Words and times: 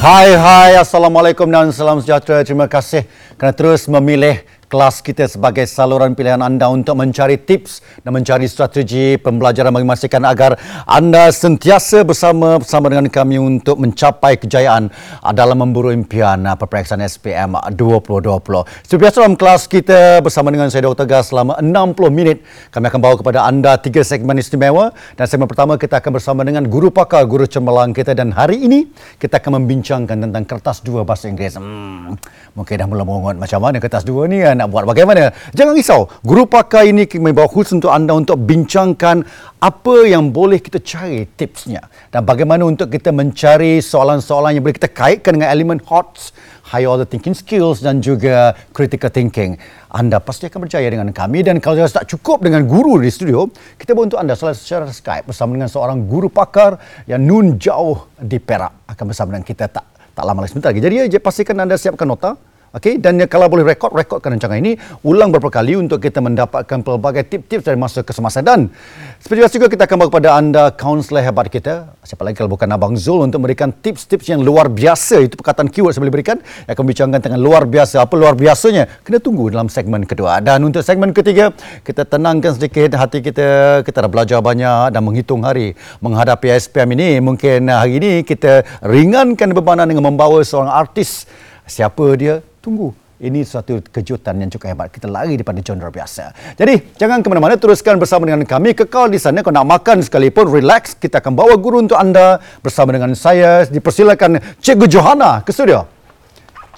Hai 0.00 0.32
hai 0.32 0.80
Assalamualaikum 0.80 1.44
dan 1.52 1.68
salam 1.76 2.00
sejahtera. 2.00 2.40
Terima 2.40 2.64
kasih 2.64 3.04
kerana 3.36 3.52
terus 3.52 3.84
memilih 3.84 4.40
kelas 4.70 5.02
kita 5.02 5.26
sebagai 5.26 5.66
saluran 5.66 6.14
pilihan 6.14 6.38
anda 6.38 6.70
untuk 6.70 6.94
mencari 6.94 7.42
tips 7.42 7.82
dan 8.06 8.14
mencari 8.14 8.46
strategi 8.46 9.18
pembelajaran 9.18 9.74
bagi 9.74 9.82
memastikan 9.82 10.22
agar 10.22 10.54
anda 10.86 11.26
sentiasa 11.34 12.06
bersama 12.06 12.62
bersama 12.62 12.86
dengan 12.86 13.10
kami 13.10 13.42
untuk 13.42 13.82
mencapai 13.82 14.38
kejayaan 14.38 14.86
dalam 15.34 15.58
memburu 15.58 15.90
impian 15.90 16.46
uh, 16.46 16.54
peperiksaan 16.54 17.02
SPM 17.02 17.58
2020. 17.74 18.86
Seperti 18.86 18.94
biasa 18.94 19.16
dalam 19.26 19.34
kelas 19.34 19.62
kita 19.66 20.22
bersama 20.22 20.54
dengan 20.54 20.70
saya 20.70 20.86
Dr. 20.86 21.02
Gas 21.10 21.34
selama 21.34 21.58
60 21.58 22.06
minit 22.14 22.46
kami 22.70 22.86
akan 22.86 23.00
bawa 23.02 23.18
kepada 23.18 23.50
anda 23.50 23.74
tiga 23.74 24.06
segmen 24.06 24.38
istimewa 24.38 24.94
dan 25.18 25.26
segmen 25.26 25.50
pertama 25.50 25.74
kita 25.82 25.98
akan 25.98 26.14
bersama 26.14 26.46
dengan 26.46 26.62
guru 26.70 26.94
pakar 26.94 27.26
guru 27.26 27.42
cemerlang 27.42 27.90
kita 27.90 28.14
dan 28.14 28.30
hari 28.30 28.62
ini 28.62 28.86
kita 29.18 29.42
akan 29.42 29.66
membincangkan 29.66 30.14
tentang 30.14 30.46
kertas 30.46 30.78
dua 30.86 31.02
bahasa 31.02 31.26
Inggeris. 31.26 31.58
Hmm, 31.58 32.14
mungkin 32.54 32.74
dah 32.78 32.86
mula 32.86 33.02
mengongot 33.02 33.34
macam 33.34 33.58
mana 33.66 33.82
kertas 33.82 34.06
dua 34.06 34.30
ni 34.30 34.38
kan 34.38 34.59
nak 34.60 34.68
buat. 34.68 34.84
Bagaimana. 34.84 35.32
Jangan 35.56 35.72
risau, 35.72 36.12
guru 36.20 36.44
pakar 36.44 36.84
ini 36.84 37.08
kami 37.08 37.32
bawa 37.32 37.48
khusus 37.48 37.80
untuk 37.80 37.88
anda 37.88 38.12
untuk 38.12 38.36
bincangkan 38.44 39.24
apa 39.60 39.96
yang 40.04 40.28
boleh 40.28 40.60
kita 40.60 40.80
cari 40.84 41.24
tipsnya. 41.32 41.80
Dan 42.12 42.28
bagaimana 42.28 42.68
untuk 42.68 42.92
kita 42.92 43.08
mencari 43.12 43.80
soalan-soalan 43.80 44.56
yang 44.56 44.62
boleh 44.64 44.76
kita 44.76 44.92
kaitkan 44.92 45.40
dengan 45.40 45.48
elemen 45.48 45.80
HOTS, 45.80 46.36
high 46.70 46.84
order 46.84 47.08
thinking 47.08 47.32
skills 47.32 47.80
dan 47.80 48.04
juga 48.04 48.52
critical 48.76 49.08
thinking. 49.08 49.56
Anda 49.90 50.22
pasti 50.22 50.46
akan 50.46 50.68
berjaya 50.68 50.86
dengan 50.86 51.10
kami. 51.10 51.42
Dan 51.42 51.58
kalau 51.58 51.80
tak 51.88 52.06
cukup 52.06 52.44
dengan 52.44 52.68
guru 52.68 53.00
di 53.00 53.10
studio, 53.10 53.48
kita 53.80 53.96
bawa 53.96 54.12
untuk 54.12 54.20
anda 54.20 54.36
secara 54.36 54.86
Skype 54.86 55.26
bersama 55.26 55.56
dengan 55.56 55.72
seorang 55.72 56.06
guru 56.06 56.30
pakar 56.30 56.78
yang 57.08 57.24
nun 57.24 57.58
jauh 57.58 58.06
di 58.20 58.38
Perak. 58.38 58.86
Akan 58.86 59.08
bersama 59.10 59.34
dengan 59.34 59.46
kita 59.48 59.66
tak 59.66 59.84
tak 60.14 60.24
lama 60.26 60.44
lagi. 60.44 60.50
Sebentar 60.52 60.70
lagi. 60.70 60.82
Jadi 60.84 61.16
pastikan 61.18 61.56
anda 61.58 61.74
siapkan 61.80 62.06
nota 62.06 62.49
Okey 62.70 63.02
dan 63.02 63.18
kalau 63.26 63.50
boleh 63.50 63.66
rekod 63.66 63.90
rekodkan 63.90 64.38
rancangan 64.38 64.62
ini. 64.62 64.78
Ulang 65.02 65.34
beberapa 65.34 65.58
kali 65.58 65.74
untuk 65.74 65.98
kita 65.98 66.22
mendapatkan 66.22 66.86
pelbagai 66.86 67.26
tips-tips 67.26 67.66
dari 67.66 67.74
masa 67.74 68.06
ke 68.06 68.14
semasa. 68.14 68.38
Dan 68.46 68.70
seperti 69.18 69.42
biasa 69.42 69.54
juga 69.58 69.66
kita 69.74 69.82
akan 69.90 69.96
bawa 69.98 70.08
kepada 70.14 70.30
anda 70.38 70.62
kaunselor 70.70 71.18
hebat 71.18 71.50
kita 71.50 71.98
siapa 72.06 72.22
lagi 72.22 72.38
kalau 72.38 72.54
bukan 72.54 72.70
Abang 72.70 72.94
Zul 72.94 73.26
untuk 73.26 73.42
memberikan 73.42 73.74
tips-tips 73.74 74.30
yang 74.30 74.46
luar 74.46 74.70
biasa. 74.70 75.18
Itu 75.18 75.34
perkataan 75.34 75.66
keyword 75.66 75.98
saya 75.98 76.06
boleh 76.06 76.14
berikan. 76.14 76.38
Yang 76.70 76.74
akan 76.78 76.84
bincangkan 76.86 77.18
tentang 77.18 77.42
luar 77.42 77.66
biasa. 77.66 78.06
Apa 78.06 78.14
luar 78.14 78.38
biasanya? 78.38 78.86
Kena 79.02 79.18
tunggu 79.18 79.50
dalam 79.50 79.66
segmen 79.66 80.06
kedua. 80.06 80.38
Dan 80.38 80.62
untuk 80.62 80.86
segmen 80.86 81.10
ketiga 81.10 81.50
kita 81.82 82.06
tenangkan 82.06 82.54
sedikit 82.54 82.94
hati 82.94 83.18
kita. 83.18 83.82
Kita 83.82 83.98
dah 84.06 84.10
belajar 84.10 84.38
banyak 84.38 84.94
dan 84.94 85.02
menghitung 85.02 85.42
hari 85.42 85.74
menghadapi 85.98 86.46
SPM 86.54 86.94
ini. 86.94 87.18
Mungkin 87.18 87.66
hari 87.66 87.98
ini 87.98 88.12
kita 88.22 88.62
ringankan 88.86 89.50
bebanan 89.58 89.90
dengan 89.90 90.06
membawa 90.06 90.38
seorang 90.46 90.70
artis. 90.70 91.26
Siapa 91.66 92.02
dia 92.18 92.42
tunggu. 92.60 92.92
Ini 93.20 93.44
suatu 93.44 93.84
kejutan 93.84 94.40
yang 94.40 94.48
cukup 94.48 94.72
hebat. 94.72 94.88
Kita 94.88 95.04
lari 95.04 95.36
daripada 95.36 95.60
genre 95.60 95.92
biasa. 95.92 96.56
Jadi, 96.56 96.96
jangan 96.96 97.20
ke 97.20 97.28
mana-mana. 97.28 97.60
Teruskan 97.60 98.00
bersama 98.00 98.24
dengan 98.24 98.48
kami. 98.48 98.72
Kekal 98.72 99.12
di 99.12 99.20
sana. 99.20 99.44
Kalau 99.44 99.60
nak 99.60 99.68
makan 99.68 100.00
sekalipun, 100.00 100.48
relax. 100.48 100.96
Kita 100.96 101.20
akan 101.20 101.36
bawa 101.36 101.60
guru 101.60 101.84
untuk 101.84 102.00
anda 102.00 102.40
bersama 102.64 102.96
dengan 102.96 103.12
saya. 103.12 103.68
Dipersilakan 103.68 104.40
Cikgu 104.64 104.88
Johanna 104.88 105.44
ke 105.44 105.52
studio. 105.52 105.84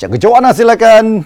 Cikgu 0.02 0.18
Johanna 0.18 0.50
silakan. 0.50 1.22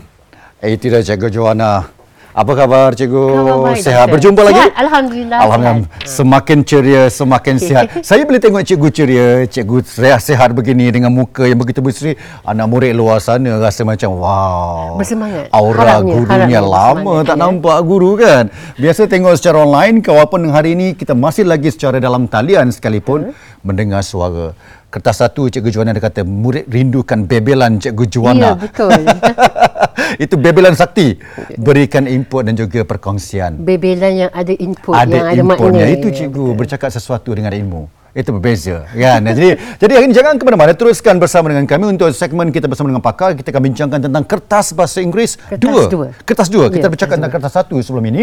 Eh, 0.60 0.76
tidak 0.76 1.00
Cikgu 1.08 1.32
Johanna. 1.32 1.88
Apa 2.36 2.52
khabar 2.52 2.92
cikgu? 2.92 3.16
Khabar 3.32 3.56
baik, 3.64 3.80
Sehat. 3.80 3.96
doktor. 3.96 4.12
Berjumpa 4.12 4.40
lagi? 4.44 4.60
Sihat, 4.60 4.72
Alhamdulillah. 4.76 5.38
Alhamdulillah. 5.40 5.88
Sihat. 5.88 6.12
Semakin 6.20 6.58
ceria, 6.68 7.02
semakin 7.08 7.54
sihat. 7.56 7.84
Saya 8.04 8.28
boleh 8.28 8.40
tengok 8.44 8.60
cikgu 8.60 8.88
ceria, 8.92 9.28
cikgu 9.48 9.76
sehat, 9.88 10.20
sehat 10.20 10.50
begini 10.52 10.92
dengan 10.92 11.08
muka 11.08 11.48
yang 11.48 11.56
begitu 11.56 11.80
berseri. 11.80 12.12
Anak 12.44 12.68
murid 12.68 12.92
luar 12.92 13.24
sana 13.24 13.56
rasa 13.56 13.88
macam 13.88 14.20
wow. 14.20 15.00
Bersemangat. 15.00 15.48
Aura 15.48 15.80
Harapnya, 15.80 16.12
gurunya 16.12 16.36
harapnya 16.44 16.60
lama 16.60 17.14
tak 17.24 17.36
ya. 17.36 17.40
nampak 17.40 17.78
guru 17.88 18.10
kan. 18.20 18.44
Biasa 18.76 19.08
tengok 19.08 19.32
secara 19.40 19.64
online, 19.64 20.04
walaupun 20.04 20.40
hari 20.52 20.76
ini 20.76 20.92
kita 20.92 21.16
masih 21.16 21.48
lagi 21.48 21.72
secara 21.72 22.04
dalam 22.04 22.28
talian 22.28 22.68
sekalipun 22.68 23.32
mendengar 23.64 24.04
suara. 24.04 24.52
Kertas 24.86 25.18
satu 25.18 25.50
Cikgu 25.50 25.68
Juana 25.72 25.90
dia 25.92 26.00
kata 26.04 26.22
murid 26.22 26.68
rindukan 26.68 27.24
bebelan 27.24 27.82
Cikgu 27.82 28.04
Juana. 28.12 28.54
Ya, 28.54 28.60
betul. 28.60 28.92
Itu 30.24 30.34
bebelan 30.36 30.72
sakti. 30.72 31.16
Berikan 31.56 32.06
input 32.06 32.42
dan 32.42 32.54
juga 32.54 32.82
perkongsian. 32.82 33.60
Bebelan 33.60 34.28
yang 34.28 34.30
ada 34.32 34.52
input, 34.52 34.92
ada 34.92 35.08
yang 35.08 35.26
ada 35.26 35.42
inputnya. 35.42 35.84
makna. 35.84 35.94
Itu 35.94 36.08
cikgu 36.08 36.46
bercakap 36.54 36.88
sesuatu 36.88 37.30
dengan 37.30 37.52
ilmu. 37.52 37.88
Itu 38.16 38.32
berbeza. 38.32 38.88
Kan? 38.88 39.28
jadi, 39.28 39.60
jadi 39.76 39.92
hari 39.92 40.04
ini 40.08 40.16
jangan 40.16 40.40
ke 40.40 40.44
mana-mana. 40.48 40.72
Teruskan 40.72 41.20
bersama 41.20 41.52
dengan 41.52 41.68
kami 41.68 41.84
untuk 41.92 42.08
segmen 42.16 42.48
kita 42.48 42.64
bersama 42.64 42.88
dengan 42.88 43.04
pakar. 43.04 43.36
Kita 43.36 43.52
akan 43.52 43.60
bincangkan 43.60 44.00
tentang 44.08 44.24
kertas 44.24 44.72
bahasa 44.72 45.04
Inggeris 45.04 45.36
Kertas 45.36 45.60
dua. 45.60 45.82
dua. 45.84 46.06
Kertas 46.24 46.48
dua. 46.48 46.72
Kita 46.72 46.88
Ya, 46.88 46.92
bercakap 46.96 47.12
kertas 47.12 47.20
tentang 47.20 47.32
kertas 47.36 47.52
satu 47.52 47.76
sebelum 47.76 48.04
ini. 48.08 48.22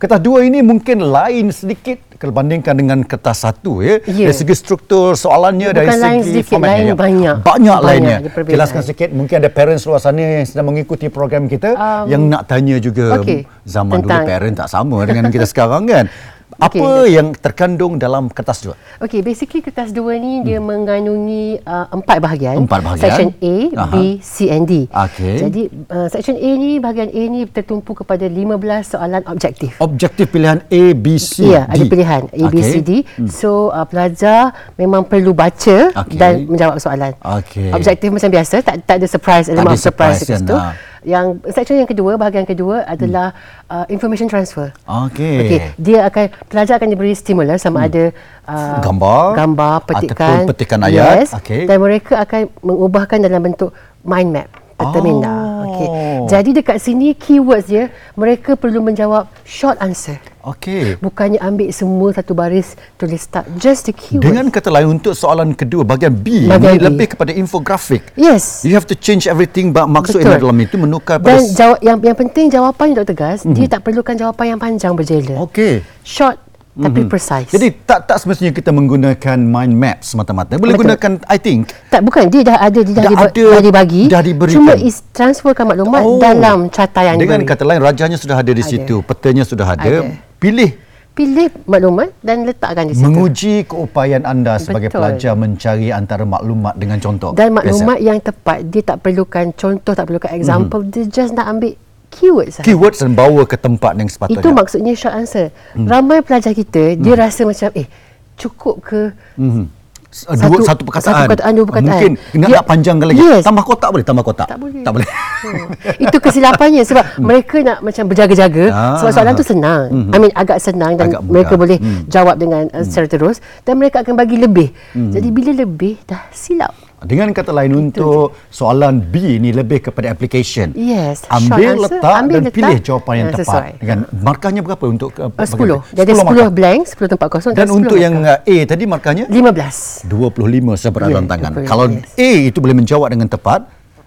Kertas 0.00 0.20
dua 0.24 0.48
ini 0.48 0.64
mungkin 0.64 1.04
lain 1.04 1.52
sedikit 1.52 2.00
kalau 2.16 2.32
bandingkan 2.32 2.72
dengan 2.72 3.04
kertas 3.04 3.44
satu. 3.44 3.84
Ya? 3.84 4.00
Ya. 4.08 4.32
Dari 4.32 4.36
segi 4.38 4.54
struktur 4.56 5.12
soalannya, 5.12 5.76
Bukan 5.76 5.76
dari 5.76 5.92
segi 5.92 6.24
sedikit, 6.40 6.56
formatnya. 6.56 6.72
lain 6.72 6.86
ya. 6.88 6.94
banyak. 6.96 7.36
Banyak 7.36 7.44
Banyak 7.44 7.78
lainnya. 7.84 8.16
Jelaskan 8.48 8.80
sikit. 8.80 9.08
Mungkin 9.12 9.34
ada 9.44 9.50
parents 9.50 9.84
luar 9.84 10.00
sana 10.00 10.24
yang 10.40 10.46
sedang 10.46 10.66
mengikuti 10.66 10.93
program 11.08 11.44
kita 11.44 11.74
Um, 11.74 12.06
yang 12.06 12.22
nak 12.28 12.46
tanya 12.46 12.78
juga 12.78 13.18
okey. 13.18 13.44
zaman 13.64 14.00
dulu 14.00 14.08
Tentang- 14.08 14.26
parent 14.26 14.54
tak 14.56 14.68
sama 14.68 14.98
dengan 15.02 15.24
kita 15.28 15.44
sekarang 15.44 15.84
kan. 15.84 16.06
Apa 16.54 16.78
Okey. 17.02 17.12
yang 17.12 17.34
terkandung 17.34 17.98
dalam 17.98 18.30
kertas 18.30 18.62
dua? 18.62 18.74
Okey, 18.98 19.20
basically 19.20 19.58
kertas 19.58 19.90
dua 19.90 20.14
ni 20.14 20.40
dia 20.40 20.58
mengandungi 20.58 21.58
uh, 21.60 21.90
empat 21.90 22.18
bahagian. 22.18 22.54
Hmm. 22.56 22.64
Empat 22.66 22.80
bahagian. 22.80 23.04
Section 23.04 23.28
A, 23.34 23.56
Aha. 23.74 23.90
B, 23.90 23.94
C 24.18 24.36
and 24.48 24.64
D. 24.64 24.72
Okey. 24.86 25.34
Jadi 25.40 25.62
uh, 25.88 26.06
section 26.06 26.36
A 26.36 26.50
ni, 26.54 26.78
bahagian 26.78 27.10
A 27.10 27.22
ni 27.26 27.40
tertumpu 27.44 27.92
kepada 27.92 28.24
15 28.24 28.54
soalan 28.86 29.22
objektif. 29.26 29.74
Objektif 29.78 30.30
pilihan 30.30 30.62
A, 30.62 30.82
B, 30.94 31.06
C, 31.16 31.42
Ya, 31.44 31.66
D. 31.66 31.74
ada 31.74 31.84
pilihan 31.84 32.22
A, 32.24 32.42
B, 32.46 32.54
Okey. 32.54 32.62
C, 32.62 32.74
D. 32.78 32.90
So, 33.26 33.68
uh, 33.68 33.82
pelajar 33.84 34.54
memang 34.74 35.04
perlu 35.04 35.34
baca 35.34 35.90
Okey. 35.96 36.16
dan 36.16 36.46
menjawab 36.46 36.78
soalan. 36.78 37.12
Okey. 37.18 37.74
Objektif 37.74 38.08
macam 38.08 38.30
biasa, 38.30 38.54
tak 38.60 38.76
tak 38.82 39.02
ada 39.02 39.06
surprise, 39.06 39.46
Tak 39.48 39.58
ada 39.58 39.74
surprise 39.74 39.82
surprise 39.84 40.20
kan, 40.26 40.40
situ. 40.42 40.54
ha. 40.54 40.70
Yang 41.04 41.44
section 41.52 41.76
yang 41.76 41.90
kedua, 41.90 42.16
bahagian 42.16 42.48
kedua 42.48 42.88
adalah 42.88 43.36
uh, 43.68 43.84
information 43.92 44.24
transfer. 44.24 44.72
Okey. 44.88 45.38
Okey, 45.44 45.60
dia 45.76 46.08
akan 46.08 46.32
pelajar 46.48 46.80
akan 46.80 46.88
diberi 46.88 47.12
stimulus 47.12 47.60
sama 47.60 47.84
ada 47.84 48.08
uh, 48.48 48.80
Gambar 48.80 49.36
gambar, 49.36 49.74
petikan, 49.84 50.16
ataupun 50.16 50.48
petikan 50.56 50.80
ayat. 50.80 51.28
Yes, 51.28 51.36
Okey. 51.36 51.68
Dan 51.68 51.76
mereka 51.76 52.24
akan 52.24 52.48
mengubahkan 52.64 53.18
dalam 53.20 53.40
bentuk 53.44 53.70
mind 54.00 54.32
map 54.32 54.63
peta 54.74 54.98
Oh. 54.98 55.02
minda. 55.02 55.34
Okey. 55.64 55.88
Jadi 56.30 56.50
dekat 56.54 56.78
sini 56.78 57.14
keywords 57.14 57.66
dia 57.66 57.90
mereka 58.14 58.54
perlu 58.54 58.78
menjawab 58.82 59.26
short 59.42 59.78
answer. 59.82 60.18
Okey. 60.44 61.00
Bukannya 61.00 61.40
ambil 61.40 61.72
semua 61.72 62.12
satu 62.12 62.36
baris 62.36 62.76
tulis 63.00 63.24
start 63.24 63.48
just 63.56 63.88
the 63.88 63.94
keywords. 63.96 64.28
Dengan 64.28 64.52
kata 64.52 64.68
lain 64.68 65.00
untuk 65.00 65.16
soalan 65.16 65.56
kedua 65.56 65.88
bahagian 65.88 66.12
B 66.12 66.44
Bahagian 66.44 66.76
ini 66.76 66.80
B. 66.80 66.84
lebih 66.92 67.06
kepada 67.16 67.32
infografik. 67.32 68.04
Yes. 68.12 68.60
You 68.60 68.76
have 68.76 68.84
to 68.92 68.96
change 68.96 69.24
everything 69.24 69.72
but 69.72 69.88
maksud 69.88 70.20
Betul. 70.20 70.36
yang 70.36 70.42
dalam 70.44 70.58
itu 70.60 70.76
menukar 70.76 71.16
pada 71.16 71.40
Dan 71.40 71.42
jawab 71.56 71.78
yang 71.80 71.96
yang 72.04 72.16
penting 72.18 72.46
jawapan 72.52 72.86
Dr. 72.92 73.16
Gas, 73.16 73.42
mm-hmm. 73.42 73.56
dia 73.56 73.66
tak 73.72 73.80
perlukan 73.88 74.14
jawapan 74.14 74.44
yang 74.54 74.60
panjang 74.60 74.92
berjela. 74.92 75.40
Okey. 75.48 75.80
Short 76.04 76.36
tapi 76.76 77.06
precise. 77.06 77.48
Jadi 77.48 77.70
tak 77.80 78.02
tak 78.04 78.18
semestinya 78.18 78.50
kita 78.50 78.68
menggunakan 78.68 79.38
mind 79.38 79.72
map 79.72 79.98
semata-mata. 80.00 80.58
Boleh 80.58 80.74
Betul. 80.74 80.90
gunakan 80.90 81.12
I 81.24 81.38
think 81.38 81.70
Tak 81.86 82.02
bukan 82.02 82.26
dia 82.26 82.42
dah 82.42 82.58
ada 82.58 82.76
dia 82.76 82.92
dah, 82.92 82.94
Dah 83.00 83.10
diba- 83.10 83.28
ada, 83.28 83.44
dah 83.48 83.62
dibagi. 83.62 84.02
dah 84.06 84.20
diberikan. 84.20 84.58
Cuma 84.58 84.74
is 84.76 84.98
transferkan 85.08 85.64
maklumat 85.64 86.02
Oh. 86.02 86.18
dalam 86.18 86.66
carta 86.68 87.00
yang 87.00 87.14
dengan 87.16 87.38
diberi. 87.38 87.50
kata 87.50 87.62
lain 87.64 87.80
rajanya 87.80 88.16
sudah 88.16 88.36
ada 88.36 88.50
di 88.50 88.58
Ada. 88.58 88.68
situ, 88.68 88.94
petanya 89.00 89.42
sudah 89.42 89.66
ada. 89.68 89.86
Ada. 90.02 90.18
Pilih 90.36 90.70
pilih 91.14 91.46
maklumat 91.64 92.10
dan 92.18 92.42
letakkan 92.42 92.90
di 92.90 92.98
situ. 92.98 93.06
menguji 93.06 93.54
keupayaan 93.64 94.26
anda 94.26 94.58
sebagai 94.58 94.90
Betul. 94.90 94.98
pelajar 94.98 95.32
mencari 95.32 95.88
antara 95.88 96.26
maklumat 96.26 96.74
dengan 96.74 96.98
contoh. 96.98 97.30
dan 97.32 97.54
maklumat 97.54 98.02
yang 98.02 98.18
tepat 98.18 98.66
dia 98.66 98.82
tak 98.82 98.98
perlukan 98.98 99.54
contoh 99.54 99.94
tak 99.94 100.04
perlukan 100.04 100.34
example 100.34 100.82
Mhm. 100.82 100.90
dia 100.90 101.04
just 101.06 101.30
nak 101.30 101.46
ambil 101.48 101.78
keywords 102.14 102.52
sahaja. 102.54 102.64
keywords 102.64 102.98
dan 102.98 103.12
bawa 103.12 103.42
ke 103.42 103.56
tempat 103.56 103.92
yang 103.92 104.06
sepatutnya. 104.06 104.38
Itu 104.38 104.48
maksudnya 104.50 104.92
short 104.94 105.14
answer. 105.16 105.46
Hmm. 105.72 105.84
Ramai 105.84 106.20
pelajar 106.20 106.52
kita 106.52 106.94
dia 106.94 107.14
rasa 107.14 107.42
macam 107.42 107.74
eh 107.74 107.86
cukup 108.34 108.76
ke 108.80 109.00
Mhm. 109.34 109.82
S- 110.08 110.30
Dua, 110.30 110.62
satu, 110.62 110.86
perkataan. 110.86 111.10
satu 111.10 111.26
perkataan 111.26 111.52
dua 111.52 111.66
perkataan. 111.66 111.90
Mungkin 111.90 112.12
nak, 112.36 112.46
Dia- 112.46 112.56
nak 112.56 112.66
panjangkan 112.70 113.06
lagi. 113.10 113.18
Yes. 113.20 113.42
Tambah 113.42 113.64
kotak 113.64 113.90
boleh? 113.90 114.06
Tambah 114.06 114.22
kotak? 114.22 114.46
Tak 114.46 114.58
boleh. 114.62 114.80
Tak 114.80 114.92
boleh. 114.94 115.08
Hmm. 115.10 115.66
Itu 115.98 116.16
kesilapannya 116.16 116.82
sebab 116.84 117.04
mereka 117.18 117.56
nak 117.60 117.78
macam 117.82 118.04
berjaga-jaga 118.06 118.64
Ah. 118.70 118.94
sebab 118.96 119.10
soalan 119.10 119.34
tu 119.34 119.42
senang. 119.42 119.82
I 119.90 120.16
mean 120.16 120.30
agak 120.32 120.58
senang 120.58 120.94
dan 120.94 121.10
Agak 121.10 121.18
mudah. 121.20 121.34
mereka 121.34 121.54
boleh 121.58 121.76
Hmm. 121.76 122.06
jawab 122.06 122.38
dengan 122.38 122.70
uh, 122.70 122.80
secara 122.80 123.10
terus 123.10 123.36
dan 123.60 123.74
mereka 123.74 124.00
akan 124.00 124.14
bagi 124.14 124.38
lebih. 124.38 124.70
Jadi 124.94 125.28
bila 125.28 125.50
lebih 125.52 125.98
dah 126.04 126.30
silap. 126.30 126.70
Dengan 127.04 127.28
kata 127.30 127.52
lain 127.52 127.72
untuk 127.76 128.32
soalan 128.48 128.98
B 128.98 129.36
ni 129.36 129.52
lebih 129.52 129.84
kepada 129.84 130.08
application. 130.08 130.72
Yes, 130.72 131.28
Ambil 131.28 131.76
answer, 131.76 131.84
letak 131.84 132.12
ambil 132.16 132.34
dan 132.34 132.44
letak, 132.48 132.56
pilih 132.56 132.78
jawapan 132.80 133.14
yang 133.14 133.28
ah, 133.28 133.32
tepat. 133.32 133.44
sesuai. 133.44 133.70
Dengan 133.76 133.98
markahnya 134.10 134.60
berapa 134.64 134.84
untuk 134.88 135.12
uh, 135.20 135.28
Uh, 135.34 135.44
10. 135.44 135.92
Dia 135.92 136.02
ada 136.02 136.14
10 136.14 136.24
markah. 136.24 136.48
blank, 136.48 136.80
10 136.88 137.12
tempat 137.12 137.28
kosong 137.28 137.52
Dan 137.52 137.66
10 137.68 137.76
untuk 137.76 137.96
yang 137.98 138.14
markah. 138.16 138.40
uh, 138.40 138.52
A 138.54 138.56
tadi 138.64 138.84
markahnya 138.86 139.24
15. 139.28 140.08
25 140.08 140.80
seberat 140.80 141.08
dalam 141.10 141.26
tangan. 141.26 141.50
25, 141.60 141.68
Kalau 141.68 141.84
yes. 141.90 142.16
A 142.16 142.30
itu 142.48 142.58
boleh 142.58 142.76
menjawab 142.76 143.08
dengan 143.10 143.28
tepat, 143.28 143.60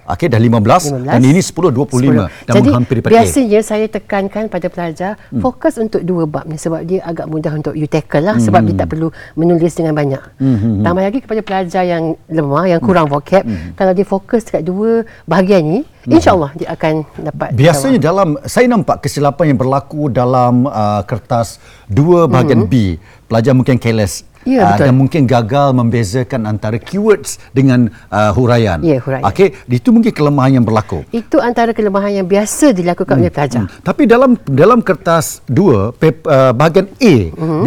okey 0.08 0.28
dah 0.32 0.40
15, 0.40 1.04
15. 1.04 1.04
dan 1.04 1.22
ini 1.22 1.42
10 1.44 1.52
25 1.76 2.48
dan 2.48 2.54
Jadi 2.56 2.68
menghampiri 2.72 3.00
pada 3.04 3.12
A. 3.12 3.14
biasanya 3.20 3.60
saya 3.60 3.86
tekankan 3.86 4.44
pada 4.48 4.68
pelajar 4.72 5.12
hmm. 5.30 5.42
fokus 5.44 5.76
untuk 5.76 6.02
dua 6.02 6.24
bab 6.24 6.48
ni 6.48 6.56
sebab 6.56 6.82
dia 6.88 7.04
agak 7.04 7.28
mudah 7.28 7.52
untuk 7.52 7.76
you 7.76 7.86
tackle 7.86 8.24
lah 8.24 8.40
sebab 8.40 8.64
Hmm. 8.64 8.68
dia 8.72 8.76
tak 8.82 8.90
perlu 8.90 9.08
menulis 9.36 9.74
dengan 9.76 9.94
banyak. 9.94 10.24
Hmm. 10.42 10.82
Tambah 10.82 11.04
lagi 11.04 11.20
kepada 11.22 11.42
pelajar 11.44 11.84
yang 11.86 12.16
lemah 12.26 12.66
yang 12.68 12.82
kurang 12.82 13.06
vocab 13.08 13.44
Hmm. 13.44 13.76
kalau 13.76 13.92
dia 13.92 14.08
fokus 14.08 14.48
dekat 14.48 14.64
dua 14.64 15.04
bahagian 15.28 15.62
ni 15.62 15.80
insya-Allah 16.08 16.56
dia 16.56 16.72
akan 16.72 16.94
dapat 17.20 17.52
Biasanya 17.54 18.00
dalam 18.00 18.40
saya 18.48 18.66
nampak 18.66 19.04
kesilapan 19.04 19.52
yang 19.54 19.60
berlaku 19.60 20.08
dalam 20.08 20.66
uh, 20.66 21.04
kertas 21.04 21.60
dua 21.86 22.26
bahagian 22.26 22.64
B. 22.66 22.96
Pelajar 23.28 23.52
mungkin 23.52 23.76
careless 23.76 24.24
Hmm. 24.48 24.56
Ya, 24.56 24.64
uh, 24.64 24.70
betul. 24.72 24.86
dan 24.88 24.94
mungkin 24.96 25.22
gagal 25.28 25.68
membezakan 25.76 26.42
antara 26.48 26.80
keywords 26.80 27.36
dengan 27.52 27.92
uh, 28.08 28.32
huraian. 28.32 28.80
Ya, 28.80 29.04
huraian. 29.04 29.28
Okey, 29.28 29.52
itu 29.68 29.92
mungkin 29.92 30.16
kelemahan 30.16 30.56
yang 30.56 30.66
berlaku. 30.66 31.04
itu 31.12 31.36
antara 31.44 31.76
kelemahan 31.76 32.24
yang 32.24 32.28
biasa 32.28 32.72
dilakukan 32.72 33.20
oleh 33.20 33.28
pelajar. 33.28 33.68
Tapi 33.84 34.08
dalam 34.08 34.40
dalam 34.48 34.80
kertas 34.80 35.44
dua 35.44 35.92
pap, 35.92 36.24
uh, 36.24 36.56
bahagian 36.56 36.88
A, 36.96 37.14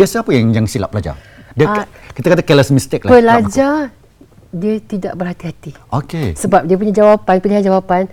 biasa 0.00 0.24
apa 0.24 0.32
yang 0.32 0.56
yang 0.56 0.64
silap 0.64 0.88
pelajar? 0.88 1.20
Dia, 1.52 1.68
Hmm. 1.68 1.82
Ah, 1.82 1.86
kita 2.16 2.26
kata 2.32 2.42
careless 2.46 2.72
mistake 2.72 3.04
lah. 3.04 3.12
Pelajar 3.12 3.92
dia 4.50 4.74
tidak 4.82 5.12
berhati-hati. 5.14 5.76
Okey. 5.92 6.34
Sebab 6.34 6.64
dia 6.64 6.74
punya 6.74 6.94
jawapan, 6.96 7.36
pilihan 7.38 7.62
jawapan 7.62 8.08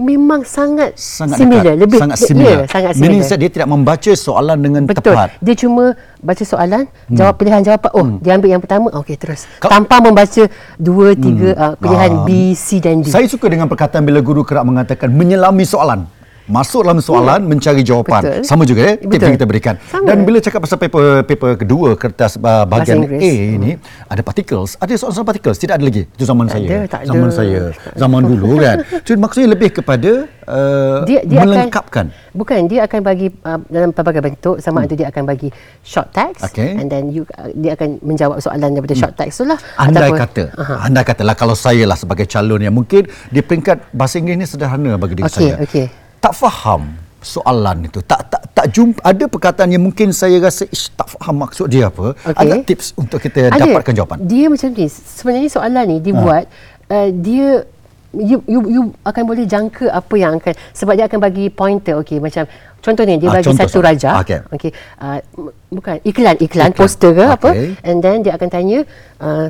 memang 0.00 0.40
sangat, 0.42 0.96
sangat 0.96 1.36
similar, 1.36 1.62
dekat, 1.70 1.76
lebih 1.78 1.98
sangat 2.00 2.16
ya, 2.16 2.26
similar. 2.26 2.58
sangat 2.66 2.92
Meaning 2.96 3.20
similar. 3.20 3.38
dia 3.38 3.50
tidak 3.52 3.68
membaca 3.68 4.10
soalan 4.10 4.58
dengan 4.58 4.82
Betul. 4.88 5.12
tepat. 5.12 5.28
Dia 5.38 5.54
cuma 5.54 5.84
baca 6.18 6.42
soalan, 6.42 6.82
jawab 7.06 7.34
pilihan 7.36 7.60
jawapan. 7.60 7.90
Oh, 7.92 8.06
dia 8.18 8.32
ambil 8.34 8.48
yang 8.50 8.58
pertama. 8.58 8.88
Okey, 8.96 9.14
terus. 9.14 9.44
Kau- 9.58 9.68
Tanpa 9.68 10.00
membaca 10.00 10.42
dua, 10.74 11.12
tiga 11.12 11.48
uh, 11.54 11.74
pilihan 11.76 12.10
Ah. 12.10 12.24
B, 12.24 12.30
C 12.52 12.80
dan 12.80 13.04
D. 13.04 13.06
Saya 13.06 13.28
suka 13.28 13.46
dengan 13.46 13.68
perkataan 13.68 14.00
bila 14.00 14.18
guru 14.18 14.40
kerap 14.40 14.64
mengatakan 14.64 15.08
menyelami 15.08 15.62
soalan. 15.62 16.08
Masuk 16.50 16.82
dalam 16.82 16.98
soalan, 16.98 17.46
mencari 17.46 17.86
jawapan. 17.86 18.22
Betul. 18.26 18.42
Sama 18.42 18.62
juga 18.66 18.82
eh, 18.90 18.94
tips 18.98 19.22
yang 19.22 19.36
kita 19.38 19.46
berikan. 19.46 19.74
Sama. 19.86 20.02
Dan 20.02 20.26
bila 20.26 20.42
cakap 20.42 20.66
pasal 20.66 20.82
paper 20.82 21.22
paper 21.22 21.50
kedua, 21.62 21.94
kertas 21.94 22.34
uh, 22.36 22.66
bahagian 22.66 23.06
A 23.06 23.30
ini, 23.54 23.78
ada 24.10 24.20
particles. 24.26 24.74
Ada 24.82 24.98
soalan-soalan 24.98 25.28
particles? 25.30 25.56
Tidak 25.62 25.78
ada 25.78 25.84
lagi. 25.86 26.10
Itu 26.10 26.26
zaman 26.26 26.50
Tak 26.50 26.58
saya. 26.58 26.66
ada, 26.66 26.78
tak 26.90 27.02
zaman 27.06 27.28
ada. 27.30 27.36
saya. 27.38 27.60
Zaman 27.94 28.20
dulu 28.26 28.50
kan. 28.58 28.76
Jadi 29.06 29.18
maksudnya 29.22 29.48
lebih 29.54 29.70
kepada 29.70 30.10
uh, 30.50 30.98
dia, 31.06 31.22
dia 31.22 31.38
melengkapkan. 31.46 32.10
Akan, 32.10 32.34
bukan, 32.34 32.58
dia 32.66 32.80
akan 32.90 33.00
bagi 33.00 33.30
uh, 33.46 33.60
dalam 33.70 33.90
pelbagai 33.94 34.22
bentuk. 34.26 34.56
Sama 34.58 34.82
ada 34.82 34.94
dia 34.98 35.06
akan 35.06 35.22
bagi 35.22 35.48
short 35.86 36.10
text. 36.10 36.42
Okey. 36.50 36.74
And 36.74 36.90
then 36.90 37.14
you, 37.14 37.22
uh, 37.38 37.54
dia 37.54 37.78
akan 37.78 38.02
menjawab 38.02 38.42
soalan 38.42 38.74
daripada 38.74 38.98
short 38.98 39.14
text 39.14 39.38
tu 39.38 39.46
lah. 39.46 39.58
Andai 39.78 40.10
Ataupun- 40.10 40.18
kata, 40.18 40.42
Aha. 40.58 40.74
andai 40.90 41.04
katalah 41.06 41.38
kalau 41.38 41.54
saya 41.54 41.86
lah 41.86 41.94
sebagai 41.94 42.26
calon 42.26 42.58
yang 42.58 42.74
mungkin 42.74 43.06
di 43.30 43.40
peringkat 43.40 43.94
bahasa 43.94 44.18
Inggeris 44.18 44.38
ni 44.42 44.46
sederhana 44.46 44.98
bagi 44.98 45.14
diri 45.14 45.30
Okey, 45.30 45.38
saya. 45.38 45.54
okey. 45.62 45.86
Tak 46.20 46.32
faham 46.32 46.94
soalan 47.20 47.84
itu. 47.84 48.00
Tak 48.00 48.20
tak 48.28 48.42
tak 48.52 48.66
jumpa 48.70 49.00
ada 49.00 49.24
perkataan 49.24 49.68
yang 49.68 49.80
mungkin 49.80 50.12
saya 50.12 50.36
rasa 50.38 50.64
ish, 50.68 50.92
tak 50.92 51.08
faham 51.10 51.40
maksud 51.40 51.68
dia 51.68 51.88
apa. 51.88 52.12
Okey. 52.14 52.36
Ada 52.36 52.54
tips 52.62 52.92
untuk 52.94 53.18
kita 53.18 53.48
dapatkan 53.50 53.92
jawapan. 53.92 54.16
Dia 54.22 54.48
macam 54.48 54.68
ni. 54.70 54.86
Sebenarnya 54.88 55.48
soalan 55.48 55.84
ni 55.86 55.96
dibuat 55.98 56.44
uh, 56.88 57.08
dia 57.10 57.64
you, 58.10 58.42
you 58.44 58.60
you 58.68 58.82
akan 59.02 59.22
boleh 59.22 59.46
jangka 59.46 59.86
apa 59.86 60.14
yang 60.16 60.36
akan 60.36 60.52
sebab 60.74 60.98
dia 60.98 61.06
akan 61.06 61.20
bagi 61.22 61.46
pointer 61.46 61.94
okey 62.02 62.18
macam 62.18 62.42
contohnya 62.82 63.14
dia 63.14 63.30
Ah, 63.30 63.38
bagi 63.38 63.46
contoh 63.46 63.70
satu 63.70 63.78
raja 63.78 64.18
Okey. 64.18 64.38
okey 64.50 64.70
uh, 64.98 65.22
m- 65.38 65.54
bukan 65.70 66.02
iklan 66.02 66.34
iklan 66.42 66.74
Iklan. 66.74 66.74
poster 66.74 67.14
ke 67.14 67.22
apa 67.22 67.50
Okey. 67.54 67.78
and 67.86 68.02
then 68.02 68.26
dia 68.26 68.34
akan 68.34 68.50
tanya 68.50 68.82
uh, 69.22 69.46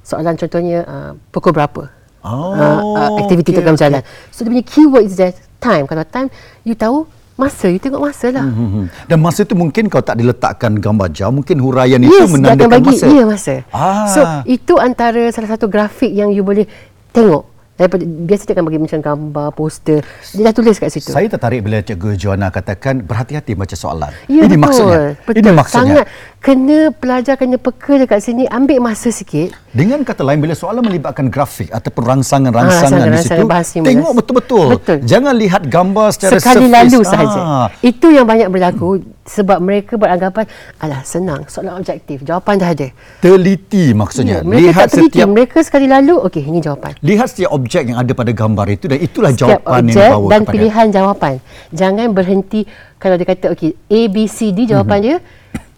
soalan 0.00 0.40
contohnya 0.40 0.88
uh, 0.88 1.10
pukul 1.28 1.52
berapa 1.52 1.92
Oh, 2.24 2.56
uh, 2.56 2.80
uh, 2.96 3.08
aktiviti 3.20 3.52
okay, 3.52 3.60
okey. 3.60 3.76
jalan 3.76 4.00
so 4.32 4.40
dia 4.40 4.50
punya 4.50 4.64
keyword 4.64 5.04
is 5.04 5.20
that 5.20 5.36
time 5.58 5.84
kalau 5.84 6.06
time 6.06 6.28
you 6.62 6.74
tahu 6.74 7.04
masa 7.38 7.70
you 7.70 7.78
tengok 7.78 8.02
masa 8.02 8.34
lah 8.34 8.42
Hmm. 8.42 8.90
Dan 9.06 9.22
masa 9.22 9.46
itu 9.46 9.54
mungkin 9.54 9.86
kalau 9.86 10.02
tak 10.02 10.18
diletakkan 10.18 10.74
gambar 10.74 11.08
jam, 11.14 11.30
mungkin 11.30 11.62
huraian 11.62 12.02
Yes, 12.02 12.10
itu 12.10 12.34
menandakan 12.34 12.82
bagi 12.82 12.98
masa. 12.98 13.06
Ya, 13.06 13.24
masa. 13.24 13.54
Ah. 13.70 14.10
So, 14.10 14.20
itu 14.42 14.74
antara 14.74 15.22
salah 15.30 15.54
satu 15.54 15.70
grafik 15.70 16.10
yang 16.10 16.34
you 16.34 16.42
boleh 16.42 16.66
tengok. 17.14 17.46
Daripada, 17.78 18.02
biasa 18.02 18.42
dia 18.42 18.54
akan 18.58 18.64
bagi 18.66 18.80
macam 18.82 18.98
gambar, 18.98 19.48
poster. 19.54 20.02
Dia 20.34 20.50
dah 20.50 20.54
tulis 20.58 20.82
kat 20.82 20.90
situ. 20.90 21.14
Saya 21.14 21.30
tertarik 21.30 21.62
bila 21.62 21.78
Cikgu 21.78 22.18
Joanna 22.18 22.50
katakan 22.50 23.06
berhati-hati 23.06 23.54
baca 23.54 23.78
soalan. 23.78 24.10
Ya, 24.26 24.50
Ini 24.50 24.58
betul. 24.58 24.62
maksudnya. 24.66 25.02
Betul. 25.22 25.38
Ini 25.38 25.50
maksudnya. 25.54 26.02
Sangat. 26.02 26.06
Kena 26.38 26.94
pelajar, 26.94 27.34
kena 27.34 27.58
peka 27.58 27.98
dekat 27.98 28.22
sini. 28.22 28.46
Ambil 28.46 28.78
masa 28.78 29.10
sikit. 29.10 29.50
Dengan 29.74 30.06
kata 30.06 30.22
lain 30.22 30.38
bila 30.38 30.54
soalan 30.54 30.86
melibatkan 30.86 31.26
grafik 31.28 31.66
ataupun 31.68 32.02
rangsangan-rangsangan 32.08 33.04
Ah, 33.04 33.10
di 33.10 33.20
situ 33.20 33.44
tengok 33.84 34.12
betul-betul. 34.22 34.66
Betul. 34.78 34.96
Jangan 35.02 35.34
lihat 35.34 35.66
gambar 35.66 36.08
secara 36.14 36.38
Sekali 36.38 36.70
surface. 36.70 36.76
lalu 36.78 36.98
Ah. 37.02 37.10
sahaja. 37.10 37.40
Itu 37.82 38.06
yang 38.14 38.24
banyak 38.24 38.48
berlaku 38.54 39.02
sebab 39.28 39.58
mereka 39.60 39.98
beranggapan 39.98 40.46
alah 40.78 41.02
senang, 41.04 41.42
soalan 41.50 41.74
objektif, 41.74 42.22
jawapan 42.24 42.54
dah 42.56 42.70
ada. 42.70 42.88
Teliti 43.18 43.92
maksudnya. 43.92 44.40
Ya, 44.40 44.46
mereka 44.46 44.62
lihat 44.62 44.78
tak 44.78 44.88
teliti. 44.94 45.10
setiap 45.18 45.28
Mereka 45.34 45.58
sekali 45.66 45.86
lalu, 45.90 46.14
okey 46.22 46.42
ini 46.48 46.58
jawapan. 46.62 46.92
lihat 47.02 47.26
setiap 47.28 47.50
objek 47.50 47.82
yang 47.92 47.98
ada 47.98 48.12
pada 48.14 48.30
gambar 48.32 48.66
itu 48.72 48.84
dan 48.88 48.98
itulah 49.02 49.30
setiap 49.34 49.58
jawapan 49.66 49.82
yang 49.84 49.84
objek 49.84 50.06
dibawa 50.06 50.28
dan 50.30 50.40
kepada 50.40 50.54
pilihan 50.54 50.86
jawapan. 50.94 51.34
Jangan 51.74 52.08
berhenti 52.14 52.60
kalau 52.96 53.14
dia 53.18 53.26
kata 53.26 53.46
okey 53.52 53.74
A 53.74 54.00
B 54.06 54.16
C 54.30 54.54
D 54.54 54.64
jawapan 54.70 54.98
dia 55.02 55.16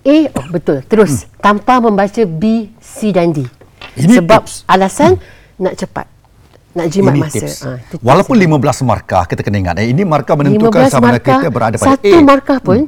A 0.00 0.16
oh 0.32 0.46
betul 0.48 0.80
terus 0.88 1.28
tanpa 1.38 1.76
membaca 1.76 2.22
B 2.24 2.72
C 2.80 3.12
dan 3.12 3.36
D. 3.36 3.44
Ini 4.00 4.22
Sebab 4.22 4.40
tips. 4.46 4.64
alasan 4.64 5.20
nak 5.60 5.76
cepat. 5.76 6.06
Nak 6.70 6.86
jimat 6.88 7.12
ini 7.18 7.20
masa. 7.26 7.34
tips. 7.36 7.54
Itu 7.66 7.96
tips 7.98 8.04
Walaupun 8.06 8.36
dia. 8.38 8.48
15 8.48 8.86
markah 8.88 9.24
kita 9.28 9.40
kena 9.44 9.56
ingat 9.60 9.76
eh, 9.82 9.90
ini 9.90 10.02
markah 10.06 10.34
menentukan 10.38 10.88
15 10.88 10.94
sama 10.94 11.04
ada 11.10 11.12
markah, 11.18 11.38
kita 11.42 11.48
berada 11.52 11.76
pada 11.76 11.88
satu 11.98 12.14
A. 12.14 12.18
markah 12.22 12.58
pun 12.62 12.78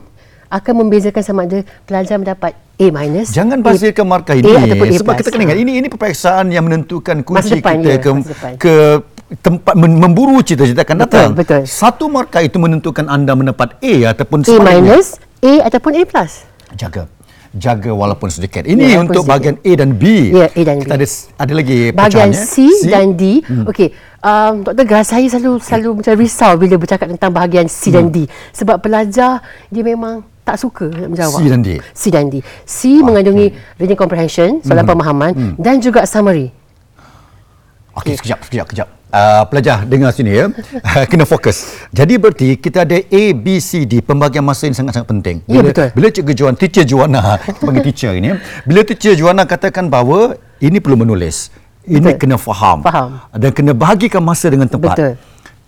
akan 0.53 0.73
membezakan 0.85 1.23
sama 1.25 1.41
ada 1.49 1.59
pelajar 1.85 2.17
mendapat 2.17 2.53
A 2.57 2.87
minus. 2.89 3.29
Jangan 3.33 3.61
basirkan 3.61 4.05
markah 4.09 4.37
ini 4.37 4.49
A 4.49 4.65
ataupun 4.69 4.87
A 4.89 4.95
sebab 4.97 5.13
plus. 5.13 5.21
kita 5.21 5.29
kena 5.33 5.43
ingat 5.49 5.59
ini 5.61 5.73
ini 5.81 5.89
peperiksaan 5.93 6.47
yang 6.49 6.65
menentukan 6.65 7.17
kunci 7.25 7.61
depan, 7.61 7.81
kita 7.81 7.89
ya, 7.89 7.99
ke 8.01 8.11
ke 8.57 8.75
tempat 9.41 9.75
memburu 9.81 10.45
cita-cita 10.45 10.85
akan 10.85 10.97
Betul, 11.03 11.09
datang. 11.09 11.31
betul. 11.33 11.63
Satu 11.65 12.05
markah 12.13 12.45
itu 12.45 12.57
menentukan 12.61 13.09
anda 13.09 13.33
mendapat 13.33 13.81
A 13.81 13.95
ataupun 14.13 14.45
A 14.45 14.57
minus 14.77 15.17
A 15.41 15.53
ataupun 15.67 15.93
A 15.99 16.03
plus. 16.05 16.45
Jaga. 16.75 17.05
Jaga 17.53 17.93
walaupun 17.93 18.33
sedikit. 18.33 18.65
Ini 18.65 18.97
Ya, 18.97 19.05
untuk 19.05 19.23
sedikit. 19.23 19.29
bahagian 19.29 19.57
A 19.61 19.73
dan 19.77 19.91
B. 19.93 20.33
Ya, 20.33 20.49
A 20.49 20.61
dan 20.65 20.81
B. 20.81 20.89
Kita 20.89 20.97
ada 20.97 21.07
ada 21.37 21.53
lagi 21.53 21.79
Bahagian 21.93 22.29
pecahannya. 22.33 22.49
C, 22.49 22.55
dan 22.89 23.07
D. 23.13 23.23
Hmm. 23.45 23.65
Okey, 23.69 23.89
um, 24.25 24.55
Dr. 24.65 24.87
Gas, 24.89 25.13
saya 25.13 25.27
selalu 25.29 25.61
selalu 25.61 25.89
macam 26.01 26.13
risau 26.17 26.53
bila 26.57 26.75
bercakap 26.81 27.13
tentang 27.13 27.29
bahagian 27.29 27.69
C 27.69 27.93
dan 27.93 28.09
D. 28.09 28.25
Sebab 28.57 28.81
pelajar 28.81 29.45
dia 29.69 29.85
memang 29.85 30.25
tak 30.43 30.57
suka 30.57 30.89
nak 30.89 31.13
menjawab. 31.13 31.39
C 31.39 31.45
dan 31.47 31.61
D. 31.61 31.69
C 31.93 32.03
dan 32.09 32.25
D. 32.33 32.35
C 32.65 33.05
mengandungi 33.05 33.53
reading 33.77 34.01
comprehension, 34.01 34.65
soalan 34.65 34.89
pemahaman 34.89 35.31
dan 35.61 35.77
juga 35.77 36.09
summary. 36.09 36.49
Okey, 37.93 38.17
sekejap, 38.17 38.49
sekejap, 38.49 38.67
sekejap. 38.73 38.89
Uh, 39.13 39.45
pelajar, 39.53 39.85
dengar 39.85 40.09
sini 40.09 40.33
ya. 40.33 40.49
Kena 41.13 41.29
fokus. 41.29 41.77
Jadi 41.93 42.17
berarti 42.17 42.57
kita 42.57 42.89
ada 42.89 42.97
A, 42.97 43.23
B, 43.37 43.61
C, 43.61 43.85
D. 43.85 44.01
Pembagian 44.01 44.41
masa 44.41 44.65
ini 44.65 44.73
sangat-sangat 44.73 45.05
penting. 45.05 45.37
Ya, 45.45 45.61
Bila, 45.61 45.69
betul. 45.69 45.89
Bila 45.93 46.07
Cikgu 46.09 46.33
Joanna, 46.33 46.57
Teacher 46.57 46.85
Joanna, 46.89 47.21
kita 47.45 47.61
panggil 47.61 47.85
teacher 47.85 48.13
ini. 48.17 48.33
ya. 48.33 48.37
Bila 48.65 48.81
Teacher 48.89 49.13
Joanna 49.13 49.45
katakan 49.45 49.93
bahawa 49.93 50.41
ini 50.65 50.81
perlu 50.81 50.97
menulis. 50.97 51.53
Ini 51.85 52.17
Betul. 52.17 52.21
kena 52.25 52.37
faham. 52.41 52.79
Faham. 52.81 53.21
Dan 53.37 53.51
kena 53.53 53.77
bahagikan 53.77 54.25
masa 54.25 54.49
dengan 54.49 54.71
tepat. 54.71 54.97
Betul. 54.97 55.13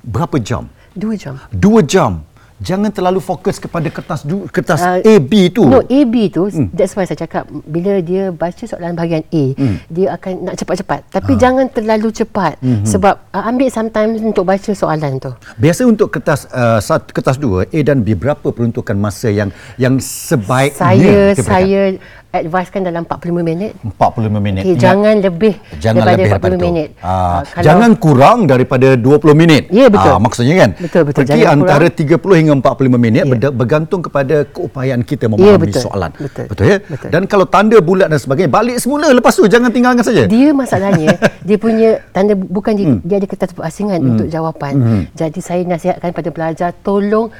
Berapa 0.01 0.37
jam? 0.41 0.65
Dua 0.97 1.13
jam. 1.13 1.35
Dua 1.53 1.81
jam. 1.85 2.25
Jangan 2.63 2.95
terlalu 2.95 3.19
fokus 3.19 3.59
kepada 3.59 3.91
kertas 3.91 4.23
du, 4.23 4.47
kertas 4.47 4.79
Uh, 4.85 5.01
A, 5.01 5.15
B 5.17 5.49
tu. 5.49 5.65
No, 5.65 5.81
A, 5.81 5.99
B 6.05 6.29
tu, 6.29 6.47
hmm. 6.47 6.69
that's 6.71 6.93
why 6.93 7.09
saya 7.09 7.17
cakap, 7.25 7.49
bila 7.65 7.99
dia 8.05 8.29
baca 8.31 8.63
soalan 8.63 8.93
bahagian 8.93 9.25
A, 9.33 9.45
hmm. 9.57 9.77
dia 9.89 10.13
akan 10.15 10.33
nak 10.45 10.55
cepat-cepat. 10.61 11.01
Tapi 11.09 11.33
jangan 11.41 11.67
terlalu 11.73 12.13
cepat. 12.13 12.61
Hmm. 12.61 12.85
Sebab 12.85 13.15
uh, 13.33 13.45
ambil 13.49 13.73
sometimes 13.73 14.21
untuk 14.21 14.45
baca 14.45 14.71
soalan 14.77 15.19
tu. 15.19 15.33
Biasa 15.57 15.89
untuk 15.89 16.13
kertas 16.13 16.47
uh, 16.53 16.79
sat, 16.85 17.11
kertas 17.11 17.41
dua 17.41 17.65
A 17.65 17.79
dan 17.81 18.05
B 18.05 18.13
berapa 18.13 18.45
peruntukan 18.45 18.95
masa 18.95 19.33
yang 19.33 19.49
yang 19.81 19.97
sebaiknya 19.99 21.33
saya 21.39 21.97
diberikan? 21.97 22.23
Advisekan 22.37 22.83
dalam 22.83 23.03
45 23.03 23.41
minit. 23.41 23.73
45 23.95 24.39
minit. 24.39 24.63
Okay, 24.63 24.73
Ingat, 24.73 24.83
jangan 24.83 25.15
lebih 25.19 25.55
jangan 25.77 25.95
daripada 25.97 26.11
lebih 26.11 26.27
40 26.27 26.35
daripada 26.35 26.57
minit. 26.59 26.89
Ah, 26.99 27.41
kalau- 27.45 27.63
jangan 27.63 27.91
kurang 27.95 28.39
daripada 28.45 28.89
20 28.97 29.33
minit. 29.33 29.63
Ya, 29.69 29.87
betul. 29.87 30.11
Ah, 30.11 30.19
maksudnya 30.19 30.55
kan? 30.57 30.71
Betul, 30.77 31.03
betul. 31.05 31.21
Pergi 31.21 31.31
Jangan 31.41 31.55
antara 31.57 31.87
kurang. 31.87 32.01
30 32.01 32.35
hingga 32.35 32.53
45 32.57 32.99
minit 32.99 33.23
Ya. 33.23 33.31
berda- 33.31 33.55
bergantung 33.55 34.01
kepada 34.01 34.37
keupayaan 34.45 35.01
kita 35.01 35.25
Ya, 35.25 35.31
memahami 35.31 35.63
betul. 35.65 35.83
soalan. 35.83 36.11
Betul. 36.13 36.45
Betul 36.47 36.65
ya? 36.67 36.79
Betul. 36.83 37.09
Dan 37.09 37.23
kalau 37.25 37.47
tanda 37.47 37.79
bulat 37.79 38.09
dan 38.09 38.19
sebagainya, 38.19 38.51
balik 38.51 38.77
semula 38.77 39.07
lepas 39.09 39.33
tu 39.33 39.47
jangan 39.47 39.71
tinggalkan 39.71 40.03
saja. 40.03 40.27
Dia 40.27 40.51
masalahnya 40.51 41.15
dia 41.49 41.57
punya 41.57 42.03
tanda 42.11 42.35
bukan 42.35 42.73
dia, 42.73 42.87
Hmm. 42.87 43.01
dia 43.01 43.17
ada 43.17 43.27
kertas 43.27 43.51
berasingan 43.51 44.01
untuk 44.03 44.27
jawapan. 44.27 44.75
Jadi 45.13 45.39
saya 45.39 45.63
nasihatkan 45.63 46.11
pada 46.11 46.29
pelajar 46.29 46.71
tolong 46.77 47.31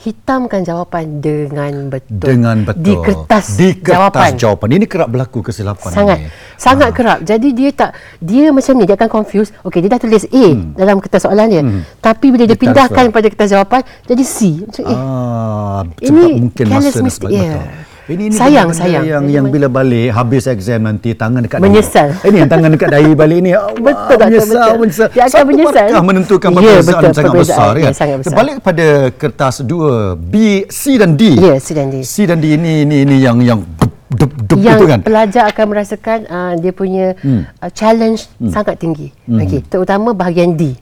hitamkan 0.00 0.60
jawapan 0.60 1.20
dengan 1.20 1.86
betul. 1.86 2.24
Dengan 2.24 2.56
betul. 2.62 2.80
Di 2.80 2.92
kertas, 2.96 3.46
Di 3.52 3.68
kertas 3.74 3.92
jawapan. 3.92 4.30
jawapan. 4.34 4.68
Ini 4.72 4.86
kerap 4.86 5.08
berlaku 5.08 5.38
kesilapan 5.42 5.90
Sangat 5.90 6.18
ini. 6.18 6.28
sangat 6.56 6.90
kerap. 6.90 7.18
Jadi 7.20 7.48
dia 7.52 7.70
tak 7.70 7.90
dia 8.18 8.48
macam 8.48 8.72
ni 8.74 8.84
dia 8.84 8.96
akan 8.96 9.10
confuse. 9.10 9.52
Okey 9.60 9.78
dia 9.78 9.90
dah 9.90 10.00
tulis 10.00 10.24
A 10.24 10.46
dalam 10.74 10.98
kertas 10.98 11.20
soalan 11.22 11.46
dia. 11.46 11.62
Tapi 11.98 12.26
bila 12.28 12.42
dia 12.42 12.48
Hmm. 12.50 12.56
Dia 12.56 12.64
pindahkan 12.66 13.04
pada 13.10 13.26
kertas 13.26 13.48
jawapan 13.50 13.80
jadi 14.04 14.22
C. 14.22 14.36
Macam 14.62 14.82
eh 14.82 14.96
Ah, 14.96 15.80
Ini 15.98 16.08
sebab 16.08 16.30
mungkin 16.40 16.64
masa 16.66 16.98
mistake, 16.98 17.12
sebagainya. 17.28 17.44
ya. 17.46 17.60
Betul. 17.60 17.88
Ini, 18.10 18.22
ini 18.26 18.34
Sayang, 18.34 18.68
sayang. 18.70 19.04
yang 19.04 19.24
yang 19.24 19.46
bila 19.46 19.70
balik 19.70 20.10
habis 20.10 20.42
exam 20.44 20.82
nanti 20.82 21.14
tangan 21.14 21.40
dekat 21.40 21.58
Menyesal. 21.58 22.10
dahi. 22.10 22.26
Ini 22.26 22.36
yang 22.36 22.50
tangan 22.50 22.70
dekat 22.74 22.88
dahi 22.90 23.10
balik 23.14 23.38
ni. 23.38 23.50
Allah, 23.54 23.70
Betul, 23.76 24.16
menyesal, 24.18 24.50
betul. 24.50 24.74
menyesal. 24.80 25.08
Dia 25.08 25.22
akan 25.22 25.30
Satu 25.30 25.46
menyesal. 25.46 25.86
markah 25.86 26.02
menentukan 26.02 26.48
Ya, 26.50 26.56
perbezaan 26.56 26.82
betul, 26.82 27.10
sangat 27.12 27.30
perbezaan. 27.30 27.38
besar 27.38 27.72
Ya, 27.72 27.84
kan. 27.84 27.92
sangat 27.94 28.16
besar. 28.18 28.34
Balik 28.34 28.54
pada 28.60 28.86
kertas 29.12 29.54
dua 29.62 29.94
B, 30.12 30.34
C 30.68 30.82
dan 30.96 31.14
D. 31.14 31.22
Ya, 31.32 31.54
C 31.56 31.68
dan 31.70 31.86
D. 31.88 32.02
C 32.02 32.26
dan 32.26 32.36
D 32.36 32.50
ini 32.50 32.82
ini 32.82 32.96
ini 33.04 33.16
yang 33.16 33.38
yang 33.38 33.62
dep, 34.10 34.26
dep 34.44 34.58
yang 34.58 34.74
itu 34.74 34.86
kan. 34.86 35.00
pelajar 35.00 35.46
akan 35.46 35.64
merasakan 35.68 36.18
uh, 36.26 36.52
dia 36.56 36.72
punya 36.72 37.14
Hmm. 37.16 37.46
uh, 37.56 37.70
challenge 37.70 38.26
sangat 38.44 38.74
tinggi. 38.76 39.14
Okey, 39.24 39.62
terutama 39.64 40.10
bahagian 40.10 40.52
D. 40.52 40.74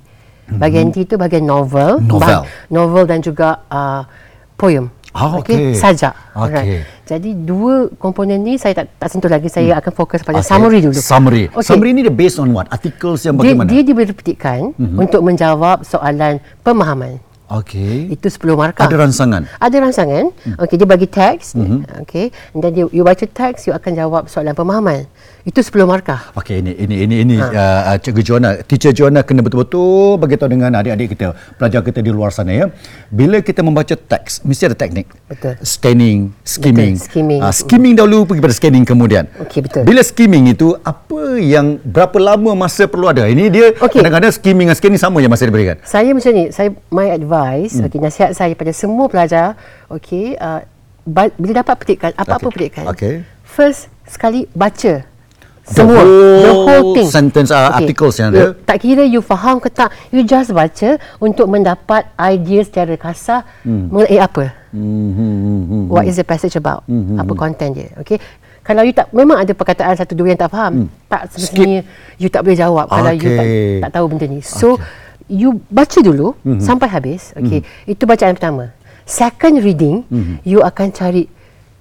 Bahagian 0.48 0.88
D 0.88 1.04
itu 1.04 1.14
bahagian 1.14 1.44
novel, 1.44 2.00
Hmm. 2.00 2.08
Novel. 2.08 2.40
novel 2.68 3.04
dan 3.04 3.20
juga 3.20 3.60
uh, 3.68 4.08
poem. 4.54 4.88
Ah, 5.10 5.36
okey. 5.36 5.72
sajak. 5.74 6.12
Okey. 6.32 6.52
Alright. 6.54 6.84
Jadi 7.04 7.30
dua 7.34 7.88
komponen 7.96 8.38
ni 8.38 8.54
saya 8.54 8.76
tak 8.76 8.92
tak 8.94 9.08
sentuh 9.08 9.26
lagi. 9.26 9.48
Saya 9.48 9.80
akan 9.80 9.92
fokus 9.92 10.20
pada 10.20 10.36
Hmm. 10.36 10.44
Okay. 10.44 10.50
summary 10.50 10.78
dulu. 10.80 10.94
Summary. 10.94 11.44
Okey. 11.48 11.64
Summary 11.64 11.90
ni 11.90 12.00
dia 12.02 12.12
based 12.12 12.36
on 12.36 12.48
what? 12.50 12.68
Articles 12.68 13.24
yang 13.24 13.34
Dia, 13.34 13.50
bagaimana? 13.50 13.68
dia 13.68 13.80
diberi 13.80 14.12
petikan 14.12 14.70
untuk 14.76 15.20
menjawab 15.22 15.82
soalan 15.82 16.36
pemahaman. 16.60 17.16
Okey. 17.48 18.12
Itu 18.12 18.28
10 18.28 18.54
markah. 18.54 18.84
Ada 18.84 18.96
rangsangan. 19.00 19.48
Ada 19.56 19.76
rangsangan. 19.80 20.24
Okey, 20.60 20.76
dia 20.76 20.84
bagi 20.84 21.08
teks. 21.08 21.56
Okey. 22.04 22.28
Dan 22.52 22.70
dia 22.72 22.84
you 22.92 23.00
baca 23.00 23.24
teks, 23.24 23.64
you 23.64 23.72
akan 23.72 23.96
jawab 23.96 24.22
soalan 24.28 24.52
pemahaman. 24.52 25.08
Itu 25.48 25.64
10 25.64 25.88
markah. 25.88 26.28
Okey 26.36 26.60
ini 26.60 26.76
ini 26.76 26.96
ini 27.08 27.16
ini 27.24 27.34
Ha. 27.38 27.48
uh, 27.48 27.82
uh, 27.94 27.96
Cikgu 27.96 28.20
Joanna, 28.20 28.50
teacher 28.60 28.92
Joanna 28.92 29.24
kena 29.24 29.40
betul-betul 29.40 30.20
beritahu 30.20 30.50
dengan 30.50 30.76
adik-adik 30.76 31.16
kita, 31.16 31.32
pelajar 31.56 31.80
kita 31.80 32.04
di 32.04 32.12
luar 32.12 32.34
sana 32.34 32.52
ya. 32.52 32.68
Bila 33.08 33.40
kita 33.40 33.64
membaca 33.64 33.96
teks, 33.96 34.44
mesti 34.44 34.68
ada 34.68 34.76
teknik. 34.76 35.08
Betul. 35.24 35.56
Scanning, 35.64 36.36
skimming. 36.44 37.00
Betul, 37.00 37.08
skimming. 37.08 37.40
Uh, 37.40 37.54
skimming 37.54 37.94
dahulu 37.96 38.28
pergi 38.28 38.40
pada 38.44 38.52
scanning 38.52 38.84
kemudian. 38.84 39.24
Okey, 39.40 39.64
betul. 39.64 39.88
Bila 39.88 40.04
skimming 40.04 40.52
itu 40.52 40.76
apa 40.84 41.40
yang 41.40 41.80
berapa 41.80 42.18
lama 42.20 42.52
masa 42.52 42.84
perlu 42.84 43.08
ada? 43.08 43.24
Ini 43.24 43.44
dia 43.48 43.72
Okey. 43.72 44.04
kadang-kadang 44.04 44.34
skimming 44.36 44.68
dengan 44.68 44.76
scanning 44.76 45.00
sama 45.00 45.24
je 45.24 45.32
masa 45.32 45.48
diberikan. 45.48 45.80
Saya 45.80 46.12
macam 46.12 46.32
ni, 46.34 46.52
saya 46.52 46.74
my 46.92 47.08
advice, 47.08 47.37
hmm. 47.46 47.86
okey 47.86 48.00
nasihat 48.02 48.30
saya 48.34 48.52
pada 48.58 48.72
semua 48.74 49.06
pelajar, 49.06 49.54
okey, 49.92 50.34
uh, 50.38 50.60
bila 51.08 51.52
dapat 51.64 51.74
petikan, 51.80 52.10
apa-apa 52.14 52.48
Okey. 52.48 52.54
petikan. 52.54 52.84
Okey. 52.92 53.14
First 53.44 53.88
sekali 54.04 54.44
baca 54.52 55.04
The 55.68 55.84
semua 55.84 56.00
whole 56.00 56.40
the 56.40 56.52
whole 56.52 56.84
thing 56.96 57.08
sentence, 57.12 57.52
uh, 57.52 57.68
Okey. 57.68 57.76
articles 57.84 58.16
yang 58.16 58.32
ada. 58.32 58.56
tak 58.64 58.80
kira 58.80 59.04
you 59.04 59.20
faham 59.20 59.60
ke 59.60 59.68
tak 59.68 59.92
you 60.08 60.24
just 60.24 60.48
baca 60.56 60.96
untuk 61.20 61.44
mendapat 61.44 62.08
idea 62.16 62.64
secara 62.64 62.96
kasar 62.96 63.44
hmm. 63.64 63.92
mengenai 63.92 64.20
apa 64.20 64.44
Hmm, 64.68 65.16
hmm, 65.16 65.36
hmm, 65.40 65.62
hmm. 65.64 65.84
what 65.88 66.04
is 66.04 66.20
the 66.20 66.26
passage 66.28 66.52
about 66.52 66.84
apa 67.16 67.32
content 67.32 67.72
dia 67.72 67.88
okey 68.04 68.20
kalau 68.60 68.84
you 68.84 68.92
tak 68.92 69.08
memang 69.16 69.40
ada 69.40 69.56
perkataan 69.56 69.96
satu 69.96 70.12
dua 70.12 70.36
yang 70.36 70.40
tak 70.40 70.52
faham 70.52 70.92
tak 71.08 71.24
semestinya 71.32 71.80
you 72.20 72.28
tak 72.28 72.44
boleh 72.44 72.56
jawab 72.56 72.84
kalau 72.84 73.12
you 73.16 73.32
tak, 73.32 73.46
tak 73.88 73.90
tahu 73.96 74.04
benda 74.12 74.28
ni 74.28 74.44
so 74.44 74.76
you 75.28 75.60
baca 75.68 76.00
dulu 76.00 76.34
sampai 76.58 76.88
habis. 76.88 77.36
Okey 77.36 77.62
itu 77.86 78.02
bacaan 78.08 78.34
pertama. 78.34 78.72
Second 79.08 79.60
reading 79.64 80.04
you 80.44 80.60
akan 80.60 80.92
cari 80.92 81.28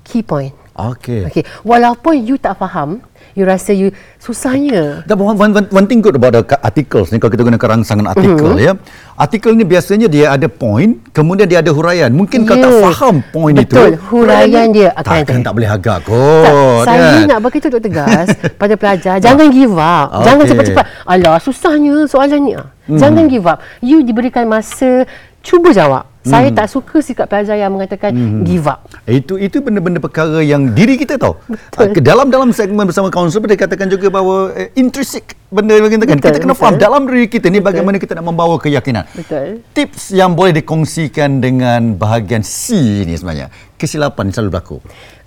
key 0.07 0.23
point. 0.23 0.53
Okey. 0.77 1.25
okey 1.25 1.43
walaupun 1.65 2.21
you 2.21 2.37
tak 2.37 2.53
faham 2.61 3.01
you 3.37 3.45
rasa 3.45 3.69
you 3.69 3.93
susahnya 4.17 5.05
The 5.05 5.13
one, 5.13 5.37
one, 5.37 5.53
one, 5.53 5.67
one 5.69 5.85
thing 5.85 6.01
good 6.01 6.17
about 6.17 6.33
the 6.33 6.41
articles 6.59 7.13
ni 7.13 7.21
kalau 7.21 7.29
kita 7.29 7.45
gunakan 7.45 7.67
rangsangan 7.77 8.09
artikel 8.09 8.57
Mhm. 8.57 8.59
ya. 8.59 8.73
Artikel 9.13 9.53
ni 9.53 9.61
biasanya 9.61 10.05
dia 10.05 10.29
ada 10.29 10.45
point, 10.45 10.97
kemudian 11.09 11.45
dia 11.45 11.57
ada 11.57 11.69
huraian. 11.69 12.09
Mungkin 12.09 12.45
kalau 12.45 12.61
tak 12.61 12.71
Ya. 12.71 12.81
faham 12.83 13.15
point 13.27 13.55
itu, 13.55 13.73
Betul, 13.73 13.91
huraian 14.09 14.67
dia 14.69 14.89
akan 14.91 15.13
takkan 15.21 15.39
tak 15.41 15.53
boleh 15.53 15.69
agak 15.69 15.97
Tak, 16.01 16.07
kot. 16.07 16.83
saya 16.83 17.01
kan? 17.15 17.25
nak 17.27 17.39
bagi 17.39 17.57
tu 17.59 17.69
tegas 17.77 18.27
pada 18.61 18.73
pelajar 18.73 19.15
jangan 19.17 19.47
give 19.49 19.73
up 19.73 20.07
Okey. 20.11 20.25
jangan 20.25 20.43
cepat-cepat 20.45 20.85
alah 21.03 21.37
susahnya 21.37 21.95
soalan 22.05 22.41
ni 22.41 22.53
Ah, 22.53 22.65
Hmm. 22.87 22.95
jangan 22.95 23.27
give 23.27 23.43
up 23.43 23.59
you 23.81 23.99
diberikan 23.99 24.47
masa 24.47 25.03
cuba 25.43 25.69
jawab 25.71 26.05
saya 26.27 26.49
tak 26.51 26.67
suka 26.67 26.97
sikap 26.99 27.25
pelajar 27.31 27.55
yang 27.55 27.71
mengatakan 27.71 28.11
give 28.43 28.67
up 28.67 28.83
Itu 29.07 29.39
itu 29.39 29.63
benda-benda 29.63 30.03
perkara 30.03 30.43
yang 30.43 30.75
diri 30.75 30.99
kita 30.99 31.15
tahu. 31.15 31.39
Betul. 31.47 31.95
Ke 31.95 31.99
dalam 32.03 32.27
dalam 32.27 32.51
segmen 32.51 32.83
bersama 32.83 33.07
kaunselor 33.07 33.47
dia 33.47 33.59
katakan 33.59 33.87
juga 33.87 34.11
bahawa 34.11 34.51
eh, 34.53 34.69
intrinsic 34.75 35.39
benda 35.47 35.79
yang 35.79 35.87
kita. 35.87 36.03
Betul, 36.03 36.19
Kita 36.19 36.39
kena 36.43 36.51
betul. 36.51 36.61
faham 36.67 36.75
dalam 36.75 37.01
diri 37.07 37.27
kita 37.31 37.47
ni 37.47 37.63
bagaimana 37.63 37.95
kita 37.95 38.19
nak 38.19 38.27
membawa 38.27 38.59
keyakinan. 38.59 39.07
Betul. 39.15 39.63
Tips 39.71 40.11
yang 40.11 40.35
boleh 40.35 40.51
dikongsikan 40.59 41.39
dengan 41.39 41.95
bahagian 41.95 42.43
C 42.43 42.75
ni 43.07 43.15
sebenarnya. 43.15 43.47
Kesilapan 43.79 44.33
selalu 44.33 44.49
berlaku. 44.51 44.77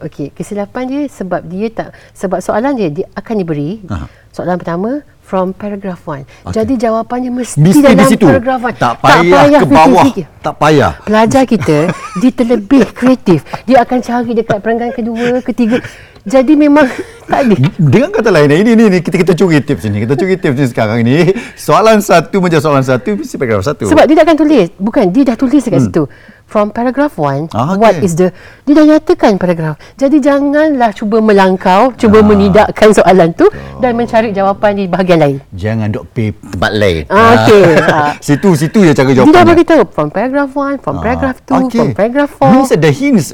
Okey, 0.05 0.35
kesilapan 0.37 0.85
dia 0.85 1.02
sebab 1.09 1.40
dia 1.49 1.69
tak 1.73 1.97
sebab 2.12 2.45
soalan 2.45 2.76
dia 2.76 2.88
dia 2.93 3.07
akan 3.17 3.35
diberi. 3.40 3.81
Aha. 3.88 4.05
Soalan 4.35 4.61
pertama 4.61 5.00
from 5.31 5.55
paragraph 5.55 6.03
1. 6.03 6.51
Jadi 6.51 6.75
jawapannya 6.75 7.31
mesti, 7.31 7.63
Mesti 7.63 7.79
dalam 7.79 8.03
di 8.03 8.07
situ. 8.11 8.27
paragraph 8.27 8.67
1. 8.67 8.83
Tak 8.83 8.95
payah 8.99 9.43
ke 9.63 9.67
bawah. 9.71 10.05
Tak 10.43 10.55
payah. 10.59 10.93
Pelajar 11.07 11.47
kita 11.47 11.79
dia 12.19 12.31
terlebih 12.35 12.91
kreatif. 12.91 13.47
Dia 13.63 13.87
akan 13.87 14.03
cari 14.03 14.35
dekat 14.35 14.59
perenggan 14.59 14.91
kedua, 14.91 15.39
ketiga. 15.47 15.79
Jadi 16.27 16.53
memang 16.53 16.85
tak 17.31 17.47
ada. 17.47 17.55
Dengan 17.79 18.11
kata 18.11 18.29
lain, 18.29 18.51
ini 18.51 18.75
ini, 18.75 18.85
ini 18.91 18.99
kita 18.99 19.17
kita 19.17 19.33
curi 19.39 19.63
tips 19.63 19.87
ni. 19.87 20.03
Kita 20.03 20.19
curi 20.19 20.35
tips 20.35 20.57
ni 20.59 20.67
sekarang 20.67 20.99
ni. 21.07 21.31
Soalan 21.55 22.03
satu 22.03 22.43
menjadi 22.43 22.67
soalan 22.67 22.83
satu 22.83 23.15
mesti 23.15 23.39
paragraf 23.39 23.65
satu. 23.65 23.87
Sebab 23.87 24.05
dia 24.05 24.17
tak 24.19 24.27
akan 24.29 24.37
tulis. 24.37 24.67
Bukan, 24.77 25.05
dia 25.15 25.23
dah 25.31 25.37
tulis 25.39 25.63
dekat 25.63 25.87
situ. 25.87 26.05
From 26.50 26.75
paragraph 26.75 27.14
1, 27.14 27.54
Ah, 27.54 27.78
what 27.78 27.95
okey. 27.95 28.02
is 28.02 28.19
the... 28.19 28.35
Dia 28.66 28.75
dah 28.75 28.85
nyatakan 28.85 29.38
paragraf. 29.38 29.78
Jadi 29.95 30.19
janganlah 30.19 30.90
cuba 30.90 31.23
melangkau, 31.23 31.95
cuba 31.95 32.26
menidakkan 32.26 32.90
soalan 32.90 33.30
tu 33.33 33.47
dan 33.78 33.95
mencari 33.95 34.35
jawapan 34.35 34.75
di 34.75 34.85
bahagian 34.85 35.23
lain. 35.23 35.37
Jangan 35.54 35.95
duk 35.95 36.11
pay 36.11 36.35
tempat 36.35 36.73
lain. 36.75 37.02
Ah, 37.07 37.47
okey. 37.47 37.62
Ah. 37.78 38.11
situ 38.26 38.59
situ 38.59 38.83
je 38.83 38.90
cara 38.90 39.07
Dia 39.07 39.14
dah 39.14 39.30
jawapannya. 39.30 39.54
beritahu 39.54 39.83
from 39.88 40.11
paragraph 40.11 40.50
1, 40.50 40.83
from 40.83 40.99
paragraph 40.99 41.38
2, 41.40 41.54
Ah, 41.54 41.59
okey. 41.62 41.78
from 41.78 41.88
paragraph 41.95 42.33
Means 42.42 42.66
4. 42.66 42.75
that 42.75 42.80
the 42.83 42.90
hints 42.90 43.30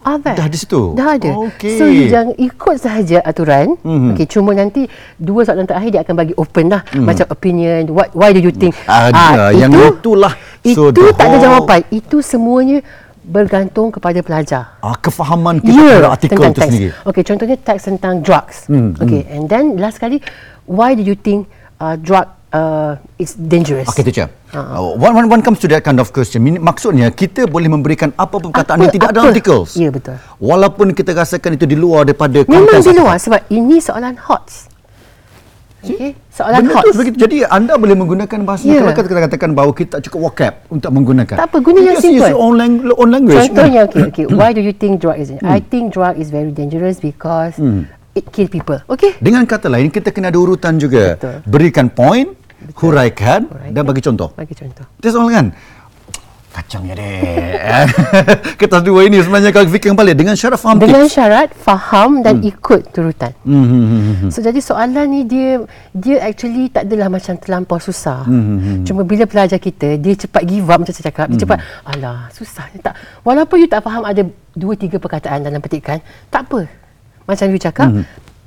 Are 0.00 0.16
there. 0.16 0.32
dah 0.32 0.48
di 0.48 0.56
situ? 0.56 0.96
Dah 0.96 1.14
ada. 1.14 1.30
Okey. 1.44 1.76
So 1.76 1.84
you 1.84 2.08
jangan 2.08 2.32
ikut 2.34 2.76
sahaja 2.76 3.20
aturan. 3.20 3.76
Mhm. 3.76 3.84
Mm-hmm. 3.84 4.10
Okay, 4.12 4.26
cuma 4.26 4.50
nanti 4.52 4.82
dua 5.14 5.44
soalan 5.44 5.68
terakhir 5.68 5.90
dia 5.92 6.00
akan 6.00 6.14
bagi 6.16 6.34
open 6.34 6.66
lah. 6.68 6.82
Mm. 6.90 7.04
Macam 7.04 7.26
opinion, 7.28 7.80
what, 7.92 8.08
why 8.12 8.32
do 8.32 8.40
you 8.40 8.48
think? 8.50 8.72
Ah, 8.84 9.12
Ah, 9.12 9.52
yang 9.52 9.68
itulah. 9.70 10.32
So, 10.64 10.88
itu 10.88 11.04
the 11.04 11.12
tak 11.12 11.28
ada 11.28 11.38
jawapan. 11.38 11.84
Itu 11.90 12.20
semuanya 12.20 12.80
bergantung 13.20 13.92
kepada 13.92 14.18
pelajar. 14.20 14.80
Ah, 14.80 14.96
kefahaman 14.96 15.60
kita 15.60 15.76
Ya, 15.76 16.00
pada 16.00 16.10
artikel 16.10 16.34
tentang 16.34 16.50
tu 16.50 16.58
teks. 16.58 16.70
sendiri. 16.72 16.88
Okey, 17.04 17.22
contohnya 17.22 17.56
teks 17.60 17.82
tentang 17.84 18.14
drugs. 18.20 18.56
Hmm, 18.66 18.96
okay, 18.96 19.28
and 19.28 19.46
then 19.46 19.76
last 19.76 20.00
kali, 20.00 20.24
why 20.64 20.96
do 20.96 21.04
you 21.04 21.14
think 21.14 21.44
uh, 21.76 21.94
drug 21.94 22.26
uh, 22.50 22.92
is 23.16 23.34
dangerous? 23.34 23.86
Okay, 23.86 24.02
teacher. 24.02 24.28
Uh, 24.50 24.94
one, 24.94 25.14
one, 25.14 25.26
one 25.28 25.40
comes 25.40 25.58
to 25.58 25.68
that 25.68 25.80
kind 25.80 25.96
of 25.96 26.10
question. 26.10 26.40
Min- 26.40 26.58
Maksudnya, 26.58 27.10
kita 27.10 27.46
boleh 27.46 27.66
memberikan 27.66 28.10
apa-apa 28.12 28.50
perkataan 28.50 28.76
Apa- 28.76 28.84
yang 28.84 28.92
tidak 28.92 29.08
ada 29.08 29.20
apa? 29.20 29.28
articles. 29.30 29.70
Ya, 29.74 29.88
betul. 29.88 30.16
Walaupun 30.38 30.92
kita 30.92 31.10
rasakan 31.12 31.54
itu 31.54 31.64
di 31.64 31.74
luar 31.74 32.04
daripada 32.04 32.42
Memang 32.42 32.78
di 32.78 32.92
luar 32.92 33.16
sebab 33.16 33.46
ini 33.48 33.78
soalan 33.78 34.14
HOTS. 34.16 34.70
Okay, 35.80 36.12
soalan 36.28 36.60
Benda 36.60 36.76
HOTS. 36.76 36.84
tu 36.84 36.98
begitu. 37.00 37.16
Jadi 37.16 37.36
anda 37.40 37.80
boleh 37.80 37.96
menggunakan 37.96 38.38
bahasa 38.44 38.68
Ya. 38.68 38.84
kalau 38.84 39.00
kita 39.00 39.20
katakan 39.24 39.50
bahawa 39.56 39.72
kita 39.72 39.96
tak 39.96 40.00
cukup 40.04 40.28
vocab 40.28 40.52
untuk 40.68 40.92
menggunakan. 40.92 41.40
Tak 41.40 41.46
apa, 41.48 41.56
guna 41.56 41.78
yang 41.80 41.96
Just 41.96 42.04
use 42.04 42.20
simple. 42.20 42.28
your 42.28 42.36
own, 42.36 42.54
lang- 42.54 42.84
own 42.92 43.08
language. 43.08 43.48
Contohnya, 43.48 43.88
okay, 43.88 44.02
okay. 44.04 44.24
Why 44.28 44.52
do 44.52 44.60
you 44.60 44.76
think 44.76 45.00
drug 45.00 45.16
is? 45.16 45.32
I 45.40 45.56
think 45.58 45.96
drug 45.96 46.20
is 46.20 46.28
very 46.28 46.52
dangerous 46.52 47.00
because 47.00 47.56
it 48.12 48.28
kill 48.28 48.44
people. 48.46 48.76
Okay. 48.92 49.16
Dengan 49.18 49.48
kata 49.48 49.72
lain, 49.72 49.88
kita 49.88 50.12
kena 50.12 50.28
ada 50.28 50.36
urutan 50.36 50.76
juga. 50.76 51.16
Betul. 51.16 51.48
Berikan 51.48 51.88
point, 51.88 52.36
huraikan 52.76 53.48
dan 53.72 53.82
bagi 53.84 54.02
contoh. 54.02 54.32
Bagi 54.36 54.54
contoh. 54.56 54.86
That's 55.00 55.16
all 55.16 55.28
kan? 55.28 55.52
Kacangnya 56.50 56.98
deh. 56.98 57.86
Kertas 58.58 58.82
dua 58.82 59.06
ini 59.06 59.22
sebenarnya 59.22 59.54
kalau 59.54 59.70
fikir 59.70 59.94
kembali 59.94 60.18
dengan 60.18 60.34
syarat 60.34 60.58
faham 60.58 60.82
Dengan 60.82 61.06
tips. 61.06 61.14
syarat 61.14 61.48
faham 61.54 62.26
dan 62.26 62.42
ikut 62.42 62.90
turutan. 62.90 63.30
Hmm, 63.46 63.62
hmm, 63.62 63.84
hmm, 63.86 64.02
hmm. 64.26 64.30
So 64.34 64.42
jadi 64.42 64.58
soalan 64.58 65.14
ni 65.14 65.30
dia 65.30 65.62
dia 65.94 66.18
actually 66.26 66.66
tak 66.66 66.90
adalah 66.90 67.06
macam 67.06 67.38
terlampau 67.38 67.78
susah. 67.78 68.26
Hmm, 68.26 68.82
Cuma 68.82 69.06
bila 69.06 69.30
pelajar 69.30 69.62
kita 69.62 69.94
dia 69.94 70.18
cepat 70.18 70.42
give 70.42 70.66
up 70.66 70.82
macam 70.82 70.90
saya 70.90 71.06
cakap, 71.14 71.30
dia 71.30 71.38
cepat 71.38 71.62
alah 71.86 72.26
susah 72.34 72.66
ni 72.74 72.82
tak. 72.82 72.98
Walaupun 73.22 73.56
you 73.62 73.70
tak 73.70 73.86
faham 73.86 74.02
ada 74.02 74.26
dua 74.50 74.74
tiga 74.74 74.98
perkataan 74.98 75.46
dalam 75.46 75.62
petikan, 75.62 76.02
tak 76.34 76.50
apa. 76.50 76.66
Macam 77.30 77.46
you 77.46 77.62
cakap, 77.62 77.94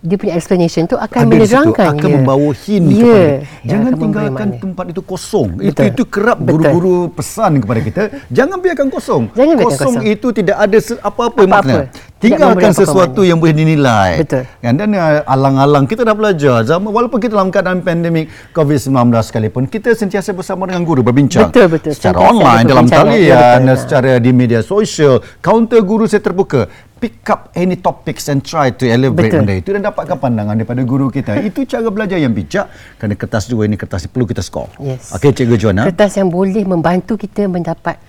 dia 0.03 0.17
punya 0.17 0.33
explanation 0.33 0.83
tu 0.83 0.95
akan. 0.95 1.15
Ada 1.17 1.31
di 1.31 1.39
situ 1.39 1.55
menerangkan 1.55 1.86
akan 1.89 2.03
dia. 2.03 2.13
membawa 2.13 2.50
hint 2.53 2.86
Ya, 2.86 3.00
kepada 3.00 3.24
jangan 3.63 3.91
tinggalkan 3.95 4.48
makna. 4.50 4.62
tempat 4.62 4.86
itu 4.89 5.01
kosong 5.01 5.50
itu 5.57 5.72
Betul. 5.72 5.86
itu 5.88 6.03
kerap 6.05 6.38
Betul. 6.38 6.51
guru-guru 6.51 6.95
pesan 7.10 7.51
kepada 7.57 7.79
kita 7.79 8.01
jangan 8.29 8.57
biarkan 8.57 8.88
kosong 8.88 9.24
Jangan 9.31 9.53
biarkan 9.53 9.72
kosong, 9.74 9.93
kosong. 9.95 10.13
itu 10.13 10.27
tidak 10.33 10.57
ada 10.60 10.77
se- 10.77 11.00
apa-apa 11.00 11.39
Apa-apa. 11.39 11.48
makna 11.48 11.79
tinggalkan 12.19 12.72
sesuatu 12.74 13.22
yang 13.22 13.36
boleh 13.36 13.51
dinilai 13.53 14.12
Betul. 14.17 14.43
kan 14.57 14.74
dan 14.74 14.89
uh, 14.91 15.24
alang-alang 15.25 15.83
kita 15.83 16.01
dah 16.01 16.13
belajar 16.13 16.63
zaman 16.63 16.88
walaupun 16.89 17.17
kita 17.17 17.33
dalam 17.33 17.48
keadaan 17.48 17.79
pandemik 17.79 18.27
COVID-19 18.53 18.91
sekalipun 19.22 19.63
kita 19.65 19.91
sentiasa 19.93 20.31
bersama 20.31 20.63
dengan 20.63 20.83
guru 20.83 21.00
berbincang 21.01 21.48
Betul, 21.48 21.67
betul. 21.69 21.91
secara 21.91 22.15
Sentiasa 22.17 22.31
online 22.33 22.63
dalam 22.65 22.86
perbincangan. 22.86 23.15
Ya, 23.17 23.39
talian 23.50 23.62
betul. 23.65 23.79
secara 23.79 24.12
di 24.17 24.31
media 24.31 24.60
sosial 24.60 25.13
kaunter 25.39 25.79
guru 25.79 26.03
saya 26.05 26.19
terbuka 26.19 26.67
pick 27.03 27.27
up 27.27 27.51
any 27.51 27.75
topics 27.75 28.31
and 28.31 28.39
try 28.48 28.72
to 28.72 28.88
elaborate 28.88 29.27
Betul. 29.27 29.43
benda 29.43 29.60
itu 29.60 29.69
dan 29.75 29.83
dapatkan 29.83 30.15
pandangan 30.15 30.55
daripada 30.55 30.79
guru 30.88 31.12
kita. 31.12 31.36
Itu 31.51 31.67
cara 31.67 31.91
belajar 31.91 32.15
yang 32.15 32.31
bijak 32.31 32.72
kerana 32.95 33.19
kertas 33.19 33.51
dua 33.51 33.67
ini 33.67 33.75
kertas 33.75 34.07
perlu 34.07 34.24
kita 34.24 34.39
skor. 34.39 34.72
Yes. 34.79 35.12
Okey 35.12 35.36
Cikgu 35.36 35.60
Joanna. 35.60 35.83
Kertas 35.91 36.15
yang 36.15 36.31
boleh 36.31 36.63
membantu 36.63 37.19
kita 37.19 37.51
mendapat 37.51 38.00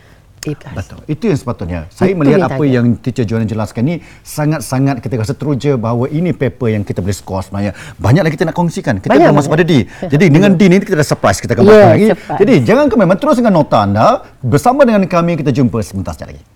A+. 0.44 0.76
Betul. 0.76 1.00
Itu 1.08 1.24
yang 1.32 1.38
sepatutnya. 1.40 1.80
Saya 1.88 2.12
Itu 2.12 2.20
melihat 2.20 2.38
yang 2.38 2.52
apa 2.52 2.64
yang 2.68 2.86
teacher 3.00 3.24
Joanna 3.24 3.48
jelaskan 3.48 3.82
ni 3.88 3.94
sangat-sangat 4.20 5.00
kita 5.00 5.16
rasa 5.16 5.32
teruja 5.32 5.80
bahawa 5.80 6.04
ini 6.12 6.36
paper 6.36 6.68
yang 6.76 6.84
kita 6.84 7.00
boleh 7.00 7.16
skor 7.16 7.40
sebenarnya. 7.40 7.72
Banyak 7.96 8.22
lagi 8.28 8.36
kita 8.36 8.52
nak 8.52 8.56
kongsikan. 8.56 9.00
Kita 9.00 9.16
Banyak, 9.16 9.32
belum 9.32 9.40
masuk 9.40 9.50
pada. 9.56 9.64
D. 9.64 9.88
Jadi 10.12 10.24
dengan 10.28 10.52
D 10.52 10.68
ni 10.68 10.84
kita 10.84 11.00
dah 11.00 11.08
surprise 11.08 11.40
kita 11.40 11.56
akan 11.56 11.64
bahas 11.64 11.96
lagi. 11.96 12.06
surprise. 12.12 12.38
Jadi 12.44 12.54
jangan 12.62 12.84
ke 12.92 12.94
memang 13.00 13.16
terus 13.16 13.40
dengan 13.40 13.56
nota 13.56 13.82
anda. 13.82 14.22
Bersama 14.44 14.84
dengan 14.84 15.02
kami 15.08 15.40
kita 15.40 15.48
jumpa 15.48 15.80
sebentar 15.80 16.12
sekali 16.12 16.36
lagi. 16.36 16.53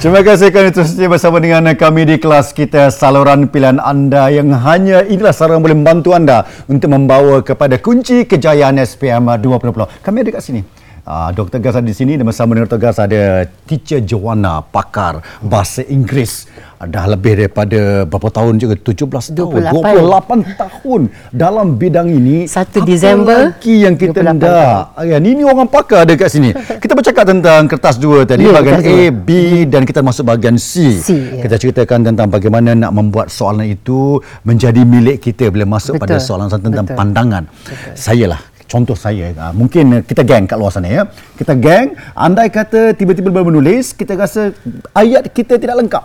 Terima 0.00 0.24
kasih 0.24 0.48
kerana 0.48 0.72
terus 0.72 0.96
setia 0.96 1.12
bersama 1.12 1.44
dengan 1.44 1.76
kami 1.76 2.08
di 2.08 2.16
kelas 2.16 2.56
kita 2.56 2.88
saluran 2.88 3.52
pilihan 3.52 3.76
anda 3.76 4.32
yang 4.32 4.48
hanya 4.48 5.04
inilah 5.04 5.28
saluran 5.28 5.60
boleh 5.60 5.76
membantu 5.76 6.16
anda 6.16 6.48
untuk 6.72 6.88
membawa 6.88 7.44
kepada 7.44 7.76
kunci 7.76 8.24
kejayaan 8.24 8.80
SPM 8.80 9.28
2020. 9.28 10.00
Kami 10.00 10.16
ada 10.24 10.30
kat 10.32 10.40
sini. 10.40 10.79
Uh, 11.10 11.34
Dr. 11.34 11.58
Gas 11.58 11.74
ada 11.74 11.90
di 11.90 11.90
sini 11.90 12.14
dan 12.14 12.22
bersama 12.22 12.54
dengan 12.54 12.70
Dr. 12.70 12.78
Gas 12.78 13.02
ada 13.02 13.42
Teacher 13.66 13.98
Joanna, 13.98 14.62
pakar 14.62 15.26
bahasa 15.42 15.82
Inggeris. 15.82 16.46
Dah 16.80 17.10
lebih 17.10 17.34
daripada 17.34 18.06
berapa 18.06 18.30
tahun 18.30 18.62
juga? 18.62 18.78
17 18.78 19.34
tahun. 19.34 19.74
28. 19.74 20.54
28 20.54 20.62
tahun 20.62 21.00
dalam 21.34 21.74
bidang 21.74 22.06
ini. 22.14 22.46
1 22.46 22.56
Apa 22.62 22.86
Disember, 22.86 23.50
lagi 23.50 23.82
yang 23.82 23.98
kita 23.98 24.22
28 24.22 24.30
hendak? 24.30 24.80
Ya, 25.02 25.18
ini 25.18 25.42
orang 25.42 25.66
pakar 25.66 26.06
ada 26.06 26.14
kat 26.14 26.30
sini. 26.30 26.54
Kita 26.82 26.94
bercakap 26.94 27.26
tentang 27.26 27.66
kertas 27.66 27.98
dua 27.98 28.22
tadi, 28.22 28.46
Ya, 28.46 28.54
bahagian 28.54 28.80
A, 28.80 28.86
dua. 28.86 29.10
B 29.12 29.30
dan 29.66 29.82
kita 29.84 30.00
masuk 30.00 30.30
bahagian 30.30 30.56
C. 30.56 30.96
C, 31.02 31.10
ya. 31.12 31.42
Kita 31.44 31.58
ceritakan 31.60 32.06
tentang 32.06 32.30
bagaimana 32.32 32.72
nak 32.72 32.94
membuat 32.94 33.28
soalan 33.28 33.66
itu 33.68 34.22
menjadi 34.46 34.80
milik 34.86 35.20
kita 35.20 35.50
bila 35.52 35.66
masuk 35.66 35.98
pada 36.00 36.16
Betul. 36.16 36.26
soalan 36.26 36.48
tentang 36.48 36.86
Betul. 36.86 36.96
pandangan. 36.96 37.44
Saya 37.92 38.30
lah 38.30 38.49
contoh 38.70 38.94
saya 38.94 39.34
uh, 39.34 39.50
mungkin 39.50 40.06
kita 40.06 40.22
geng 40.22 40.46
kat 40.46 40.54
luar 40.54 40.70
sana 40.70 40.86
ya 40.86 41.02
kita 41.34 41.58
geng 41.58 41.98
andai 42.14 42.46
kata 42.48 42.94
tiba-tiba 42.94 43.28
baru 43.28 43.50
menulis 43.50 43.90
kita 43.90 44.14
rasa 44.14 44.54
ayat 44.94 45.26
kita 45.28 45.58
tidak 45.58 45.74
lengkap 45.74 46.04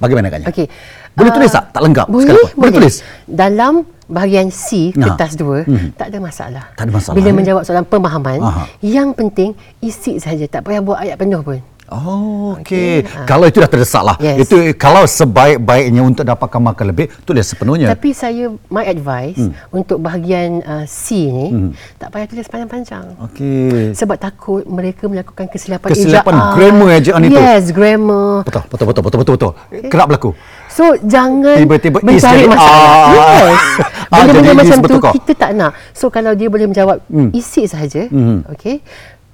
bagaimana 0.00 0.32
agaknya 0.32 0.48
Okey. 0.48 0.66
boleh 1.12 1.30
Ah, 1.30 1.36
tulis 1.36 1.50
tak 1.52 1.64
tak 1.68 1.82
lengkap 1.84 2.06
Boleh, 2.08 2.32
apa? 2.32 2.48
boleh 2.56 2.72
tulis 2.72 2.94
Dalam 3.28 3.84
bahagian 4.10 4.50
C, 4.50 4.90
Nah. 4.98 5.14
kertas 5.14 5.38
dua, 5.38 5.62
Mhm. 5.62 5.94
tak 5.94 6.10
ada 6.10 6.18
masalah. 6.18 6.64
Tak 6.74 6.82
ada 6.82 6.92
masalah, 6.98 7.14
Bila 7.14 7.30
eh? 7.30 7.34
menjawab 7.36 7.62
soalan 7.62 7.86
pemahaman, 7.86 8.42
Aha. 8.42 8.62
yang 8.82 9.14
penting 9.14 9.54
isi 9.78 10.18
saja. 10.18 10.50
Tak 10.50 10.66
payah 10.66 10.82
buat 10.82 10.98
ayat 10.98 11.14
penuh 11.14 11.38
pun. 11.38 11.62
Oh, 11.90 12.54
okey. 12.56 13.02
Okey, 13.02 13.12
ah. 13.12 13.26
Kalau 13.26 13.44
itu 13.44 13.58
dah 13.58 13.66
terdesak 13.66 14.00
lah. 14.00 14.16
Yes. 14.16 14.46
Itu 14.46 14.56
kalau 14.74 15.02
sebaik-baiknya 15.02 16.00
untuk 16.00 16.22
dapatkan 16.22 16.58
markah 16.58 16.82
lebih, 16.82 17.10
tulis 17.20 17.42
sepenuhnya. 17.42 17.90
Tapi 17.90 18.10
saya, 18.10 18.46
my 18.66 18.84
advice, 18.84 19.36
Hmm. 19.36 19.52
untuk 19.70 19.98
bahagian 19.98 20.62
uh, 20.62 20.84
C 20.84 21.26
ni, 21.26 21.74
tak 21.96 22.10
payah 22.10 22.26
tulis 22.26 22.46
panjang-panjang. 22.46 23.18
Okey. 23.20 23.90
Sebab 23.92 24.16
takut 24.16 24.62
mereka 24.64 25.04
melakukan 25.04 25.46
kesilapan, 25.46 25.88
Kesilapan 25.88 26.30
ejaan. 26.32 26.54
grammar 26.54 26.88
ejaan 26.94 27.22
itu. 27.24 27.34
Yes, 27.36 27.64
grammar. 27.70 28.42
Betul, 28.42 28.62
betul, 28.66 28.86
betul, 28.86 29.02
betul, 29.02 29.18
betul, 29.18 29.34
betul. 29.34 29.52
Kerap 29.86 30.06
berlaku. 30.06 30.30
So 30.68 30.94
jangan 31.02 31.58
Tiba-tiba 31.58 31.98
mencari 32.00 32.46
masalah. 32.46 32.86
ah. 32.86 33.10
Yes. 33.10 33.62
Ah, 34.10 34.26
Benda-benda 34.26 34.58
macam 34.58 34.78
tu 34.82 34.98
kita 35.16 35.32
tak 35.36 35.50
nak. 35.54 35.70
So 35.90 36.10
kalau 36.10 36.34
dia 36.34 36.46
boleh 36.46 36.66
menjawab 36.66 36.98
isi 37.30 37.62
sahaja, 37.64 38.06
Hmm. 38.06 38.42
okey. 38.50 38.82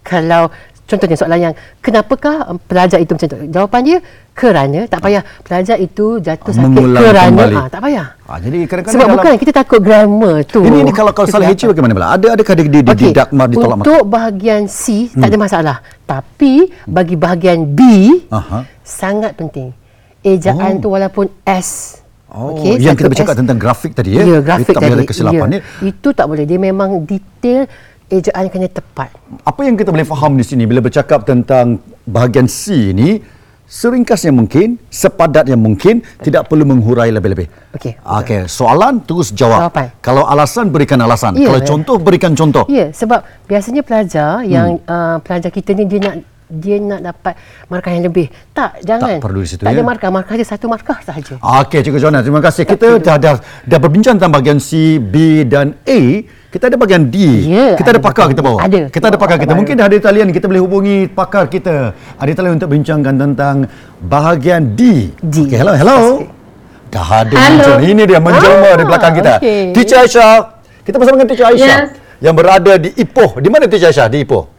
Kalau 0.01 0.53
contohnya 0.87 1.15
soalan 1.15 1.41
yang 1.43 1.55
kenapakah 1.79 2.47
um, 2.47 2.57
pelajar 2.57 2.97
itu 2.97 3.11
macam 3.11 3.27
tu? 3.27 3.39
Jawapan 3.47 3.81
dia 3.83 3.99
kerana 4.33 4.81
tak 4.85 5.01
payah 5.01 5.23
pelajar 5.41 5.77
itu 5.77 6.19
jatuh 6.19 6.53
sakit 6.53 6.63
mengulang 6.63 7.03
kerana 7.03 7.27
kembali. 7.27 7.57
ah 7.57 7.67
tak 7.67 7.81
payah. 7.81 8.07
Ah, 8.23 8.39
jadi 8.39 8.59
kadang-kadang 8.65 8.95
Sebab 8.95 9.07
dalam- 9.07 9.17
bukan 9.19 9.33
kita 9.37 9.53
takut 9.53 9.81
grammar 9.81 10.37
tu. 10.45 10.61
Ini, 10.61 10.79
ini 10.79 10.93
kalau 10.93 11.11
kalau 11.11 11.27
salah 11.27 11.47
Kesilapan. 11.49 11.69
bagaimana 11.69 11.93
pula? 11.93 12.09
Ada 12.13 12.27
adakah 12.33 12.53
dia, 12.55 12.65
dia 12.65 12.81
Okey, 12.85 13.11
didakmar 13.11 13.47
ditolak 13.49 13.77
mata? 13.77 13.85
Untuk 13.85 14.03
bahagian 14.07 14.63
C 14.67 14.83
tak 15.11 15.27
ada 15.27 15.37
masalah. 15.37 15.77
Tapi 16.03 16.53
bagi 16.85 17.15
bahagian 17.15 17.65
B 17.67 17.81
Aha. 18.29 18.63
sangat 18.81 19.35
penting. 19.35 19.75
Ejaan 20.23 20.79
Oh. 20.79 20.81
tu 20.81 20.89
walaupun 20.91 21.27
S. 21.43 22.03
Oh, 22.29 22.53
Okey, 22.53 22.77
yang 22.79 22.93
kita 22.93 23.09
bercakap 23.09 23.33
S. 23.33 23.41
tentang 23.41 23.57
grafik 23.57 23.95
tadi 23.95 24.13
ya. 24.13 24.21
Ya, 24.21 24.39
grafik 24.39 24.69
tak 24.69 24.83
boleh 24.83 24.91
tadi. 24.93 25.01
ada 25.01 25.09
kesilapan 25.09 25.49
ya. 25.49 25.57
ya. 25.57 25.61
Itu 25.87 26.09
tak 26.13 26.27
boleh. 26.27 26.45
Dia 26.45 26.59
memang 26.59 27.01
detail 27.01 27.65
ejaan 28.11 28.47
kena 28.47 28.69
tepat. 28.71 29.11
Apa 29.43 29.67
yang 29.67 29.75
kita 29.75 29.91
boleh 29.91 30.07
faham 30.07 30.39
di 30.39 30.45
sini 30.47 30.63
bila 30.67 30.79
bercakap 30.79 31.27
tentang 31.27 31.83
bahagian 32.07 32.47
C 32.47 32.95
ini 32.95 33.19
seringkas 33.67 34.23
yang 34.23 34.39
mungkin, 34.39 34.79
sepadat 34.87 35.51
yang 35.51 35.59
mungkin, 35.59 35.99
tidak 36.23 36.47
perlu 36.47 36.63
menghurai 36.63 37.11
lebih-lebih. 37.11 37.51
Okey. 37.75 37.99
Okey, 37.99 38.41
soalan 38.47 39.03
terus 39.03 39.35
jawab. 39.35 39.67
Jawapan. 39.67 39.87
Kalau 39.99 40.23
alasan 40.23 40.71
berikan 40.71 41.03
alasan. 41.03 41.35
Ya, 41.35 41.51
Kalau 41.51 41.61
ya. 41.61 41.67
contoh 41.67 41.97
berikan 41.99 42.33
contoh. 42.39 42.65
Ya, 42.71 42.95
sebab 42.95 43.27
biasanya 43.51 43.83
pelajar 43.83 44.47
yang 44.47 44.79
uh, 44.87 45.19
pelajar 45.19 45.51
kita 45.51 45.75
ni 45.75 45.85
dia 45.91 45.99
nak 45.99 46.17
dia 46.47 46.79
nak 46.79 47.03
dapat 47.03 47.35
markah 47.67 47.91
yang 47.91 48.07
lebih. 48.07 48.31
Tak, 48.55 48.87
jangan. 48.87 49.19
perlu 49.19 49.43
di 49.43 49.51
situ, 49.51 49.67
Tak 49.67 49.75
ya? 49.75 49.83
ada 49.83 49.83
markah, 49.83 50.11
markah 50.15 50.39
dia 50.39 50.47
satu 50.47 50.71
markah 50.71 51.03
sahaja. 51.03 51.43
Okey, 51.43 51.83
Cikgu 51.83 51.99
Joanna, 51.99 52.23
terima 52.23 52.39
kasih. 52.39 52.63
Kita 52.63 53.03
dah, 53.03 53.19
dah, 53.19 53.35
dah 53.67 53.79
berbincang 53.83 54.15
tentang 54.15 54.31
bahagian 54.31 54.63
C, 54.63 55.03
B 55.03 55.43
dan 55.43 55.75
A. 55.83 56.23
Kita 56.57 56.73
ada 56.73 56.81
bahagian 56.81 57.13
D. 57.13 57.17
Ya, 57.53 57.77
kita 57.77 57.93
ada 57.93 58.01
ada 58.01 58.09
pakar 58.09 58.33
kita 58.33 58.41
bawa. 58.41 58.65
Ada. 58.65 58.89
Kita 58.89 59.13
ada 59.13 59.21
pakar 59.21 59.37
kita. 59.37 59.53
Mungkin 59.53 59.77
dah 59.77 59.93
ada 59.93 59.97
talian 60.01 60.33
kita 60.33 60.49
boleh 60.49 60.65
hubungi 60.65 61.05
pakar 61.05 61.53
kita. 61.53 61.93
Ada 62.17 62.33
talian 62.33 62.57
untuk 62.57 62.73
bincangkan 62.73 63.13
tentang 63.13 63.69
bahagian 64.01 64.73
D. 64.73 65.13
D. 65.21 65.37
Okey, 65.53 65.61
hello, 65.61 65.77
hello. 65.77 66.25
Dah 66.89 67.29
ada 67.29 67.35
Hello. 67.37 67.77
muncul. 67.77 67.77
Ini 67.85 68.03
dia 68.09 68.21
menjelma 68.25 68.69
Ah, 68.73 68.77
di 68.81 68.85
belakang 68.89 69.13
kita. 69.21 69.33
okey. 69.37 69.77
Teacher 69.77 70.01
Aisyah. 70.01 70.33
Kita 70.81 70.97
bersama 70.97 71.21
dengan 71.21 71.29
Teacher 71.29 71.47
Aisyah. 71.53 71.77
Yes. 71.93 72.25
Yang 72.25 72.35
berada 72.41 72.73
di 72.81 72.89
Ipoh. 72.97 73.31
Di 73.37 73.49
mana 73.53 73.69
Teacher 73.69 73.93
Aisyah? 73.93 74.09
Di 74.09 74.25
Ipoh. 74.25 74.56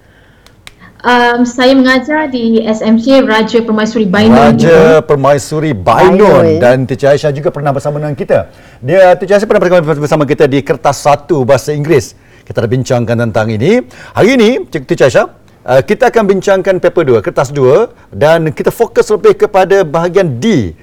Um, 0.97 1.45
saya 1.45 1.77
mengajar 1.77 2.25
di 2.25 2.57
SMC 2.65 3.21
Raja 3.21 3.61
Permaisuri 3.61 4.09
Bainun. 4.09 4.57
Raja 4.57 4.97
Permaisuri 5.05 5.77
Bainun 5.77 6.17
Bainun. 6.17 6.57
dan 6.57 6.89
Teacher 6.89 7.13
Aisyah 7.13 7.29
juga 7.29 7.53
pernah 7.53 7.69
bersama 7.69 8.01
dengan 8.01 8.17
kita. 8.17 8.49
Dia 8.81 9.13
Teacher 9.13 9.37
Aisyah 9.37 9.45
pernah 9.45 9.61
bersama- 9.61 10.01
bersama 10.01 10.23
kita 10.25 10.49
di 10.49 10.65
kertas 10.65 10.97
satu 11.05 11.45
bahasa 11.45 11.69
Inggeris. 11.69 12.17
Kita 12.41 12.65
dah 12.65 12.69
bincangkan 12.71 13.13
tentang 13.29 13.45
ini. 13.53 13.85
Hari 14.17 14.29
ini 14.41 14.49
Teacher 14.73 15.05
Aisyah 15.05 15.25
uh, 15.69 15.81
kita 15.85 16.09
akan 16.09 16.23
bincangkan 16.33 16.81
paper 16.81 17.21
2, 17.21 17.21
kertas 17.21 17.53
2 17.53 18.17
dan 18.17 18.49
kita 18.49 18.73
fokus 18.73 19.05
lebih 19.13 19.37
kepada 19.37 19.85
bahagian 19.85 20.41
D. 20.41 20.73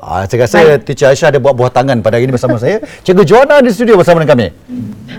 Uh, 0.00 0.24
saya 0.24 0.48
rasa 0.48 0.58
Baik. 0.64 0.88
Teacher 0.88 1.12
Aisyah 1.12 1.28
ada 1.28 1.38
buat 1.44 1.52
buah 1.52 1.68
tangan 1.68 2.00
pada 2.00 2.16
hari 2.16 2.24
ini 2.24 2.32
bersama 2.32 2.56
saya. 2.56 2.80
Cikgu 3.04 3.20
Joanna 3.20 3.60
di 3.60 3.68
studio 3.68 4.00
bersama 4.00 4.24
dengan 4.24 4.32
kami. 4.32 4.46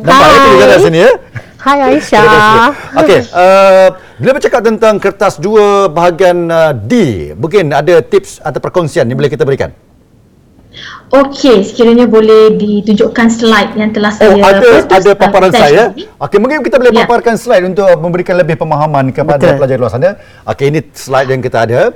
Nampak 0.02 0.26
Hai. 0.26 0.34
itu 0.34 0.50
Joanna 0.58 0.78
sini 0.82 1.00
ya? 1.06 1.12
Hai 1.60 1.92
Aisyah. 1.92 2.72
Okey, 3.04 3.20
uh, 3.36 3.88
bila 4.16 4.32
bercakap 4.40 4.64
tentang 4.64 4.96
kertas 4.96 5.36
dua 5.36 5.92
bahagian 5.92 6.48
uh, 6.48 6.72
D, 6.72 6.94
mungkin 7.36 7.76
ada 7.76 8.00
tips 8.00 8.40
atau 8.40 8.64
perkongsian 8.64 9.04
yang 9.04 9.20
boleh 9.20 9.28
kita 9.28 9.44
berikan? 9.44 9.76
Okey, 11.12 11.68
sekiranya 11.68 12.08
boleh 12.08 12.56
ditunjukkan 12.56 13.28
slide 13.28 13.76
yang 13.76 13.92
telah 13.92 14.14
saya 14.14 14.40
Oh, 14.40 14.40
ada 14.40 14.62
tu, 14.62 14.72
ada 14.88 15.12
uh, 15.12 15.18
paparan 15.20 15.52
attach 15.52 15.62
saya. 15.68 15.84
Okey, 16.24 16.38
mungkin 16.40 16.64
kita 16.64 16.80
boleh 16.80 16.94
Ya. 16.96 17.04
paparkan 17.04 17.36
slide 17.36 17.66
untuk 17.68 17.92
memberikan 18.00 18.40
lebih 18.40 18.56
pemahaman 18.56 19.12
kepada 19.12 19.44
Betul. 19.44 19.58
pelajar 19.60 19.78
luar 19.84 19.92
sana. 19.92 20.10
Okey, 20.48 20.72
ini 20.72 20.80
slide 20.96 21.28
yang 21.28 21.44
kita 21.44 21.68
ada. 21.68 21.92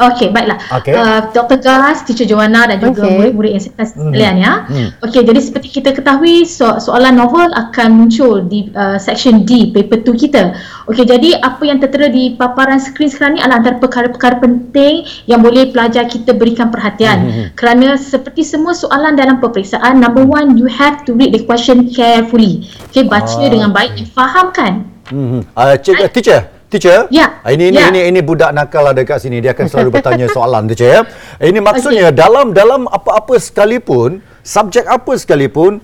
Okey, 0.00 0.32
baiklah. 0.32 0.56
Okey. 0.80 0.96
Uh, 0.96 1.20
Dr. 1.36 1.60
Gas, 1.60 2.08
Teacher 2.08 2.24
Joanna 2.24 2.64
dan 2.64 2.80
juga 2.80 3.04
Okey. 3.04 3.12
murid-murid 3.20 3.50
yang 3.52 3.62
saya 3.62 3.74
kasih 3.76 3.94
sekalian 4.00 4.34
ya. 4.40 4.52
Hmm. 4.64 4.88
Okey, 5.04 5.22
jadi 5.28 5.40
seperti 5.44 5.68
kita 5.68 5.92
ketahui 5.92 6.48
so- 6.48 6.80
soalan 6.80 7.20
novel 7.20 7.52
akan 7.52 7.88
muncul 7.92 8.40
di 8.40 8.72
uh, 8.72 8.96
section 8.96 9.44
D 9.44 9.68
paper 9.70 10.00
2 10.00 10.16
kita. 10.16 10.56
Okey, 10.88 11.04
jadi 11.04 11.36
apa 11.44 11.62
yang 11.68 11.78
tertera 11.78 12.08
di 12.08 12.32
paparan 12.32 12.80
skrin 12.80 13.12
sekarang 13.12 13.36
ni 13.36 13.40
adalah 13.44 13.60
antara 13.60 13.76
perkara-perkara 13.76 14.40
penting 14.40 15.04
yang 15.28 15.44
boleh 15.44 15.68
pelajar 15.68 16.08
kita 16.08 16.32
berikan 16.32 16.72
perhatian. 16.72 17.18
Hmm. 17.20 17.46
Kerana 17.52 18.00
seperti 18.00 18.40
semua 18.40 18.72
soalan 18.72 19.20
dalam 19.20 19.36
peperiksaan, 19.36 20.00
number 20.00 20.24
one, 20.24 20.56
you 20.56 20.64
have 20.64 21.04
to 21.04 21.12
read 21.12 21.36
the 21.36 21.44
question 21.44 21.92
carefully. 21.92 22.64
Okey, 22.88 23.04
baca 23.04 23.28
Ah, 23.36 23.48
dengan 23.52 23.68
baik 23.70 24.00
dan 24.00 24.08
fahamkan. 24.08 24.72
Hmm. 25.10 25.42
Uh, 25.52 25.74
cik, 25.76 25.98
uh, 25.98 26.08
teacher, 26.08 26.40
teacher. 26.70 27.10
Ya. 27.10 27.42
Ah, 27.42 27.50
Ini 27.50 27.68
ini, 27.68 27.76
Ya. 27.76 27.90
ini 27.90 28.00
ini 28.08 28.20
budak 28.20 28.50
nakal 28.50 28.86
ada 28.86 29.02
kat 29.02 29.18
sini. 29.18 29.38
Dia 29.38 29.50
akan 29.50 29.66
selalu 29.66 29.88
bertanya 29.92 30.30
soalan 30.32 30.64
teacher 30.64 30.88
ya. 30.88 31.00
Ini 31.38 31.58
maksudnya 31.58 32.08
dalam 32.08 32.54
dalam 32.54 32.86
apa-apa 32.86 33.36
sekalipun, 33.36 34.22
subjek 34.40 34.86
apa 34.86 35.12
sekalipun 35.14 35.82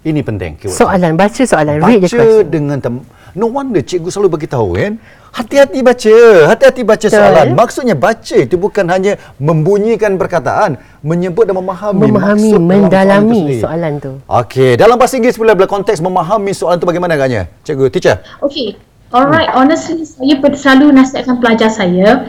ini 0.00 0.20
penting. 0.20 0.54
keyword. 0.56 0.76
Soalan, 0.76 1.12
baca 1.14 1.42
soalan. 1.42 1.76
Read 1.78 1.98
the 1.98 2.06
baca 2.06 2.14
question. 2.14 2.46
dengan 2.46 2.78
tem- 2.78 3.04
no 3.34 3.50
wonder 3.50 3.82
cikgu 3.82 4.08
selalu 4.08 4.30
bagi 4.30 4.46
tahu 4.46 4.78
kan 4.78 4.94
hati-hati 5.34 5.82
baca 5.82 6.14
hati-hati 6.46 6.86
baca 6.86 7.02
Betul. 7.02 7.18
soalan 7.18 7.46
maksudnya 7.52 7.98
baca 7.98 8.36
itu 8.38 8.54
bukan 8.54 8.86
hanya 8.86 9.18
membunyikan 9.42 10.14
perkataan 10.14 10.78
menyebut 11.02 11.42
dan 11.42 11.58
memahami 11.58 11.98
Memahami, 12.00 12.54
maksud 12.54 12.62
dalam 12.86 13.26
mendalami 13.26 13.42
soalan, 13.58 13.58
soalan 13.58 13.92
tu. 13.98 14.12
okey 14.22 14.78
dalam 14.78 14.94
bahasa 14.94 15.18
Inggeris 15.18 15.34
bila 15.34 15.58
bila 15.58 15.66
konteks 15.66 15.98
memahami 15.98 16.54
soalan 16.54 16.78
itu 16.78 16.86
bagaimana 16.86 17.18
agaknya 17.18 17.50
cikgu 17.62 17.90
teacher 17.90 18.22
Okay. 18.38 18.78
Alright, 19.14 19.46
honestly 19.54 20.02
saya 20.02 20.34
selalu 20.42 20.90
nasihatkan 20.90 21.38
pelajar 21.38 21.70
saya 21.70 22.26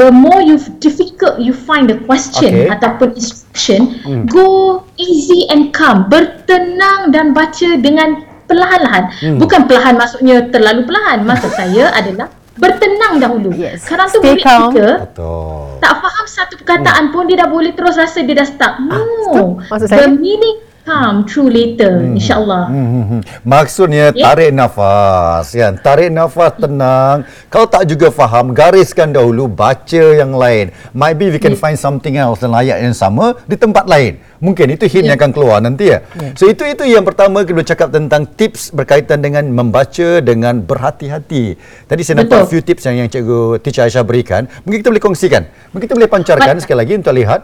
the 0.00 0.08
more 0.08 0.40
you 0.40 0.56
difficult 0.80 1.36
you 1.36 1.52
find 1.52 1.92
the 1.92 2.00
question 2.08 2.48
Okay. 2.48 2.72
ataupun 2.72 3.12
instruction 3.12 4.00
go 4.26 4.80
easy 4.96 5.44
and 5.52 5.76
calm 5.76 6.08
bertenang 6.08 7.12
dan 7.12 7.36
baca 7.36 7.76
dengan 7.76 8.24
perlahan-lahan. 8.46 9.12
Bukan 9.36 9.68
perlahan 9.68 9.98
maksudnya 9.98 10.48
terlalu 10.48 10.86
perlahan. 10.86 11.26
Maksud 11.26 11.50
saya 11.60 11.90
adalah 11.92 12.32
bertenang 12.56 13.20
dahulu. 13.20 13.52
Yes. 13.52 13.84
sekarang 13.84 14.08
tu 14.08 14.24
Stay 14.24 14.32
murid 14.32 14.44
calm. 14.46 14.72
kita 14.72 14.88
betul. 15.04 15.76
tak 15.76 15.94
faham 16.00 16.24
satu 16.24 16.54
perkataan 16.56 17.12
pun 17.12 17.28
dia 17.28 17.44
dah 17.44 17.52
boleh 17.52 17.76
terus 17.76 18.00
rasa 18.00 18.24
dia 18.24 18.32
dah 18.32 18.48
stuck. 18.48 18.80
No. 18.80 19.60
Maksud 19.68 19.92
the 19.92 20.00
saya? 20.00 20.08
meaning 20.08 20.64
come 20.86 21.26
true 21.26 21.50
later 21.50 21.98
insyaallah 22.14 22.70
Hmm, 22.70 22.86
hmm, 22.86 23.04
hmm. 23.10 23.20
Maksudnya 23.42 24.14
Ya. 24.14 24.30
tarik 24.30 24.54
nafas 24.54 25.50
kan. 25.50 25.74
Tarik 25.82 26.14
nafas 26.14 26.54
tenang. 26.56 27.26
Kalau 27.50 27.66
tak 27.66 27.90
juga 27.90 28.08
faham, 28.08 28.54
gariskan 28.54 29.10
dahulu, 29.10 29.50
baca 29.50 30.04
yang 30.14 30.30
lain. 30.30 30.70
Might 30.94 31.18
be 31.18 31.28
we 31.28 31.42
can 31.42 31.58
find 31.58 31.74
something 31.74 32.14
else 32.14 32.38
dalam 32.38 32.54
ayat 32.54 32.80
yang 32.80 32.94
sama 32.94 33.34
di 33.44 33.58
tempat 33.58 33.84
lain. 33.84 34.22
Mungkin 34.38 34.78
itu 34.78 34.86
hint 34.86 35.08
yang 35.08 35.18
akan 35.18 35.32
keluar 35.34 35.58
nanti 35.58 35.90
ya. 35.90 36.06
So 36.38 36.46
itu 36.46 36.62
itu 36.62 36.86
yang 36.86 37.02
pertama 37.02 37.42
kita 37.42 37.66
cakap 37.66 37.90
tentang 37.90 38.28
tips 38.28 38.70
berkaitan 38.70 39.18
dengan 39.18 39.42
membaca 39.48 40.20
dengan 40.22 40.62
berhati-hati. 40.62 41.56
Tadi 41.88 42.00
saya 42.04 42.22
nampak 42.22 42.46
Betul. 42.46 42.50
few 42.52 42.62
tips 42.62 42.82
yang 42.86 42.96
yang 43.02 43.08
cikgu 43.10 43.58
Teacher 43.58 43.84
Aisyah 43.84 44.04
berikan. 44.06 44.46
Mungkin 44.62 44.84
kita 44.84 44.88
boleh 44.92 45.02
kongsikan. 45.02 45.42
Mungkin 45.74 45.84
kita 45.88 45.96
boleh 45.98 46.10
pancarkan 46.10 46.56
Baik. 46.56 46.62
sekali 46.62 46.78
lagi 46.84 46.92
untuk 46.94 47.14
lihat 47.16 47.40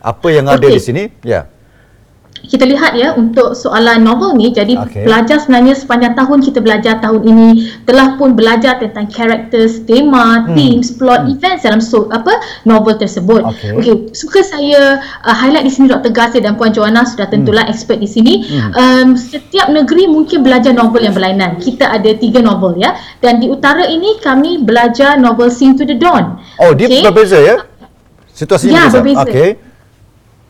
apa 0.00 0.28
yang 0.30 0.46
ada 0.48 0.64
di 0.64 0.80
sini. 0.80 1.10
Ya. 1.20 1.50
Kita 2.44 2.64
lihat 2.68 2.92
ya 2.94 3.16
untuk 3.16 3.56
soalan 3.56 4.04
novel 4.04 4.36
ni 4.36 4.52
jadi 4.52 4.76
okay. 4.76 5.04
pelajar 5.04 5.40
sebenarnya 5.40 5.74
sepanjang 5.74 6.14
tahun 6.14 6.38
kita 6.44 6.58
belajar 6.60 7.00
tahun 7.00 7.22
ini 7.24 7.48
telah 7.88 8.16
pun 8.20 8.36
belajar 8.36 8.78
tentang 8.78 9.08
characters, 9.08 9.82
tema, 9.88 10.44
hmm. 10.44 10.54
themes, 10.54 10.88
plot, 10.94 11.24
hmm. 11.24 11.32
events 11.36 11.62
dalam 11.64 11.80
so, 11.80 12.06
apa 12.12 12.40
novel 12.68 12.96
tersebut. 12.96 13.42
Okey. 13.44 13.72
Okey, 13.80 13.94
suka 14.12 14.44
saya 14.44 15.00
uh, 15.24 15.36
highlight 15.36 15.64
di 15.64 15.72
sini 15.72 15.90
Dr. 15.90 16.12
Gasir 16.12 16.44
dan 16.44 16.56
Puan 16.60 16.72
Joanna 16.72 17.08
sudah 17.08 17.28
tentulah 17.28 17.64
hmm. 17.64 17.72
expert 17.72 17.98
di 17.98 18.08
sini. 18.08 18.44
Hmm. 18.44 18.70
Um, 18.74 19.08
setiap 19.16 19.72
negeri 19.72 20.06
mungkin 20.06 20.44
belajar 20.44 20.76
novel 20.76 21.04
yang 21.04 21.14
berlainan. 21.16 21.58
Kita 21.58 21.90
ada 21.90 22.10
tiga 22.16 22.44
novel 22.44 22.76
ya 22.78 22.96
dan 23.24 23.40
di 23.40 23.48
utara 23.48 23.86
ini 23.88 24.20
kami 24.20 24.62
belajar 24.62 25.16
novel 25.16 25.48
Sing 25.48 25.78
to 25.78 25.86
the 25.86 25.96
Dawn. 25.96 26.40
Oh, 26.60 26.76
dia 26.76 26.86
Okey? 26.90 27.02
berbeza 27.04 27.38
ya? 27.40 27.56
Situasinya 28.34 28.74
Ya, 28.74 28.84
berbeza. 28.90 28.98
berbeza. 29.00 29.30
Okey. 29.30 29.50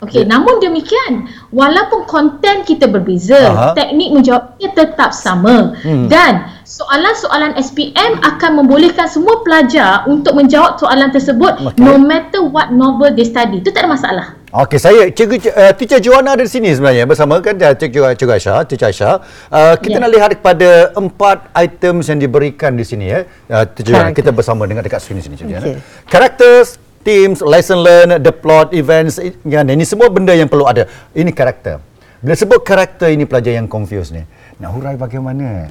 Okey, 0.04 0.22
Ya. 0.22 0.28
namun 0.28 0.60
demikian, 0.60 1.12
walaupun 1.48 2.04
konten 2.04 2.62
kita 2.62 2.84
berbeza, 2.86 3.40
Aha. 3.48 3.68
teknik 3.72 4.12
menjawabnya 4.12 4.68
tetap 4.70 5.10
sama. 5.10 5.72
Hmm. 5.80 6.06
Dan 6.06 6.44
soalan-soalan 6.64 7.56
SPM 7.56 8.20
akan 8.20 8.50
membolehkan 8.60 9.06
semua 9.06 9.40
pelajar 9.40 10.04
untuk 10.04 10.32
menjawab 10.32 10.76
soalan 10.76 11.08
tersebut 11.08 11.56
Okey. 11.72 11.80
no 11.80 11.96
matter 11.96 12.44
what 12.44 12.68
novel 12.70 13.08
they 13.10 13.24
study. 13.24 13.58
Itu 13.58 13.72
tak 13.72 13.84
ada 13.86 13.90
masalah. 13.90 14.26
Okey, 14.54 14.78
saya 14.78 15.10
cikgu 15.10 15.50
uh, 15.50 15.72
teacher 15.74 15.98
Joanna 15.98 16.38
ada 16.38 16.46
di 16.46 16.52
sini 16.52 16.70
sebenarnya 16.70 17.04
bersama 17.04 17.42
kan 17.42 17.58
uh, 17.58 17.74
cikgu 17.74 18.14
cikgu 18.14 18.32
Aisyah, 18.38 18.58
teacher 18.62 18.86
Aisyah. 18.86 19.14
Uh, 19.50 19.74
kita 19.76 19.98
Ya. 19.98 20.02
nak 20.06 20.10
lihat 20.14 20.30
kepada 20.38 20.70
empat 20.94 21.50
items 21.58 22.06
yang 22.06 22.22
diberikan 22.22 22.78
di 22.78 22.86
sini 22.86 23.10
ya. 23.10 23.26
Uh, 23.50 23.66
teacher 23.66 23.98
Character. 23.98 24.14
kita 24.14 24.30
bersama 24.30 24.62
dengan 24.64 24.86
dekat 24.86 25.02
screen 25.02 25.18
sini 25.18 25.34
cikgu. 25.34 25.58
Okey. 25.58 25.74
Okay. 25.74 25.76
Characters, 26.06 26.78
themes, 27.04 27.38
lesson 27.44 27.84
learned, 27.84 28.24
the 28.24 28.32
plot, 28.32 28.72
events, 28.72 29.20
kan, 29.44 29.68
ini 29.68 29.84
semua 29.84 30.08
benda 30.08 30.32
yang 30.32 30.48
perlu 30.48 30.64
ada. 30.64 30.88
Ini 31.12 31.30
karakter. 31.30 31.78
Bila 32.24 32.32
sebut 32.32 32.64
karakter 32.64 33.12
ini 33.12 33.28
pelajar 33.28 33.52
yang 33.52 33.68
confused 33.68 34.16
ni. 34.16 34.24
Nak 34.56 34.70
hurai 34.72 34.96
bagaimana? 34.96 35.68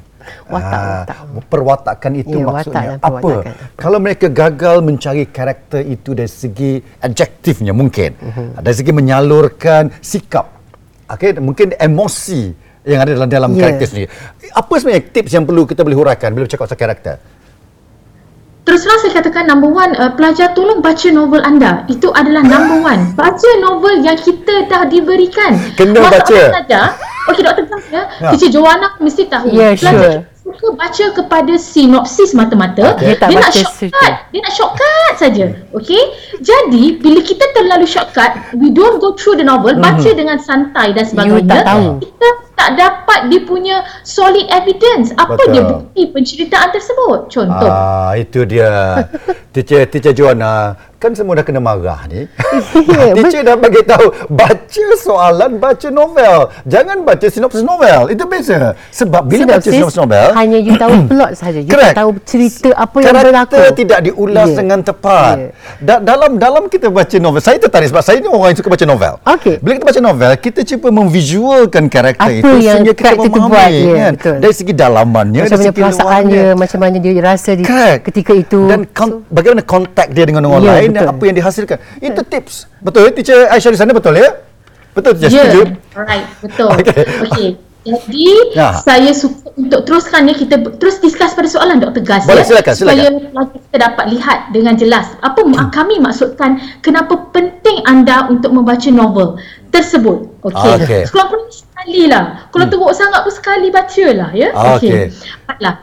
Watak, 0.48 0.70
Ah, 0.72 1.04
watak. 1.04 1.18
Perwatakan 1.50 2.12
itu 2.16 2.38
Ya, 2.38 2.46
watak 2.46 2.54
maksudnya 2.70 2.84
dan 2.86 3.00
apa? 3.02 3.20
perwatakan. 3.20 3.54
Kalau 3.74 3.98
mereka 3.98 4.26
gagal 4.30 4.78
mencari 4.86 5.24
karakter 5.28 5.82
itu 5.82 6.14
dari 6.14 6.30
segi 6.30 6.72
adjektifnya 7.02 7.74
mungkin, 7.74 8.14
uh-huh. 8.16 8.62
dari 8.62 8.76
segi 8.78 8.92
menyalurkan 8.94 9.90
sikap, 9.98 10.46
okay, 11.10 11.34
mungkin 11.42 11.74
emosi 11.76 12.54
yang 12.86 13.02
ada 13.02 13.12
dalam 13.18 13.30
dalam 13.32 13.52
Ya. 13.56 13.60
karakter 13.68 13.86
sendiri. 13.90 14.08
Apa 14.54 14.74
sebenarnya 14.78 15.04
tips 15.10 15.32
yang 15.34 15.44
perlu 15.48 15.64
kita 15.66 15.82
boleh 15.82 15.98
huraikan 15.98 16.30
bila 16.36 16.46
bercakap 16.46 16.70
pasal 16.70 16.78
karakter? 16.78 17.16
Terus 18.64 18.80
terang 18.82 19.00
saya 19.00 19.12
katakan 19.14 19.44
number 19.44 19.68
one, 19.68 19.92
uh, 19.94 20.16
pelajar 20.16 20.56
tolong 20.56 20.80
baca 20.80 21.08
novel 21.10 21.44
anda. 21.44 21.84
Itu 21.86 22.12
adalah 22.12 22.42
number 22.42 22.80
one. 22.92 23.12
Baca 23.14 23.50
novel 23.60 24.00
yang 24.00 24.16
kita 24.16 24.66
dah 24.66 24.88
diberikan. 24.88 25.60
Kena 25.76 26.00
Masalah 26.00 26.24
baca. 26.24 26.40
pelajar, 26.50 26.84
okey 27.28 27.42
Dr. 27.42 27.66
Kas 27.68 27.86
ya. 27.92 28.02
Teacher 28.32 28.50
Joanna 28.50 28.96
mesti 28.98 29.28
tahu. 29.28 29.52
Ya, 29.52 29.76
pelajar 29.76 30.32
suka 30.44 30.76
baca 30.76 31.06
kepada 31.14 31.54
sinopsis 31.56 32.32
mata-mata. 32.32 32.96
Okey. 32.96 33.04
Dia 33.06 33.16
tak 33.16 33.28
Dia 33.32 33.40
nak 33.40 33.52
shortcut. 33.52 33.76
cerita. 33.80 34.08
Dia 34.28 34.40
nak 34.44 34.54
shortcut 34.54 35.14
saja. 35.16 35.46
Okey? 35.72 36.04
Jadi, 36.40 36.84
bila 37.00 37.20
kita 37.20 37.46
terlalu 37.52 37.88
shortcut, 37.88 38.32
we 38.56 38.68
don't 38.68 39.00
go 39.00 39.16
through 39.16 39.36
the 39.36 39.44
novel, 39.44 39.76
baca 39.78 40.10
dengan 40.12 40.36
santai 40.38 40.92
dan 40.92 41.04
sebagainya. 41.04 41.48
tak 41.48 41.64
tahu. 41.64 41.88
Kita 42.00 42.28
tak 42.54 42.70
dapat 42.74 43.20
dia 43.28 43.42
punya 43.42 43.76
solid 44.02 44.46
evidence. 44.48 45.10
Apa 45.14 45.36
Betul. 45.36 45.52
dia 45.52 45.62
bukti 45.64 46.02
penceritaan 46.08 46.70
tersebut? 46.70 47.20
Contoh. 47.28 47.68
Ah, 47.68 48.14
itu 48.14 48.44
dia. 48.44 48.70
teacher 49.54 49.86
teacher 49.86 50.14
Joanna, 50.14 50.74
kan 50.98 51.14
semua 51.14 51.36
dah 51.36 51.44
kena 51.44 51.58
marah 51.58 52.06
ni. 52.08 52.26
Ya, 52.86 53.14
teacher 53.18 53.42
dah 53.44 53.56
bagi 53.56 53.82
tahu 53.82 54.06
baca 54.28 54.86
soalan, 54.96 55.58
baca 55.58 55.88
novel. 55.90 56.38
Jangan 56.64 57.02
baca 57.02 57.26
sinopsis 57.26 57.62
novel. 57.62 58.08
Itu 58.08 58.26
beza. 58.26 58.78
Sebab 58.92 59.26
bila 59.26 59.58
baca 59.58 59.66
sinopsis 59.66 59.98
novel, 60.00 60.30
hanya 60.34 60.58
you 60.58 60.74
tahu 60.76 60.94
plot 61.10 61.32
saja. 61.34 61.58
You 61.58 61.68
Correct. 61.68 61.94
tak 61.94 62.00
tahu 62.00 62.12
cerita 62.24 62.70
apa 62.76 62.96
yang 63.00 63.08
Karakter 63.12 63.34
berlaku. 63.60 63.76
tidak 63.76 64.00
diulas 64.04 64.46
Ya. 64.46 64.56
dengan 64.56 64.80
tepat. 64.82 65.36
Ya. 65.36 65.50
Da- 65.80 66.04
dalam 66.04 66.32
dalam 66.38 66.64
kita 66.68 66.88
baca 66.88 67.18
novel, 67.18 67.42
saya 67.42 67.58
tertarik 67.58 67.90
sebab 67.90 68.04
saya 68.04 68.18
ni 68.18 68.28
orang 68.28 68.52
yang 68.52 68.60
suka 68.60 68.70
baca 68.70 68.86
novel. 68.86 69.14
Okey. 69.26 69.56
Bila 69.60 69.72
kita 69.76 69.86
baca 69.88 70.02
novel, 70.04 70.32
kita 70.38 70.60
cuba 70.64 70.88
memvisualkan 70.90 71.84
karakter 71.88 72.30
Apa 72.36 72.43
itu 72.44 72.58
yang 72.60 72.80
kita 72.84 73.10
memahami 73.16 73.48
buat, 73.48 73.72
ya, 73.72 73.96
kan. 73.96 74.14
betul. 74.20 74.36
Dari 74.44 74.54
segi 74.54 74.74
dalamannya, 74.76 75.42
macam 75.42 75.52
dari 75.54 75.64
segi 75.64 75.74
perasaannya, 75.74 76.44
luarnya. 76.44 76.60
macam 76.60 76.80
mana 76.84 76.98
dia 77.00 77.14
rasa 77.18 77.50
di 77.54 77.64
Correct. 77.64 78.02
ketika 78.12 78.32
itu. 78.36 78.60
Dan 78.68 78.80
kon- 78.92 79.24
bagaimana 79.28 79.64
kontak 79.64 80.08
dia 80.12 80.26
dengan 80.26 80.44
orang 80.46 80.64
Ya, 80.64 80.72
lain 80.76 80.90
dan 80.92 81.04
betul. 81.04 81.14
apa 81.16 81.24
yang 81.26 81.36
dihasilkan. 81.38 81.78
Itu 81.98 82.22
tips. 82.22 82.56
Betul 82.80 83.00
ya? 83.06 83.12
Teacher 83.12 83.38
Aisyah 83.48 83.72
di 83.72 83.80
sana 83.80 83.92
betul 83.92 84.14
ya? 84.16 84.30
Betul 84.92 85.12
teacher? 85.16 85.32
Ya, 85.32 85.44
Setuju? 85.48 85.64
alright, 85.96 86.26
betul. 86.40 86.68
Okey. 86.78 87.04
Okey. 87.26 87.50
Jadi 87.84 88.56
Ya. 88.56 88.80
saya 88.80 89.12
suka 89.12 89.52
untuk 89.60 89.84
teruskan 89.84 90.24
ya 90.24 90.32
kita 90.32 90.56
terus 90.80 91.04
discuss 91.04 91.36
pada 91.36 91.52
soalan 91.52 91.84
Dr. 91.84 92.00
Gas 92.00 92.24
Boleh, 92.24 92.40
ya 92.40 92.48
silakan, 92.48 92.74
supaya 92.80 92.96
silakan. 92.96 93.14
pelajar 93.28 93.44
kita 93.60 93.78
dapat 93.78 94.06
lihat 94.08 94.38
dengan 94.50 94.74
jelas 94.80 95.12
apa 95.20 95.44
hmm. 95.44 95.68
kami 95.68 96.00
maksudkan 96.00 96.64
kenapa 96.80 97.28
penting 97.30 97.84
anda 97.84 98.32
untuk 98.32 98.56
membaca 98.56 98.88
novel 98.88 99.36
tersebut. 99.68 100.32
Okey. 100.42 100.56
Ah, 100.56 100.80
Okey. 100.80 101.02
Sekurang-kurangnya 101.12 101.52
sekali 101.84 102.08
lah. 102.08 102.48
Kalau 102.48 102.66
teruk 102.72 102.96
sangat 102.96 103.28
pun 103.28 103.34
sekali 103.36 103.68
bacalah 103.68 104.32
ya. 104.32 104.50
Ah, 104.56 104.80
okey. 104.80 105.12
Baiklah. 105.44 105.76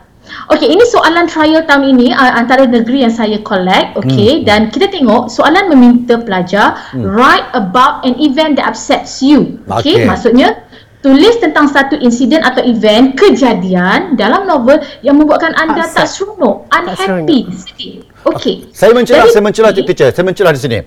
Okey, 0.55 0.71
ini 0.71 0.85
soalan 0.87 1.27
trial 1.27 1.67
tahun 1.67 1.91
ini 1.91 2.15
uh, 2.15 2.39
antara 2.39 2.63
negeri 2.63 3.03
yang 3.03 3.11
saya 3.11 3.43
collect, 3.43 3.99
okey, 3.99 4.41
hmm. 4.41 4.47
dan 4.47 4.71
kita 4.71 4.87
tengok 4.87 5.27
soalan 5.27 5.67
meminta 5.67 6.23
pelajar 6.23 6.79
hmm. 6.95 7.03
write 7.03 7.47
about 7.51 7.99
an 8.07 8.15
event 8.23 8.55
that 8.55 8.63
upsets 8.71 9.19
you. 9.19 9.59
Okey, 9.67 9.99
Okey. 9.99 10.07
maksudnya 10.07 10.63
tulis 11.03 11.35
tentang 11.43 11.67
satu 11.67 11.99
insiden 11.99 12.47
atau 12.47 12.63
event 12.63 13.19
kejadian 13.19 14.15
dalam 14.15 14.47
novel 14.47 14.79
yang 15.03 15.19
membuatkan 15.19 15.51
anda 15.59 15.83
Upset. 15.83 15.99
tak 15.99 16.07
seronok, 16.15 16.57
unhappy, 16.71 17.51
sedih. 17.51 18.07
Okey. 18.31 18.71
Saya 18.71 18.95
mencelah, 18.95 19.27
Dari 19.27 19.35
saya 19.35 19.43
mencelah 19.43 19.71
teacher, 19.75 20.09
saya 20.15 20.25
mencelah 20.25 20.53
di 20.55 20.63
sini. 20.63 20.79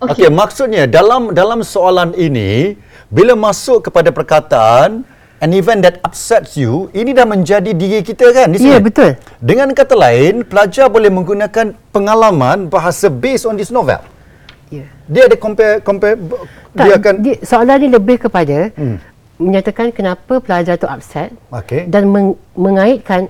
Okey, 0.00 0.24
okay, 0.24 0.30
maksudnya 0.32 0.88
dalam 0.88 1.36
dalam 1.36 1.60
soalan 1.60 2.16
ini 2.16 2.72
bila 3.12 3.36
masuk 3.36 3.84
kepada 3.92 4.08
perkataan 4.08 5.04
an 5.44 5.50
event 5.52 5.84
that 5.84 6.00
upsets 6.00 6.56
you, 6.56 6.88
ini 6.96 7.12
dah 7.12 7.28
menjadi 7.28 7.72
diri 7.76 8.00
kita 8.00 8.32
kan 8.32 8.48
di 8.48 8.60
sini. 8.60 8.76
Ya, 8.76 8.80
betul. 8.80 9.20
Dengan 9.44 9.72
kata 9.76 9.96
lain, 9.96 10.44
pelajar 10.44 10.88
boleh 10.88 11.12
menggunakan 11.12 11.76
pengalaman 11.92 12.72
bahasa 12.72 13.12
based 13.12 13.44
on 13.44 13.60
this 13.60 13.68
novel. 13.68 14.00
Ya. 14.72 14.88
Dia 15.04 15.28
ada 15.28 15.36
compare 15.36 15.84
compare 15.84 16.16
Tak, 16.70 16.84
dia 16.86 16.92
akan 17.02 17.14
dia, 17.26 17.34
soalan 17.42 17.76
ni 17.82 17.88
lebih 17.90 18.16
kepada 18.22 18.70
hmm. 18.78 18.96
menyatakan 19.42 19.90
kenapa 19.90 20.38
pelajar 20.38 20.78
tu 20.78 20.86
upset 20.86 21.34
Okey. 21.50 21.90
dan 21.90 22.06
meng, 22.06 22.38
mengaitkan 22.54 23.26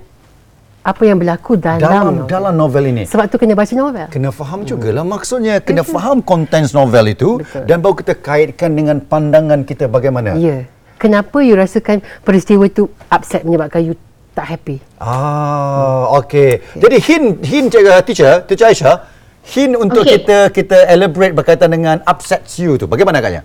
apa 0.81 1.03
yang 1.05 1.21
berlaku 1.21 1.61
dalam, 1.61 1.81
dalam 1.81 2.15
novel. 2.25 2.29
dalam 2.29 2.55
novel 2.57 2.85
ini. 2.89 3.03
Sebab 3.05 3.29
tu 3.29 3.37
kena 3.37 3.53
baca 3.53 3.75
novel. 3.77 4.07
Kena 4.09 4.31
faham 4.33 4.65
jugalah 4.65 5.05
maksudnya 5.05 5.61
kena 5.61 5.85
faham 5.85 6.25
kontens 6.25 6.73
novel 6.73 7.05
itu 7.13 7.45
Betul. 7.45 7.65
dan 7.69 7.77
baru 7.85 7.95
kita 8.01 8.15
kaitkan 8.17 8.73
dengan 8.73 8.97
pandangan 9.05 9.61
kita 9.69 9.93
bagaimana. 9.93 10.41
Ya. 10.41 10.65
Kenapa 11.01 11.41
you 11.41 11.57
rasakan 11.57 12.05
peristiwa 12.25 12.69
tu 12.69 12.89
upset 13.09 13.45
menyebabkan 13.45 13.93
you 13.93 13.95
tak 14.37 14.57
happy? 14.57 14.81
Ah, 15.01 16.13
okey. 16.25 16.61
Jadi 16.77 16.97
hint 17.01 17.29
hint 17.45 17.73
uh, 17.77 18.01
teacher, 18.05 18.45
teacher 18.45 18.69
Aisyah, 18.69 18.97
hint 19.45 19.77
untuk 19.77 20.05
Okey. 20.05 20.21
kita 20.21 20.39
kita 20.53 20.79
elaborate 20.89 21.33
berkaitan 21.33 21.73
dengan 21.73 22.01
upsets 22.05 22.61
you 22.61 22.77
tu. 22.77 22.85
Bagaimana 22.85 23.21
agaknya? 23.21 23.45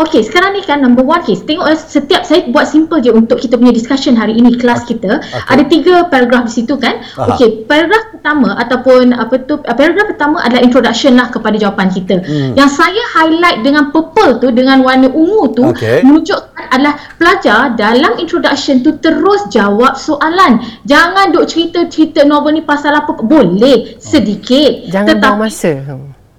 Okey, 0.00 0.24
sekarang 0.24 0.56
ni 0.56 0.64
kan 0.64 0.80
number 0.80 1.04
one 1.04 1.20
case. 1.20 1.44
Tengok 1.44 1.68
eh, 1.68 1.76
setiap 1.76 2.24
saya 2.24 2.48
buat 2.48 2.64
simple 2.64 3.04
je 3.04 3.12
untuk 3.12 3.36
kita 3.36 3.60
punya 3.60 3.76
discussion 3.76 4.16
hari 4.16 4.32
ini 4.32 4.56
kelas 4.56 4.88
kita. 4.88 5.20
Ada 5.46 5.68
tiga 5.68 6.08
paragraf 6.08 6.48
di 6.48 6.52
situ 6.64 6.80
kan. 6.80 7.04
Aha. 7.20 7.36
Okey, 7.36 7.68
paragraf 7.68 8.08
pertama 8.08 8.56
ataupun 8.56 9.12
apa 9.12 9.36
tu 9.44 9.60
uh, 9.60 9.74
paragraf 9.76 10.16
pertama 10.16 10.40
adalah 10.40 10.64
introduction 10.64 11.12
lah 11.20 11.28
kepada 11.28 11.60
jawapan 11.60 11.92
kita. 11.92 12.24
Hmm. 12.24 12.56
Yang 12.56 12.70
saya 12.80 13.02
highlight 13.12 13.60
dengan 13.60 13.92
purple 13.92 14.40
tu 14.40 14.48
dengan 14.48 14.80
warna 14.80 15.12
ungu 15.12 15.52
tu 15.52 15.62
Okey. 15.68 16.00
menunjukkan 16.08 16.72
adalah 16.72 16.96
pelajar 17.20 17.76
dalam 17.76 18.16
introduction 18.16 18.80
tu 18.80 18.96
terus 18.96 19.44
jawab 19.52 19.92
soalan. 20.00 20.64
Jangan 20.88 21.36
duk 21.36 21.44
cerita-cerita 21.44 22.24
novel 22.24 22.58
ni 22.58 22.62
pasal 22.64 22.96
apa 22.96 23.12
boleh 23.12 24.00
sedikit. 24.00 24.88
Jangan 24.88 25.20
Tetapi- 25.20 25.20
buang 25.20 25.40
masa. 25.46 25.72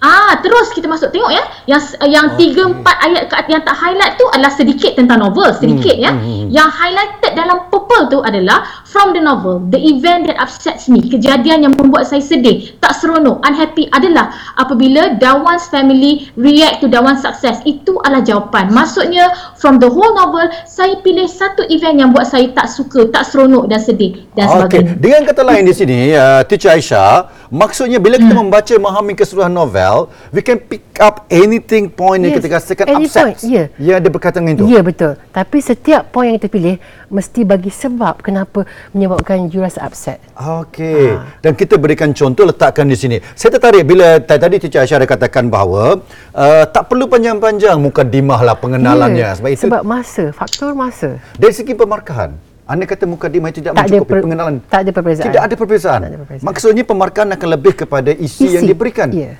Hmm. 0.04 0.12
Ah, 0.22 0.36
terus 0.38 0.68
kita 0.70 0.84
masuk 0.86 1.10
tengok 1.10 1.32
ya. 1.32 1.39
Yang 1.66 1.82
yang 2.06 2.26
tiga 2.36 2.68
empat 2.68 2.96
ayat 3.02 3.24
ke- 3.26 3.48
yang 3.48 3.63
tak 3.63 3.72
highlight 3.74 4.13
tu 4.13 4.28
adalah 4.28 4.52
sedikit 4.52 4.92
tentang 4.94 5.16
novel, 5.18 5.48
sedikit 5.56 5.96
ya. 5.98 6.12
Yang 6.52 6.70
highlighted 6.74 7.32
dalam 7.34 7.58
purple 7.68 8.04
tu 8.10 8.20
adalah 8.20 8.83
from 8.94 9.10
the 9.10 9.20
novel, 9.20 9.58
the 9.74 9.82
event 9.82 10.30
that 10.30 10.38
upsets 10.38 10.86
me, 10.86 11.02
kejadian 11.02 11.66
yang 11.66 11.74
membuat 11.74 12.06
saya 12.06 12.22
sedih, 12.22 12.78
tak 12.78 12.94
seronok, 12.94 13.42
unhappy 13.42 13.90
adalah 13.90 14.30
apabila 14.54 15.18
Dawan's 15.18 15.66
family 15.68 16.30
react 16.38 16.80
to 16.80 16.88
Dawan's 16.88 17.26
success. 17.26 17.58
Itu 17.66 17.98
adalah 18.06 18.22
jawapan. 18.22 18.70
Maksudnya 18.70 19.34
from 19.58 19.82
the 19.82 19.90
whole 19.90 20.14
novel, 20.14 20.46
saya 20.70 21.02
pilih 21.02 21.26
satu 21.26 21.66
event 21.68 21.98
yang 21.98 22.14
buat 22.14 22.30
saya 22.30 22.54
tak 22.54 22.70
suka, 22.70 23.10
tak 23.10 23.26
seronok 23.26 23.66
dan 23.66 23.82
sedih 23.82 24.30
dan 24.38 24.46
Okey, 24.46 24.54
sebagainya. 24.86 24.94
dengan 25.02 25.22
kata 25.26 25.42
lain 25.42 25.64
di 25.66 25.74
sini, 25.74 26.00
uh, 26.14 26.46
teacher 26.46 26.70
Aisyah, 26.70 27.34
maksudnya 27.50 27.98
bila 27.98 28.22
Hmm. 28.22 28.30
kita 28.30 28.36
membaca 28.38 28.74
memahami 28.78 29.14
keseluruhan 29.18 29.50
novel, 29.50 30.14
we 30.30 30.46
can 30.46 30.62
pick 30.62 30.86
up 31.02 31.26
anything 31.34 31.90
point 31.90 32.22
yang 32.22 32.30
Yes, 32.30 32.46
kita 32.46 32.48
rasakan 32.54 32.86
any 32.94 33.10
upset. 33.10 33.24
point, 33.26 33.38
ya. 33.42 33.64
Yang 33.82 33.96
ada 33.98 34.10
berkaitan 34.14 34.46
dengan 34.46 34.56
itu. 34.62 34.66
Ya 34.70 34.86
betul. 34.86 35.18
Tapi 35.34 35.58
setiap 35.58 36.14
poin 36.14 36.30
yang 36.30 36.38
kita 36.38 36.46
pilih 36.48 36.78
mesti 37.13 37.45
bagi 37.45 37.69
sebab 37.69 38.26
kenapa 38.26 38.65
menyebabkan 38.91 39.47
you 39.54 39.62
rasa 39.62 39.86
upset. 39.86 40.17
Okey. 40.34 41.13
Ah. 41.13 41.30
Dan 41.45 41.54
kita 41.54 41.78
berikan 41.78 42.10
contoh 42.12 42.49
letakkan 42.49 42.89
di 42.89 42.97
sini. 42.97 43.21
Saya 43.38 43.54
tertarik 43.56 43.86
bila 43.86 44.17
tadi 44.17 44.58
Teacher 44.58 44.82
Aisyah 44.82 45.06
katakan 45.06 45.47
bahawa 45.47 46.02
uh, 46.34 46.65
tak 46.65 46.89
perlu 46.89 47.06
panjang-panjang 47.06 47.78
mukadimah 47.78 48.41
lah 48.41 48.58
pengenalannya. 48.58 49.30
Ya, 49.30 49.38
Sebab 49.38 49.49
itu 49.54 49.69
sebab 49.69 49.82
masa, 49.86 50.34
faktor 50.34 50.73
masa. 50.73 51.21
dari 51.38 51.54
segi 51.54 51.78
pemarkahan. 51.78 52.34
Anda 52.63 52.88
kata 52.88 53.04
mukadimah 53.06 53.52
itu 53.52 53.60
tidak 53.60 53.76
Tak 53.76 53.86
mencukupi 53.86 54.10
per- 54.10 54.23
pengenalan. 54.23 54.56
tak 54.71 54.80
ada 54.88 54.91
perbezaan. 54.95 55.26
Tidak 55.30 55.41
ada 55.43 55.56
perbezaan. 55.60 55.99
Tak 55.99 56.10
ada 56.10 56.19
perbezaan. 56.23 56.47
Maksudnya 56.47 56.84
pemarkahan 56.88 57.30
akan 57.36 57.47
lebih 57.60 57.73
kepada 57.86 58.12
isi, 58.15 58.56
yang 58.56 58.65
diberikan. 58.65 59.12
Ya. 59.12 59.36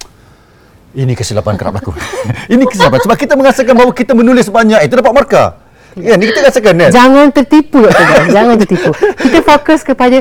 Ini 0.93 1.17
kesilapan 1.17 1.57
kerap 1.57 1.73
berlaku. 1.73 1.95
ini 2.53 2.67
kesilapan 2.69 2.99
sebab 3.01 3.17
kita 3.17 3.33
merasakan 3.33 3.73
bahawa 3.73 3.91
kita 3.95 4.13
menulis 4.13 4.45
banyak 4.51 4.86
itu 4.86 4.93
dapat 4.93 5.13
markah. 5.15 5.62
Ya, 5.97 6.17
ni 6.17 6.25
kita 6.29 6.41
rasakan 6.49 6.73
kan? 6.79 6.89
Jangan 6.89 7.25
tertipu 7.29 7.86
Dr. 7.86 8.06
Gan. 8.06 8.25
Jangan 8.36 8.56
tertipu. 8.58 8.89
Kita 8.97 9.39
fokus 9.45 9.82
kepada 9.86 10.17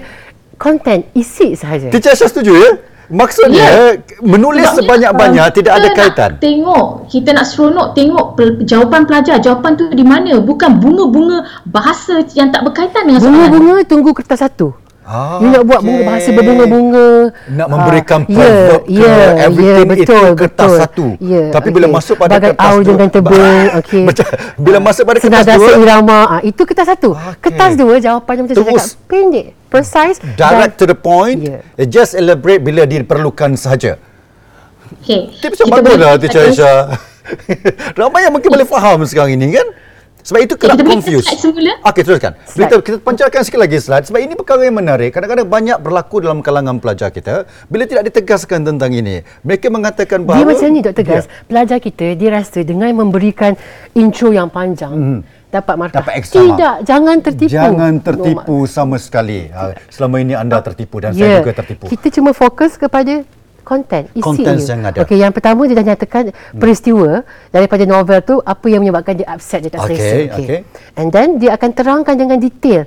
konten, 0.60 1.08
isi 1.16 1.56
sahaja. 1.56 1.88
Teacher 1.88 2.12
Aisyah 2.12 2.28
setuju 2.28 2.52
ya? 2.52 2.70
Maksudnya 3.12 4.00
menulis 4.24 4.64
Sebabnya, 4.72 4.78
sebanyak-banyak 5.12 5.44
uh, 5.44 5.52
tidak 5.52 5.72
ada 5.76 5.88
kaitan. 5.92 6.30
Tengok, 6.40 7.12
kita 7.12 7.36
nak 7.36 7.44
seronok 7.44 7.92
tengok 7.92 8.26
pel- 8.40 8.64
jawapan 8.64 9.04
pelajar. 9.04 9.36
Jawapan 9.36 9.76
tu 9.76 9.84
di 9.92 10.00
mana? 10.00 10.40
Bukan 10.40 10.80
bunga-bunga 10.80 11.44
bahasa 11.68 12.24
yang 12.32 12.48
tak 12.48 12.64
berkaitan 12.64 13.04
dengan 13.04 13.20
soalan. 13.20 13.36
Bunga-bunga 13.36 13.84
tunggu 13.84 14.16
kertas 14.16 14.40
satu. 14.40 14.72
Ah, 15.12 15.36
you 15.38 15.52
nak 15.52 15.68
buat 15.68 15.76
okey. 15.76 15.86
bunga 15.86 16.00
bahasa 16.08 16.28
berbunga-bunga. 16.32 17.08
Nak 17.52 17.66
Ah, 17.68 17.68
memberikan 17.68 18.20
ya, 18.24 18.32
proverb 18.32 18.82
ke 18.82 18.96
ya, 18.96 19.16
everything 19.44 19.88
itu 19.92 20.00
betul, 20.08 20.24
kertas 20.32 20.64
betul. 20.64 20.80
satu. 20.80 21.06
Ya, 21.20 21.44
Tapi 21.52 21.68
bila 21.68 21.84
okey. 21.84 21.96
masuk 22.00 22.14
pada 22.16 22.32
Bagai 22.32 22.48
kertas 22.48 22.72
tu- 22.72 22.88
dengan 22.88 23.08
okey. 23.84 24.02
Macam 24.08 24.26
bila 24.56 24.78
masuk 24.80 25.04
pada 25.04 25.18
kertas 25.20 25.44
Senada 25.44 25.52
dua, 25.52 25.66
seirama, 25.68 26.18
ah, 26.26 26.40
itu 26.40 26.62
kertas 26.64 26.86
satu. 26.88 27.10
Okey. 27.12 27.36
Kertas 27.44 27.72
dua 27.76 27.94
jawapannya 28.00 28.40
macam 28.42 28.54
saya 28.54 28.64
Terus. 28.64 28.72
cakap 28.72 29.04
pendek, 29.04 29.46
precise 29.68 30.16
direct 30.32 30.74
to 30.74 30.84
the 30.88 30.96
point, 30.96 31.38
yeah. 31.44 31.60
just 31.84 32.16
elaborate 32.16 32.64
bila 32.64 32.88
diperlukan 32.88 33.52
sahaja. 33.54 34.00
Okay. 34.96 35.28
Tips 35.38 35.60
yang 35.60 35.68
bagus 35.70 35.92
lah 35.94 36.16
Teacher 36.16 36.40
Aisyah. 36.42 36.78
Ramai 38.00 38.24
yang 38.24 38.32
mungkin 38.32 38.48
boleh 38.48 38.64
faham 38.64 39.04
sekarang 39.04 39.36
ini 39.36 39.52
kan? 39.52 39.68
Sebab 40.22 40.38
itu 40.38 40.54
kerap 40.54 40.78
kita 40.78 40.82
beri 40.86 40.94
confuse. 41.02 41.26
Okey, 41.82 42.02
teruskan. 42.06 42.32
Slide. 42.46 42.70
Kita, 42.70 42.74
kita 42.78 42.96
pancarkan 43.02 43.40
sikit 43.42 43.58
lagi 43.58 43.78
slide. 43.82 44.06
Sebab 44.06 44.20
ini 44.22 44.38
perkara 44.38 44.62
yang 44.62 44.78
menarik. 44.78 45.10
Kadang-kadang 45.10 45.50
banyak 45.50 45.78
berlaku 45.82 46.22
dalam 46.22 46.38
kalangan 46.40 46.78
pelajar 46.78 47.10
kita. 47.10 47.44
Bila 47.66 47.90
tidak 47.90 48.06
ditegaskan 48.10 48.62
tentang 48.62 48.94
ini. 48.94 49.26
Mereka 49.42 49.66
mengatakan 49.66 50.22
bahawa... 50.22 50.38
Dia 50.38 50.46
macam 50.46 50.68
ni 50.70 50.80
Dr. 50.80 51.04
Gas. 51.04 51.24
Ya. 51.26 51.30
Pelajar 51.50 51.78
kita 51.82 52.06
dia 52.14 52.30
rasa 52.30 52.62
dengan 52.62 52.94
memberikan 52.94 53.58
intro 53.92 54.30
yang 54.30 54.46
panjang 54.46 55.26
dapat 55.52 55.74
markah. 55.76 56.00
Dapat 56.00 56.14
extra 56.16 56.40
mark. 56.40 56.56
Tidak, 56.56 56.74
jangan 56.88 57.16
tertipu. 57.20 57.52
Jangan 57.52 57.92
No 57.92 58.00
tertipu 58.00 58.56
mark. 58.64 58.72
sama 58.72 58.96
sekali. 58.96 59.52
Ha, 59.52 59.76
selama 59.92 60.16
ini 60.22 60.32
anda 60.32 60.64
tertipu 60.64 60.96
dan 61.02 61.12
Ya. 61.12 61.18
saya 61.18 61.34
juga 61.44 61.52
tertipu. 61.60 61.84
Kita 61.92 62.08
cuma 62.08 62.32
fokus 62.32 62.80
kepada 62.80 63.20
konten, 63.72 64.02
isi 64.12 64.20
Konten 64.20 64.54
you. 64.60 64.68
yang 64.68 64.80
ada. 64.84 64.98
Okey, 65.00 65.16
yang 65.16 65.32
pertama 65.32 65.60
dia 65.64 65.76
dah 65.80 65.86
nyatakan 65.96 66.24
peristiwa 66.54 67.10
daripada 67.48 67.84
novel 67.88 68.18
tu 68.20 68.34
apa 68.44 68.66
yang 68.68 68.80
menyebabkan 68.84 69.14
dia 69.16 69.28
upset, 69.32 69.64
dia 69.64 69.72
tak 69.72 69.88
Okey, 69.88 69.96
selesa. 69.96 70.36
okey. 70.36 70.58
And 71.00 71.08
then 71.08 71.28
dia 71.40 71.56
akan 71.56 71.70
terangkan 71.72 72.14
dengan 72.20 72.36
detail. 72.36 72.84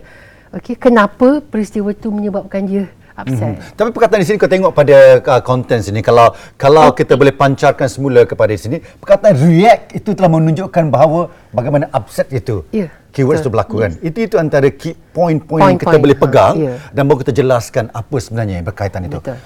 Okey, 0.53 0.77
kenapa 0.77 1.41
peristiwa 1.41 1.89
tu 1.97 2.13
menyebabkan 2.13 2.61
dia 2.69 2.85
upset. 3.15 3.55
Mhm. 3.55 3.79
Tapi 3.79 3.89
perkataan 3.95 4.19
di 4.21 4.27
sini 4.27 4.37
kau 4.37 4.51
tengok 4.51 4.71
pada 4.75 4.97
uh, 5.23 5.41
konten 5.41 5.79
sini 5.79 6.03
kalau 6.03 6.35
kalau 6.59 6.91
Okey. 6.91 7.07
kita 7.07 7.13
boleh 7.15 7.33
pancarkan 7.33 7.87
semula 7.87 8.27
kepada 8.27 8.51
di 8.51 8.59
sini 8.59 8.77
perkataan 8.83 9.35
react 9.39 9.95
itu 9.95 10.11
telah 10.11 10.29
menunjukkan 10.35 10.83
bahawa 10.91 11.31
bagaimana 11.55 11.87
upset 11.95 12.27
itu. 12.35 12.67
Ya, 12.75 12.91
Keywords 13.15 13.39
itu 13.39 13.47
berlaku 13.47 13.75
kan. 13.79 13.91
Itu 14.03 14.19
itu 14.27 14.35
antara 14.35 14.67
key 14.67 14.91
point-point 15.15 15.63
yang 15.63 15.79
kita 15.79 15.95
Point-point, 15.95 16.03
boleh 16.03 16.17
ha, 16.19 16.23
pegang 16.27 16.53
ya. 16.59 16.73
dan 16.91 17.01
baru 17.07 17.17
kita 17.23 17.31
jelaskan 17.31 17.83
apa 17.95 18.15
sebenarnya 18.19 18.59
yang 18.59 18.67
berkaitan 18.67 19.07
itu. 19.07 19.19
Betul. 19.23 19.39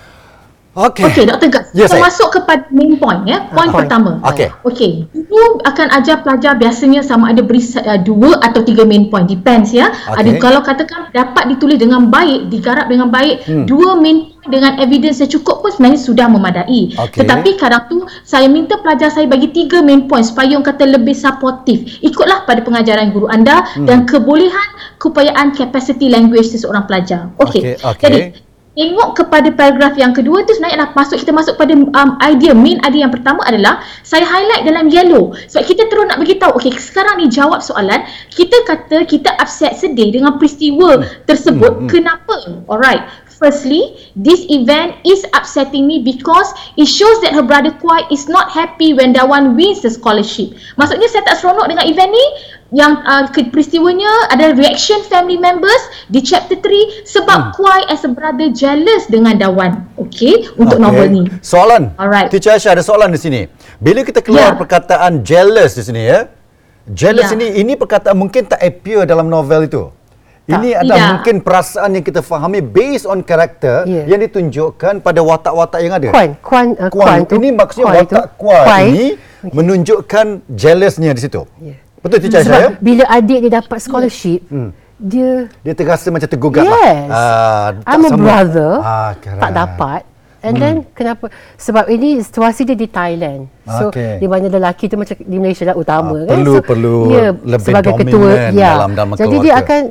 Okey. 0.77 1.01
Okey, 1.01 1.23
Dr. 1.25 1.49
Ya, 1.73 1.85
kita 1.89 1.97
saya. 1.97 2.03
masuk 2.05 2.29
kepada 2.29 2.69
main 2.69 2.93
point 2.95 3.25
ya. 3.25 3.49
Point 3.49 3.73
point. 3.73 3.89
pertama. 3.89 4.21
Okey. 4.21 4.47
Okey. 4.63 4.91
Dulu 5.11 5.65
akan 5.65 5.87
ajar 5.97 6.21
pelajar 6.21 6.53
biasanya 6.55 7.01
sama 7.01 7.33
ada 7.33 7.41
beri 7.41 7.57
uh, 7.81 7.97
dua 7.97 8.37
atau 8.39 8.61
tiga 8.61 8.85
main 8.85 9.09
point. 9.09 9.25
Depends 9.25 9.73
ya. 9.73 9.89
Ada 10.07 10.29
Okey. 10.29 10.37
kalau 10.37 10.61
katakan 10.61 11.09
dapat 11.09 11.49
ditulis 11.51 11.81
dengan 11.81 12.07
baik, 12.07 12.53
digarap 12.53 12.85
dengan 12.85 13.09
baik, 13.09 13.43
Hmm. 13.49 13.65
dua 13.65 13.97
main 13.97 14.29
point 14.29 14.37
dengan 14.49 14.77
evidence 14.79 15.19
yang 15.19 15.29
cukup 15.29 15.61
pun 15.61 15.69
sebenarnya 15.69 15.99
sudah 15.99 16.25
memadai. 16.29 16.95
Okey. 16.95 17.21
Tetapi 17.21 17.49
kadang 17.57 17.83
tu 17.89 17.97
saya 18.23 18.45
minta 18.45 18.77
pelajar 18.77 19.09
saya 19.09 19.25
bagi 19.25 19.49
tiga 19.49 19.81
main 19.81 20.05
point 20.05 20.23
supaya 20.23 20.53
orang 20.53 20.63
kata 20.63 20.85
lebih 20.85 21.13
supportive. 21.13 21.81
Ikutlah 21.99 22.45
pada 22.45 22.61
pengajaran 22.61 23.09
guru 23.09 23.25
anda 23.27 23.65
Hmm. 23.73 23.89
dan 23.89 24.05
kebolehan 24.05 24.69
keupayaan 24.97 25.49
capacity 25.51 26.07
language 26.07 26.45
seseorang 26.47 26.85
pelajar. 26.85 27.33
Okey. 27.41 27.73
Okey, 27.73 27.75
okey. 27.83 28.05
Jadi 28.05 28.19
tengok 28.79 29.19
kepada 29.19 29.51
paragraf 29.51 29.99
yang 29.99 30.15
kedua 30.15 30.47
tu 30.47 30.55
sebenarnya 30.55 30.79
adalah 30.79 30.95
masuk 30.95 31.19
kita 31.19 31.35
masuk 31.35 31.59
pada 31.59 31.75
um, 31.75 32.15
idea 32.23 32.55
main 32.55 32.79
idea 32.87 33.03
yang 33.03 33.11
pertama 33.11 33.43
adalah 33.43 33.83
saya 34.07 34.23
highlight 34.23 34.63
dalam 34.63 34.87
yellow. 34.87 35.35
Sebab 35.51 35.67
kita 35.67 35.91
terus 35.91 36.07
nak 36.07 36.23
beritahu 36.23 36.55
okey 36.55 36.71
sekarang 36.79 37.19
ni 37.19 37.27
jawab 37.27 37.59
soalan 37.59 38.07
kita 38.31 38.55
kata 38.63 39.03
kita 39.03 39.35
upset 39.35 39.75
sedih 39.75 40.15
dengan 40.15 40.39
peristiwa 40.39 41.03
tersebut. 41.27 41.75
Hmm, 41.75 41.83
hmm. 41.83 41.91
kenapa? 41.91 42.35
Alright. 42.71 43.03
Firstly, 43.39 44.11
this 44.19 44.43
event 44.51 44.99
is 45.07 45.23
upsetting 45.31 45.87
me 45.87 46.03
because 46.03 46.51
it 46.75 46.91
shows 46.91 47.23
that 47.23 47.31
her 47.31 47.39
brother 47.39 47.71
Kwai 47.71 48.03
is 48.11 48.27
not 48.27 48.51
happy 48.51 48.91
when 48.91 49.15
Dawan 49.15 49.55
wins 49.55 49.79
the 49.79 49.87
scholarship. 49.87 50.59
Maksudnya 50.75 51.07
saya 51.07 51.23
tak 51.23 51.39
seronok 51.39 51.71
dengan 51.71 51.87
event 51.87 52.11
ni 52.11 52.25
yang 52.69 53.01
uh, 53.01 53.25
peristiwanya 53.49 54.09
ada 54.29 54.53
reaction 54.53 55.01
family 55.09 55.41
members 55.41 55.81
di 56.05 56.21
chapter 56.21 56.53
3 56.53 57.01
sebab 57.05 57.39
hmm. 57.39 57.53
Kwai 57.57 57.81
as 57.89 58.05
a 58.05 58.11
brother 58.13 58.53
jealous 58.53 59.09
dengan 59.09 59.33
Dawan. 59.35 59.89
Okay, 59.97 60.45
untuk 60.55 60.77
Okey. 60.77 60.85
novel 60.85 61.07
ni. 61.09 61.23
Soalan. 61.41 61.93
Alright. 61.97 62.29
Teacher 62.29 62.53
Aisyah 62.53 62.77
ada 62.77 62.83
soalan 62.85 63.09
di 63.09 63.19
sini. 63.19 63.41
Bila 63.81 64.05
kita 64.05 64.21
keluar 64.21 64.53
Ya. 64.53 64.57
perkataan 64.57 65.25
jealous 65.25 65.73
di 65.73 65.83
sini 65.83 66.01
ya. 66.05 66.29
Jealous 66.89 67.29
Ya. 67.29 67.37
ini 67.37 67.47
ini 67.57 67.73
perkataan 67.73 68.17
mungkin 68.17 68.45
tak 68.45 68.61
appear 68.61 69.05
dalam 69.05 69.29
novel 69.29 69.65
itu. 69.65 69.83
Ini 70.49 70.73
Tak. 70.73 70.81
adalah 70.81 70.97
Tidak. 70.97 71.11
mungkin 71.13 71.35
perasaan 71.45 71.89
yang 71.93 72.01
kita 72.01 72.21
fahami 72.25 72.57
based 72.65 73.05
on 73.05 73.21
karakter 73.21 73.85
Ya. 73.85 74.09
yang 74.09 74.17
ditunjukkan 74.25 74.97
pada 75.01 75.21
watak-watak 75.21 75.79
yang 75.81 75.93
ada. 75.93 76.09
Kuan, 76.09 76.29
kuan, 76.41 76.67
uh, 76.73 76.89
Kuan, 76.89 77.05
kuan 77.05 77.19
tu. 77.29 77.33
ini 77.37 77.49
maksudnya 77.53 77.85
kuan 77.85 77.97
watak 78.01 78.25
tu, 78.25 78.29
kuan 78.41 78.65
kuai. 78.65 78.83
ini 78.89 79.05
menunjukkan 79.53 80.25
jealousnya 80.49 81.13
di 81.13 81.21
situ. 81.21 81.41
Ya. 81.61 81.77
Betul 81.99 82.17
Teacher 82.21 82.41
Sebab 82.41 82.59
ya? 82.59 82.69
bila 82.79 83.03
adik 83.07 83.39
dia 83.43 83.51
dapat 83.55 83.77
scholarship, 83.79 84.41
dia 84.97 85.47
Dia 85.63 85.73
terasa 85.73 86.07
macam 86.09 86.27
tergugat 86.27 86.63
Yes. 86.63 86.71
lah. 86.71 86.95
Ah, 87.07 87.67
tak 87.77 87.87
I'm 87.87 88.03
a 88.03 88.09
sama. 88.09 88.19
brother. 88.19 88.71
Ah, 88.79 89.09
tak 89.15 89.51
dapat. 89.53 90.01
And 90.39 90.55
then 90.55 90.75
kenapa? 90.91 91.27
Sebab 91.55 91.87
ini 91.87 92.19
situasi 92.19 92.63
dia 92.63 92.73
di 92.73 92.87
Thailand. 92.87 93.51
So 93.65 93.87
Okay. 93.87 94.17
di 94.17 94.25
mana 94.25 94.47
lelaki 94.47 94.87
tu 94.87 94.95
macam 94.95 95.13
di 95.13 95.37
Malaysia 95.37 95.63
lah 95.63 95.75
utama 95.75 96.15
Ah, 96.15 96.25
kan. 96.25 96.31
perlu- 96.33 96.55
so, 96.55 96.63
perlu 96.63 96.95
ya, 97.09 97.27
lebih 97.35 97.65
sebagai 97.65 97.93
ketua 97.95 98.29
ya. 98.49 98.71
dalam- 98.73 98.93
dalam 98.93 99.09
Jadi 99.13 99.35
dia 99.37 99.53
keluarga. 99.53 99.61
akan 99.61 99.81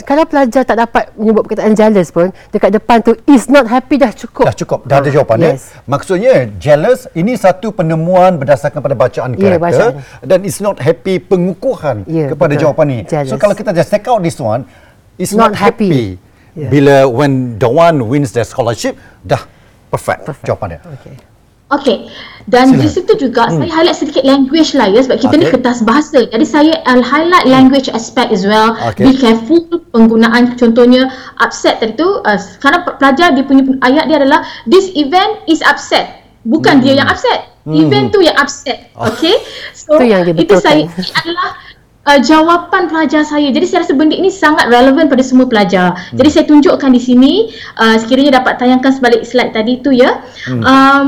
kalau 0.00 0.24
pelajar 0.24 0.62
tak 0.62 0.76
dapat 0.78 1.04
menyebut 1.14 1.42
perkataan 1.42 1.72
jealous 1.72 2.08
pun 2.08 2.28
dekat 2.48 2.70
depan 2.70 2.96
tu 3.00 3.12
is 3.24 3.46
not 3.46 3.64
happy 3.66 3.96
dah 3.96 4.10
cukup. 4.10 4.44
Dah 4.44 4.54
cukup, 4.54 4.80
dah 4.84 4.96
ada 4.98 5.08
jawapannya. 5.08 5.50
Yes. 5.54 5.72
Maksudnya 5.84 6.34
jealous 6.56 7.04
ini 7.12 7.32
satu 7.34 7.70
penemuan 7.70 8.36
berdasarkan 8.36 8.78
pada 8.78 8.94
bacaan 8.94 9.34
Ya, 9.34 9.56
karakter 9.56 9.60
bacaan. 9.60 9.92
dan 10.22 10.38
is 10.42 10.58
not 10.58 10.78
happy 10.78 11.18
pengukuhan 11.18 12.02
Ya, 12.04 12.28
kepada 12.28 12.54
betul. 12.54 12.62
jawapan 12.66 12.86
ini. 12.90 13.02
Jealous. 13.04 13.30
So 13.30 13.36
kalau 13.36 13.52
kita 13.52 13.70
just 13.70 13.88
take 13.88 14.04
out 14.04 14.20
this 14.20 14.36
one, 14.36 14.64
is 15.16 15.30
not, 15.30 15.52
Not 15.52 15.60
happy. 15.60 15.86
happy. 15.86 16.06
Ya. 16.50 16.66
Bila 16.66 16.94
when 17.06 17.32
the 17.56 17.68
one 17.68 18.02
wins 18.04 18.32
the 18.32 18.42
scholarship, 18.42 18.98
dah 19.22 19.38
perfect, 19.90 20.20
Perfect. 20.24 20.46
jawapannya. 20.46 20.80
Okay. 21.02 21.14
Okay. 21.70 22.10
Dan 22.50 22.74
di 22.74 22.90
situ 22.90 23.14
juga 23.14 23.46
hmm. 23.46 23.62
saya 23.62 23.70
highlight 23.70 23.98
sedikit 24.02 24.26
language 24.26 24.74
lah 24.74 24.90
ya 24.90 25.06
sebab 25.06 25.22
kita 25.22 25.34
ni 25.38 25.46
Okay. 25.46 25.54
kertas 25.54 25.86
bahasa. 25.86 26.26
Jadi 26.26 26.42
saya 26.42 26.74
uh, 26.82 26.98
highlight 26.98 27.46
language 27.46 27.86
aspect 27.94 28.34
as 28.34 28.42
well. 28.42 28.74
Okay. 28.90 29.06
Be 29.06 29.14
careful 29.14 29.62
penggunaan 29.94 30.58
contohnya 30.58 31.06
upset 31.38 31.78
tadi 31.78 31.94
tu 31.94 32.06
uh, 32.26 32.38
kerana 32.58 32.82
pelajar 32.82 33.30
dia 33.38 33.46
punya 33.46 33.62
ayat 33.86 34.10
dia 34.10 34.18
adalah 34.18 34.42
this 34.66 34.90
event 34.98 35.46
is 35.46 35.62
upset. 35.62 36.26
Bukan 36.42 36.82
dia 36.82 36.98
yang 36.98 37.06
upset. 37.06 37.54
Event 37.70 38.10
tu 38.10 38.18
yang 38.18 38.34
upset. 38.34 38.90
Okay. 38.98 39.38
So 39.70 39.94
Tu 40.02 40.10
yang 40.10 40.26
dia 40.26 40.34
itu 40.34 40.54
saya 40.58 40.90
ini 40.90 41.06
adalah 41.22 41.54
uh, 42.06 42.20
jawapan 42.20 42.88
pelajar 42.88 43.26
saya. 43.26 43.50
Jadi 43.52 43.66
saya 43.66 43.84
rasa 43.84 43.92
benda 43.96 44.16
ini 44.16 44.32
sangat 44.32 44.70
relevan 44.70 45.10
pada 45.10 45.24
semua 45.24 45.46
pelajar. 45.50 45.96
Hmm. 45.96 46.16
Jadi 46.16 46.28
saya 46.30 46.44
tunjukkan 46.48 46.90
di 46.92 47.00
sini 47.00 47.32
uh, 47.76 47.96
sekiranya 48.00 48.40
dapat 48.40 48.56
tayangkan 48.60 48.92
sebalik 48.94 49.22
slide 49.26 49.52
tadi 49.52 49.80
tu 49.84 49.92
ya. 49.92 50.24
Hmm. 50.48 50.62
Um, 50.64 51.06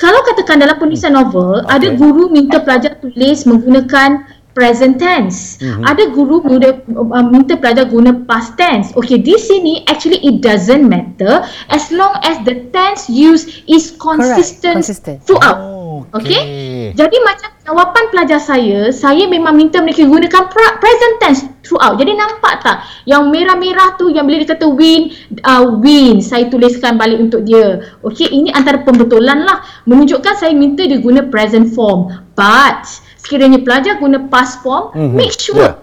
kalau 0.00 0.20
katakan 0.24 0.60
dalam 0.60 0.80
penulisan 0.80 1.12
novel 1.12 1.60
Okay. 1.60 1.76
ada 1.76 1.88
guru 1.96 2.32
minta 2.32 2.56
pelajar 2.60 2.96
tulis 3.00 3.44
menggunakan 3.44 4.24
present 4.52 4.98
tense. 4.98 5.58
Mhm. 5.58 5.82
Ada 5.84 6.10
guru 6.10 6.42
guna, 6.42 6.68
uh, 6.90 7.26
minta 7.26 7.54
pelajar 7.54 7.86
guna 7.86 8.12
past 8.24 8.54
tense. 8.54 8.90
Okay, 8.92 9.16
di 9.16 9.34
sini 9.34 9.86
actually 9.86 10.18
it 10.20 10.40
doesn't 10.40 10.84
matter 10.84 11.42
as 11.68 11.88
long 11.90 12.14
as 12.22 12.38
the 12.42 12.66
tense 12.70 13.06
used 13.06 13.64
is 13.66 13.94
consistent, 13.94 14.82
consistent. 14.82 15.18
throughout. 15.22 15.58
Oh, 15.58 15.78
Okay. 16.10 16.32
okay. 16.34 16.82
Jadi 16.90 17.16
macam 17.22 17.50
jawapan 17.62 18.04
pelajar 18.10 18.40
saya, 18.40 18.90
saya 18.90 19.30
memang 19.30 19.54
minta 19.54 19.78
mereka 19.78 20.02
gunakan 20.02 20.42
pra- 20.48 20.76
present 20.80 21.14
tense 21.22 21.42
throughout. 21.62 22.00
Jadi 22.00 22.18
nampak 22.18 22.64
tak 22.64 22.82
yang 23.04 23.30
merah-merah 23.30 23.94
tu 23.94 24.10
yang 24.10 24.26
bila 24.26 24.42
dia 24.42 24.50
kata 24.50 24.66
win, 24.66 25.12
uh, 25.44 25.78
win, 25.78 26.18
saya 26.18 26.50
tuliskan 26.50 26.98
balik 26.98 27.20
untuk 27.20 27.46
dia. 27.46 27.94
Okey, 28.02 28.26
ini 28.26 28.50
antara 28.50 28.82
pembetulan 28.82 29.44
lah. 29.44 29.62
Menunjukkan 29.86 30.34
saya 30.34 30.50
minta 30.50 30.82
dia 30.82 30.98
guna 30.98 31.22
present 31.28 31.70
form. 31.70 32.10
But 32.34 32.88
sekiranya 33.20 33.60
pelajar 33.60 34.00
guna 34.00 34.26
past 34.26 34.60
form, 34.60 34.90
Mhm, 34.96 35.14
make 35.14 35.34
sure 35.36 35.60
yeah. 35.60 35.76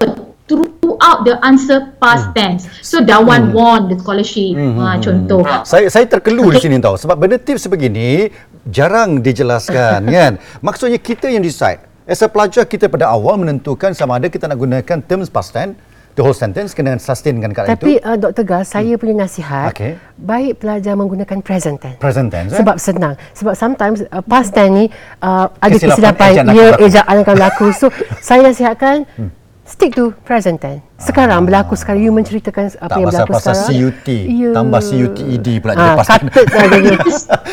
throughout 0.48 1.28
the 1.28 1.36
answer 1.44 1.92
past 2.00 2.32
tense. 2.32 2.66
So 2.80 3.04
Dawan 3.04 3.52
won 3.52 3.92
the 3.92 4.00
scholarship. 4.00 4.56
Ha, 4.56 4.96
contoh. 4.98 5.44
Saya 5.64 5.92
saya 5.92 6.08
terkelu 6.08 6.56
di 6.56 6.58
Okay. 6.58 6.72
sini 6.72 6.80
tahu 6.80 6.96
sebab 6.96 7.16
benda 7.20 7.36
tips 7.36 7.68
sebegini 7.68 8.32
jarang 8.64 9.20
dijelaskan 9.20 10.08
kan. 10.16 10.32
Maksudnya 10.60 10.98
kita 10.98 11.28
yang 11.28 11.44
decide. 11.44 11.84
As 12.08 12.24
a 12.24 12.32
pelajar 12.32 12.64
kita 12.64 12.88
pada 12.88 13.12
awal 13.12 13.36
menentukan 13.36 13.92
sama 13.92 14.16
ada 14.16 14.32
kita 14.32 14.48
nak 14.48 14.56
gunakan 14.56 14.98
terms 15.04 15.28
past 15.28 15.52
tense 15.52 15.76
the 16.18 16.26
whole 16.26 16.34
sentence 16.34 16.74
kena 16.74 16.98
sustainkan 16.98 17.54
kat 17.54 17.70
Tapi 17.70 18.02
itu 18.02 18.04
uh, 18.04 18.18
Dr. 18.18 18.42
Gas, 18.42 18.74
saya 18.74 18.98
punya 18.98 19.24
nasihat, 19.24 19.70
Okey. 19.70 19.94
baik 20.18 20.58
pelajar 20.58 20.98
menggunakan 20.98 21.38
present 21.46 21.78
tense. 21.78 22.02
present 22.02 22.34
tense 22.34 22.52
eh? 22.52 22.60
Sebab 22.60 22.76
senang. 22.82 23.14
Sebab 23.38 23.54
sometimes 23.54 24.02
uh, 24.10 24.26
past 24.26 24.52
tense 24.52 24.74
ni 24.74 24.86
uh, 25.22 25.46
ada 25.62 25.78
Kesilapan 25.78 25.94
kesilapan. 25.94 26.30
ejaan 26.34 26.46
akan 26.50 26.58
Ya, 26.58 26.68
ejaan 26.82 27.16
akan 27.22 27.34
berlaku. 27.38 27.66
So, 27.72 27.86
saya 28.28 28.42
nasihatkan 28.42 29.06
stick 29.68 29.92
to 29.92 30.16
present 30.24 30.58
tense. 30.58 30.80
Sekarang 30.98 31.44
berlaku 31.44 31.76
sekarang 31.76 32.02
you 32.02 32.10
menceritakan 32.10 32.74
apa 32.74 32.80
Ah. 32.80 32.88
tak 32.88 32.98
yang 32.98 33.06
pasal 33.06 33.20
berlaku 33.20 33.34
pasal 33.38 33.54
sekarang. 33.54 33.70
CUT 33.70 34.08
Ya. 34.26 34.50
tambah 34.52 34.82
CUTED 34.82 35.48
pula 35.60 35.72
jadi 35.72 35.84
Ah, 35.84 35.94
tense. 35.94 36.10
katut 36.10 36.46
dah 36.54 36.68
jadi. 36.74 36.90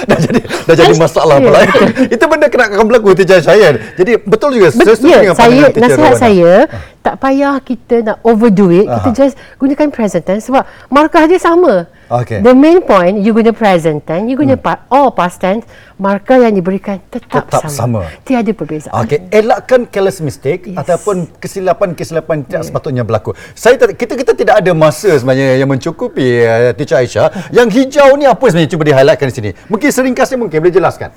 dah 0.04 0.18
jadi 0.18 0.40
dah 0.64 0.74
jadi 0.74 0.94
masalah 0.96 1.36
pula. 1.38 1.58
Itu 2.14 2.24
benda 2.24 2.46
kena 2.48 2.64
akan 2.70 2.86
berlaku 2.86 3.08
teacher 3.12 3.40
saya. 3.40 3.68
Jadi 3.92 4.12
betul 4.18 4.54
juga 4.54 4.70
Bet- 4.70 4.86
sesuai 4.88 5.04
ya, 5.04 5.18
dengan 5.20 5.34
saya 5.34 5.44
pandangan 5.44 5.68
teacher 5.68 5.82
nasihat 5.84 6.00
Rowana. 6.06 6.22
saya 6.22 6.52
tak 6.98 7.14
payah 7.18 7.54
kita 7.60 7.96
nak 8.02 8.16
overdo 8.22 8.66
it. 8.70 8.86
Kita 8.86 8.96
Aha. 9.04 9.18
just 9.18 9.34
gunakan 9.58 9.86
present 9.90 10.24
tense 10.24 10.46
sebab 10.46 10.62
markah 10.88 11.26
dia 11.26 11.36
sama. 11.36 11.84
Okey. 12.14 12.38
The 12.40 12.54
main 12.54 12.78
point 12.80 13.18
you 13.18 13.32
guna 13.32 13.50
present 13.50 13.98
tense, 14.00 14.24
you 14.24 14.36
guna 14.36 14.54
pa- 14.54 14.86
all 14.86 15.10
past 15.10 15.38
tense, 15.38 15.66
markah 15.96 16.38
yang 16.38 16.54
diberikan 16.54 17.02
tetap, 17.08 17.50
Tetap 17.50 17.66
sama. 17.66 18.06
Tiada 18.22 18.50
perbezaan. 18.50 18.94
Okey, 18.94 19.26
elakkan 19.28 19.82
careless 19.84 20.20
mistake 20.20 20.66
Yes. 20.66 20.78
ataupun 20.78 21.26
kesilapan-kesilapan 21.36 22.46
tidak 22.46 22.62
sepatutnya 22.64 23.02
berlaku. 23.02 23.34
Saya 23.52 23.74
tak- 23.74 23.98
kita 23.98 24.14
kita 24.14 24.32
tidak 24.32 24.54
ada 24.62 24.72
masa 24.72 25.10
sebenarnya 25.12 25.58
yang 25.58 25.66
mencukupi 25.66 26.22
uh, 26.40 26.70
teacher 26.72 26.96
Aisyah. 26.96 27.50
Yang 27.50 27.68
hijau 27.82 28.14
ni 28.14 28.24
apa 28.24 28.44
sebenarnya 28.44 28.70
cuba 28.70 28.82
di-highlightkan 28.84 29.26
di 29.26 29.34
sini. 29.34 29.50
Mungkin 29.66 29.88
seringkasnya 29.90 30.38
mungkin 30.38 30.58
boleh 30.60 30.70
jelaskan. 30.72 31.10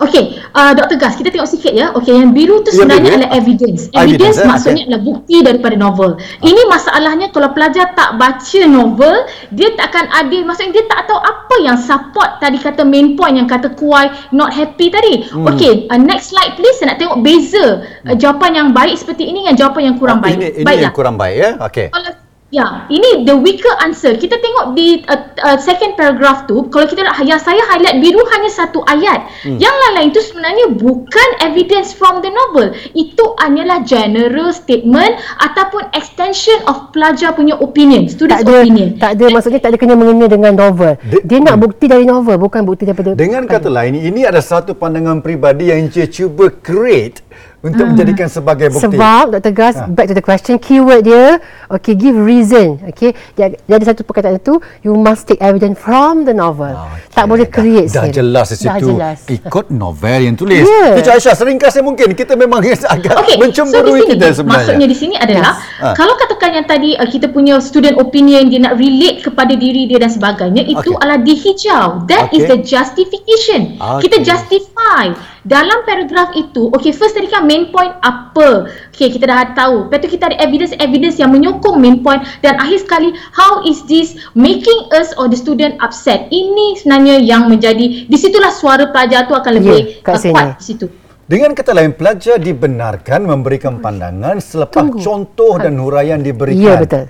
Okey, 0.00 0.40
uh, 0.56 0.72
Dr. 0.72 0.96
Gas, 0.96 1.12
kita 1.14 1.28
tengok 1.28 1.44
sikit 1.44 1.76
ya. 1.76 1.92
Okey, 1.92 2.16
yang 2.16 2.32
biru 2.32 2.64
tu 2.64 2.72
Yang 2.72 2.88
sebenarnya 2.88 3.04
eh? 3.04 3.14
adalah 3.20 3.30
evidence. 3.36 3.80
Evidence, 3.92 4.00
Evidence, 4.00 4.36
eh? 4.40 4.48
maksudnya 4.48 4.82
adalah 4.88 5.02
bukti 5.04 5.36
daripada 5.44 5.74
novel. 5.76 6.10
Ini 6.40 6.62
masalahnya 6.66 7.26
kalau 7.28 7.52
pelajar 7.52 7.92
tak 7.92 8.16
baca 8.16 8.60
novel, 8.64 9.14
dia 9.52 9.68
tak 9.76 9.92
akan 9.92 10.06
ada, 10.08 10.38
maksudnya 10.40 10.72
dia 10.80 10.84
tak 10.88 11.04
tahu 11.04 11.20
apa 11.20 11.54
yang 11.60 11.76
support 11.76 12.40
tadi 12.40 12.56
kata 12.56 12.80
main 12.80 13.12
point 13.12 13.36
yang 13.36 13.44
kata 13.44 13.76
Kuai 13.76 14.08
not 14.32 14.56
happy 14.56 14.88
tadi. 14.88 15.28
Hmm. 15.28 15.44
Okey, 15.52 15.84
uh, 15.92 16.00
next 16.00 16.32
slide 16.32 16.56
please. 16.56 16.80
Saya 16.80 16.96
nak 16.96 16.98
tengok 17.04 17.20
beza 17.20 17.84
uh, 18.08 18.16
jawapan 18.16 18.50
yang 18.56 18.68
baik 18.72 18.96
seperti 18.96 19.28
ini 19.28 19.44
dengan 19.44 19.60
jawapan 19.60 19.92
yang 19.92 19.96
kurang 20.00 20.18
Oh, 20.20 20.24
baik. 20.24 20.36
Ini, 20.40 20.48
ini 20.52 20.64
Baiklah. 20.64 20.84
yang 20.88 20.94
kurang 20.96 21.16
baik 21.20 21.36
ya. 21.36 21.50
Okey. 21.60 21.86
Kalau 21.92 22.10
Ya, 22.50 22.90
ini 22.90 23.22
the 23.22 23.38
weaker 23.38 23.70
answer. 23.78 24.18
Kita 24.18 24.34
tengok 24.34 24.74
di 24.74 25.06
uh, 25.06 25.22
uh, 25.38 25.54
second 25.62 25.94
paragraph 25.94 26.50
tu, 26.50 26.66
kalau 26.66 26.82
kita 26.90 27.06
nak 27.06 27.22
yang 27.22 27.38
saya 27.38 27.62
highlight 27.62 28.02
biru 28.02 28.18
hanya 28.26 28.50
satu 28.50 28.82
ayat. 28.90 29.30
Hmm. 29.46 29.62
Yang 29.62 29.70
lain-lain 29.70 30.10
tu 30.10 30.18
sebenarnya 30.18 30.66
bukan 30.74 31.28
evidence 31.46 31.94
from 31.94 32.18
the 32.18 32.30
novel. 32.34 32.74
Itu 32.90 33.38
hanyalah 33.38 33.86
general 33.86 34.50
statement 34.50 35.22
ataupun 35.38 35.94
extension 35.94 36.58
of 36.66 36.90
pelajar 36.90 37.38
punya 37.38 37.54
opinion, 37.62 38.10
tak 38.10 38.18
students 38.18 38.42
ada 38.42 38.66
opinion. 38.66 38.88
tak 38.98 39.10
ada 39.14 39.24
maksudnya 39.30 39.60
tak 39.62 39.70
ada 39.70 39.78
kena 39.78 39.94
mengena 39.94 40.26
dengan 40.26 40.52
novel. 40.58 40.98
De- 41.06 41.22
dia 41.22 41.38
nak 41.38 41.54
bukti 41.54 41.86
dari 41.86 42.02
novel 42.02 42.34
bukan 42.34 42.66
bukti 42.66 42.82
daripada 42.82 43.14
Dengan 43.14 43.46
kata 43.46 43.70
lain, 43.70 43.94
ini 43.94 44.26
ada 44.26 44.42
satu 44.42 44.74
pandangan 44.74 45.22
peribadi 45.22 45.70
yang 45.70 45.86
dia 45.86 46.10
cuba 46.10 46.50
create 46.50 47.22
untuk 47.62 47.84
menjadikan 47.86 48.24
sebagai 48.26 48.68
bukti. 48.68 48.88
Sebab 48.88 49.24
Dr. 49.32 49.52
Gas 49.52 49.74
Ha. 49.76 49.84
back 49.86 50.06
to 50.06 50.14
the 50.14 50.22
question 50.22 50.56
keyword 50.56 51.02
dia 51.02 51.36
okay 51.66 51.92
give 51.92 52.16
reason 52.16 52.80
okay 52.82 53.12
dia, 53.32 53.52
dia 53.52 53.74
ada 53.74 53.86
satu 53.86 54.00
perkataan 54.00 54.36
itu 54.36 54.56
you 54.80 54.92
must 54.92 55.24
take 55.24 55.36
evidence 55.38 55.76
from 55.76 56.24
the 56.24 56.32
novel 56.32 56.72
Okey, 56.72 57.12
tak 57.12 57.24
boleh 57.26 57.44
dah- 57.44 57.52
create 57.52 57.86
Dah, 57.86 58.02
sendiri. 58.02 58.16
jelas 58.18 58.46
di 58.46 58.56
dah 58.56 58.74
situ. 58.74 58.88
jelas 58.88 59.18
Ikut 59.26 59.66
novel 59.68 60.20
yang 60.22 60.34
tulis. 60.34 60.64
Ya. 60.64 60.96
Teacher 60.96 61.12
Aisyah, 61.12 61.34
seringkas 61.34 61.72
yang 61.74 61.86
mungkin 61.86 62.08
kita 62.12 62.32
memang 62.34 62.64
agak 62.96 63.12
Okey, 63.14 63.36
mencemburui 63.36 63.76
so 63.76 63.94
di 63.94 64.02
sini, 64.02 64.12
kita 64.14 64.26
sebenarnya. 64.32 64.56
Maksudnya 64.58 64.86
di 64.86 64.96
sini 64.96 65.14
adalah 65.14 65.52
Yes. 65.52 65.80
Ah. 65.80 65.94
kalau 65.94 66.14
katakan 66.14 66.50
yang 66.52 66.66
tadi 66.66 66.92
uh, 66.92 67.04
kita 67.04 67.28
punya 67.28 67.56
student 67.58 67.96
opinion 67.96 68.46
dia 68.46 68.60
nak 68.60 68.76
relate 68.76 69.20
kepada 69.22 69.52
diri 69.52 69.84
dia 69.84 69.96
dan 69.96 70.08
sebagainya 70.08 70.62
itu 70.62 70.80
Okey. 70.86 70.96
adalah 70.96 71.18
dihijau. 71.18 71.86
That 72.06 72.28
is 72.30 72.42
Okey. 72.42 72.50
the 72.50 72.58
justification. 72.62 73.60
Okey. 73.76 74.00
Kita 74.02 74.16
justify 74.22 75.12
dalam 75.48 75.84
paragraf 75.88 76.36
itu. 76.36 76.68
Okay, 76.76 76.92
first 76.92 77.16
tadi 77.16 77.28
kan 77.30 77.48
main 77.48 77.72
point 77.72 77.92
apa? 78.04 78.68
Okay, 78.92 79.08
kita 79.08 79.24
dah 79.28 79.52
tahu. 79.56 79.88
Lepas 79.88 79.98
tu 80.04 80.08
kita 80.12 80.32
ada 80.32 80.36
evidence-evidence 80.42 81.16
yang 81.16 81.32
menyokong 81.32 81.80
main 81.80 82.04
point 82.04 82.20
dan 82.44 82.60
akhir 82.60 82.84
sekali 82.84 83.14
how 83.32 83.64
is 83.64 83.80
this 83.88 84.16
making 84.36 84.76
us 84.92 85.16
or 85.16 85.30
the 85.30 85.38
student 85.38 85.80
upset? 85.80 86.28
Ini 86.28 86.80
sebenarnya 86.80 87.16
yang 87.24 87.48
menjadi 87.48 88.08
di 88.08 88.16
situlah 88.18 88.52
suara 88.52 88.88
pelajar 88.92 89.24
tu 89.24 89.34
akan 89.36 89.52
lebih 89.56 90.04
kat 90.04 90.14
uh, 90.16 90.20
sini. 90.20 90.32
kuat 90.34 90.46
di 90.60 90.64
situ. 90.64 90.86
Dengan 91.30 91.54
kata 91.54 91.70
lain, 91.70 91.94
pelajar 91.94 92.42
dibenarkan 92.42 93.22
memberikan 93.22 93.78
pandangan 93.78 94.42
selepas 94.42 94.82
Tunggu. 94.82 94.98
contoh 94.98 95.62
dan 95.62 95.78
huraian 95.78 96.18
diberikan. 96.18 96.58
ya 96.58 96.74
betul 96.82 97.06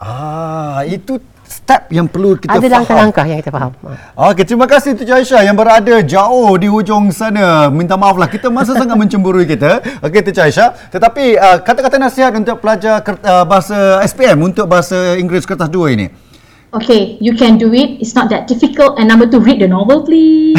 Ah, 0.00 0.80
itu 0.88 1.20
step 1.50 1.90
yang 1.90 2.06
perlu 2.06 2.38
kita 2.38 2.54
ada 2.54 2.62
faham. 2.62 2.72
langkah-langkah 2.78 3.24
yang 3.26 3.38
kita 3.42 3.50
faham 3.50 3.72
Ha. 3.80 4.30
Okey, 4.30 4.44
terima 4.46 4.70
kasih 4.70 4.94
Teacher 4.94 5.18
Aisyah 5.18 5.42
yang 5.50 5.56
berada 5.58 5.98
jauh 6.04 6.54
di 6.54 6.70
hujung 6.70 7.10
sana. 7.10 7.66
Minta 7.72 7.98
maaf 7.98 8.14
lah, 8.14 8.30
kita 8.30 8.46
masa 8.46 8.78
sangat 8.78 8.94
mencemburui 9.02 9.48
kita. 9.50 9.82
Okey, 10.04 10.22
Teacher 10.22 10.46
Aisyah. 10.46 10.94
Tetapi 10.94 11.34
uh, 11.34 11.58
kata-kata 11.58 11.98
nasihat 11.98 12.30
untuk 12.38 12.62
pelajar 12.62 13.02
uh, 13.02 13.42
bahasa 13.42 13.98
SPM 14.06 14.38
untuk 14.46 14.70
bahasa 14.70 15.18
Inggeris 15.18 15.42
kertas 15.42 15.66
2 15.66 15.96
ini. 15.98 16.29
Okay, 16.70 17.18
you 17.18 17.34
can 17.34 17.58
do 17.58 17.74
it. 17.74 17.98
It's 17.98 18.14
not 18.14 18.30
that 18.30 18.46
difficult. 18.46 18.94
And 18.94 19.10
number 19.10 19.26
two, 19.26 19.42
read 19.42 19.58
the 19.58 19.66
novel, 19.66 20.06
please. 20.06 20.54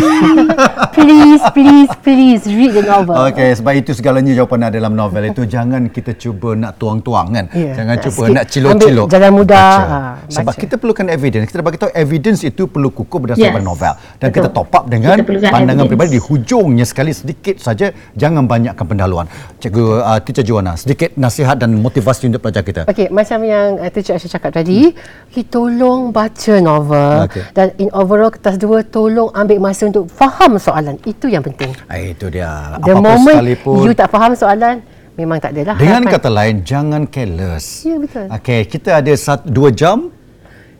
please 0.97 1.39
please 1.55 1.87
please 2.03 2.43
read 2.51 2.75
the 2.75 2.83
novel 2.83 3.15
Okey, 3.31 3.55
sebab 3.55 3.73
itu 3.79 3.95
segalanya 3.95 4.35
jawapan 4.35 4.67
ada 4.67 4.75
dalam 4.75 4.91
novel 4.91 5.31
itu. 5.31 5.47
Jangan 5.47 5.87
kita 5.87 6.19
cuba 6.19 6.51
nak 6.51 6.75
tuang-tuang 6.75 7.31
kan. 7.31 7.45
Ya, 7.55 7.79
Jangan 7.79 7.95
cuba 8.03 8.23
sikit. 8.27 8.35
nak 8.35 8.45
cilok-cilok. 8.51 9.07
Jalan 9.07 9.31
mudah, 9.31 9.71
Baca. 9.71 9.87
ha, 9.87 9.99
Sebab 10.27 10.51
baca. 10.51 10.59
kita 10.59 10.75
perlukan 10.75 11.05
evidence. 11.07 11.47
Kita 11.47 11.63
bagi 11.63 11.79
tahu 11.79 11.91
evidence 11.95 12.43
itu 12.43 12.67
perlu 12.67 12.91
kukuh 12.91 13.19
berdasarkan 13.23 13.63
Yes. 13.63 13.69
novel. 13.71 13.93
Dan 14.19 14.27
Betul. 14.27 14.35
kita 14.35 14.47
top 14.51 14.69
up 14.75 14.83
dengan 14.91 15.15
Kita 15.15 15.31
pandangan 15.47 15.63
evidence. 15.63 15.87
peribadi 15.87 16.11
di 16.11 16.21
hujungnya 16.21 16.83
sekali 16.83 17.11
sedikit 17.15 17.55
saja. 17.55 17.87
Jangan 18.13 18.51
banyakkan 18.51 18.83
pendahuluan. 18.83 19.31
Cikgu 19.63 19.83
uh, 20.03 20.19
Teacher 20.19 20.43
Juana, 20.43 20.75
sedikit 20.75 21.15
nasihat 21.15 21.55
dan 21.55 21.71
motivasi 21.71 22.27
untuk 22.27 22.43
pelajar 22.43 22.67
kita. 22.67 22.81
Okey, 22.91 23.07
macam 23.07 23.39
yang 23.47 23.79
uh, 23.79 23.87
Teacher 23.87 24.19
Aisyah 24.19 24.31
cakap 24.35 24.59
tadi, 24.59 24.91
okay, 25.31 25.47
tolong 25.47 26.00
baca 26.09 26.53
novel 26.57 27.29
Okey. 27.29 27.43
dan 27.53 27.69
in 27.77 27.93
overall 27.93 28.33
kertas 28.33 28.57
dua 28.57 28.81
tolong 28.81 29.29
ambil 29.37 29.61
masa 29.61 29.85
untuk 29.85 30.09
faham 30.09 30.57
soalan. 30.57 30.97
Itu 31.05 31.29
yang 31.29 31.45
penting. 31.45 31.69
Ah, 31.85 32.01
itu 32.01 32.25
dia. 32.33 32.81
The 32.81 32.97
Apa-apa 32.97 33.05
moment 33.05 33.37
sekalipun. 33.37 33.85
you 33.85 33.93
tak 33.93 34.09
faham 34.09 34.33
soalan, 34.33 34.81
memang 35.13 35.37
tak 35.37 35.53
adalah. 35.53 35.77
Dengan 35.77 36.01
harapan. 36.01 36.13
kata 36.17 36.29
lain, 36.33 36.55
jangan 36.65 37.01
careless. 37.05 37.85
Ya, 37.85 38.01
betul. 38.01 38.25
Okey, 38.25 38.59
kita 38.65 38.97
ada 38.97 39.13
satu, 39.13 39.45
dua 39.45 39.69
jam. 39.69 40.09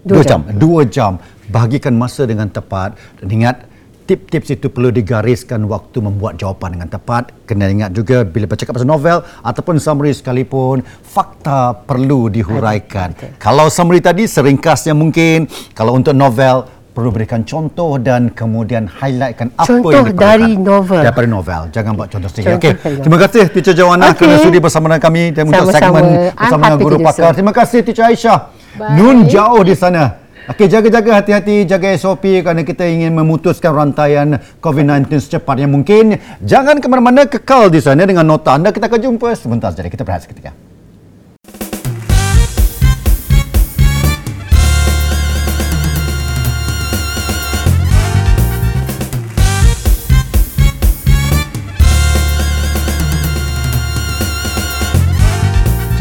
Dua 0.01 0.17
Dua 0.17 0.23
jam. 0.25 0.39
Dua 0.57 0.81
jam. 0.81 1.11
Bahagikan 1.45 1.93
masa 1.93 2.25
dengan 2.25 2.49
tepat. 2.49 2.97
Dan 3.21 3.29
ingat, 3.29 3.69
tip-tips 4.11 4.51
itu 4.51 4.67
perlu 4.67 4.91
digariskan 4.91 5.63
waktu 5.71 6.03
membuat 6.03 6.35
jawapan 6.35 6.75
dengan 6.75 6.91
tepat. 6.91 7.31
Kena 7.47 7.71
ingat 7.71 7.95
juga 7.95 8.27
bila 8.27 8.43
bercakap 8.43 8.75
pasal 8.75 8.91
novel 8.91 9.23
ataupun 9.39 9.79
summary 9.79 10.11
sekalipun, 10.11 10.83
fakta 10.83 11.71
perlu 11.87 12.27
dihuraikan. 12.27 13.15
Kalau 13.39 13.71
summary 13.71 14.03
tadi 14.03 14.27
seringkasnya 14.27 14.91
mungkin. 14.91 15.47
Kalau 15.71 15.95
untuk 15.95 16.11
novel, 16.11 16.67
perlu 16.91 17.07
berikan 17.07 17.47
contoh 17.47 17.95
dan 17.95 18.35
kemudian 18.35 18.83
highlightkan 18.83 19.47
apa 19.55 19.63
Contoh 19.63 19.95
yang 19.95 20.11
diperlukan. 20.11 20.27
dari 20.27 20.51
novel. 20.59 21.01
Daripada 21.07 21.27
novel. 21.31 21.61
Jangan 21.71 21.91
buat 21.95 22.07
contoh 22.11 22.27
sendiri. 22.27 22.47
Contoh 22.51 22.71
Okey. 22.75 22.99
Terima 22.99 23.17
kasih 23.23 23.41
Teacher 23.47 23.75
Jawana 23.79 24.11
Okey. 24.11 24.27
kerana 24.27 24.37
sudi 24.43 24.59
bersama 24.59 24.85
dengan 24.91 25.01
kami 25.01 25.23
dan 25.31 25.43
untuk 25.47 25.71
segmen 25.71 26.03
bersama 26.35 26.63
dengan 26.67 26.79
guru 26.83 26.97
pakar. 26.99 27.31
Terima 27.31 27.53
kasih 27.55 27.79
Teacher 27.87 28.05
Aisyah. 28.11 28.39
Bye. 28.75 28.99
Nun 28.99 29.23
jauh 29.31 29.63
di 29.63 29.71
sana. 29.71 30.20
Okey, 30.49 30.65
jaga-jaga 30.65 31.21
hati-hati, 31.21 31.69
jaga 31.69 31.93
SOP 31.93 32.41
kerana 32.41 32.65
kita 32.65 32.81
ingin 32.81 33.13
memutuskan 33.13 33.77
rantaian 33.77 34.41
COVID-19 34.57 35.21
secepat 35.21 35.61
yang 35.61 35.69
mungkin. 35.69 36.17
Jangan 36.41 36.81
ke 36.81 36.89
mana-mana, 36.89 37.29
kekal 37.29 37.69
di 37.69 37.77
sana 37.77 38.09
dengan 38.09 38.25
nota 38.25 38.57
anda. 38.57 38.73
Kita 38.73 38.89
akan 38.89 38.99
jumpa 39.05 39.37
sebentar 39.37 39.69
saja. 39.69 39.85
Kita 39.85 40.01
berehat 40.01 40.25
seketika. 40.25 40.49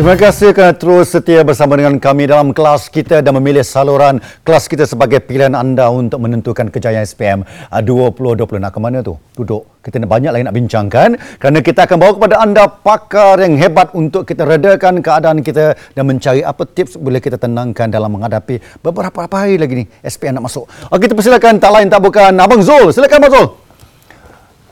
Terima 0.01 0.17
kasih 0.17 0.57
kerana 0.57 0.73
terus 0.73 1.13
setia 1.13 1.45
bersama 1.45 1.77
dengan 1.77 2.01
kami 2.01 2.25
dalam 2.25 2.57
kelas 2.57 2.89
kita 2.89 3.21
dan 3.21 3.37
memilih 3.37 3.61
saluran 3.61 4.17
kelas 4.49 4.65
kita 4.65 4.89
sebagai 4.89 5.21
pilihan 5.21 5.53
anda 5.53 5.93
untuk 5.93 6.25
menentukan 6.25 6.73
kejayaan 6.73 7.05
SPM 7.05 7.45
ah, 7.69 7.85
2020. 7.85 8.65
Nak 8.65 8.73
ke 8.73 8.81
mana 8.81 9.05
tu? 9.05 9.21
Duduk. 9.37 9.69
Kita 9.85 10.01
nak 10.01 10.09
banyak 10.09 10.33
lagi 10.33 10.45
nak 10.49 10.57
bincangkan 10.57 11.21
kerana 11.37 11.61
kita 11.61 11.85
akan 11.85 11.97
bawa 12.01 12.13
kepada 12.17 12.41
anda 12.41 12.65
pakar 12.65 13.45
yang 13.45 13.61
hebat 13.61 13.93
untuk 13.93 14.25
kita 14.25 14.49
redakan 14.49 15.05
keadaan 15.05 15.45
kita 15.45 15.77
dan 15.77 16.09
mencari 16.09 16.41
apa 16.41 16.65
tips 16.65 16.97
boleh 16.97 17.21
kita 17.21 17.37
tenangkan 17.37 17.93
dalam 17.93 18.09
menghadapi 18.09 18.57
beberapa 18.81 19.29
hari 19.37 19.61
lagi 19.61 19.85
ni 19.85 19.87
SPM 20.01 20.41
nak 20.41 20.49
masuk. 20.49 20.65
Okey, 20.97 21.13
kita 21.13 21.13
persilakan 21.13 21.61
tak 21.61 21.77
lain 21.77 21.93
tak 21.93 22.01
bukan 22.01 22.33
Abang 22.41 22.65
Zul. 22.65 22.89
Silakan 22.89 23.21
Abang 23.21 23.33
Zul. 23.37 23.60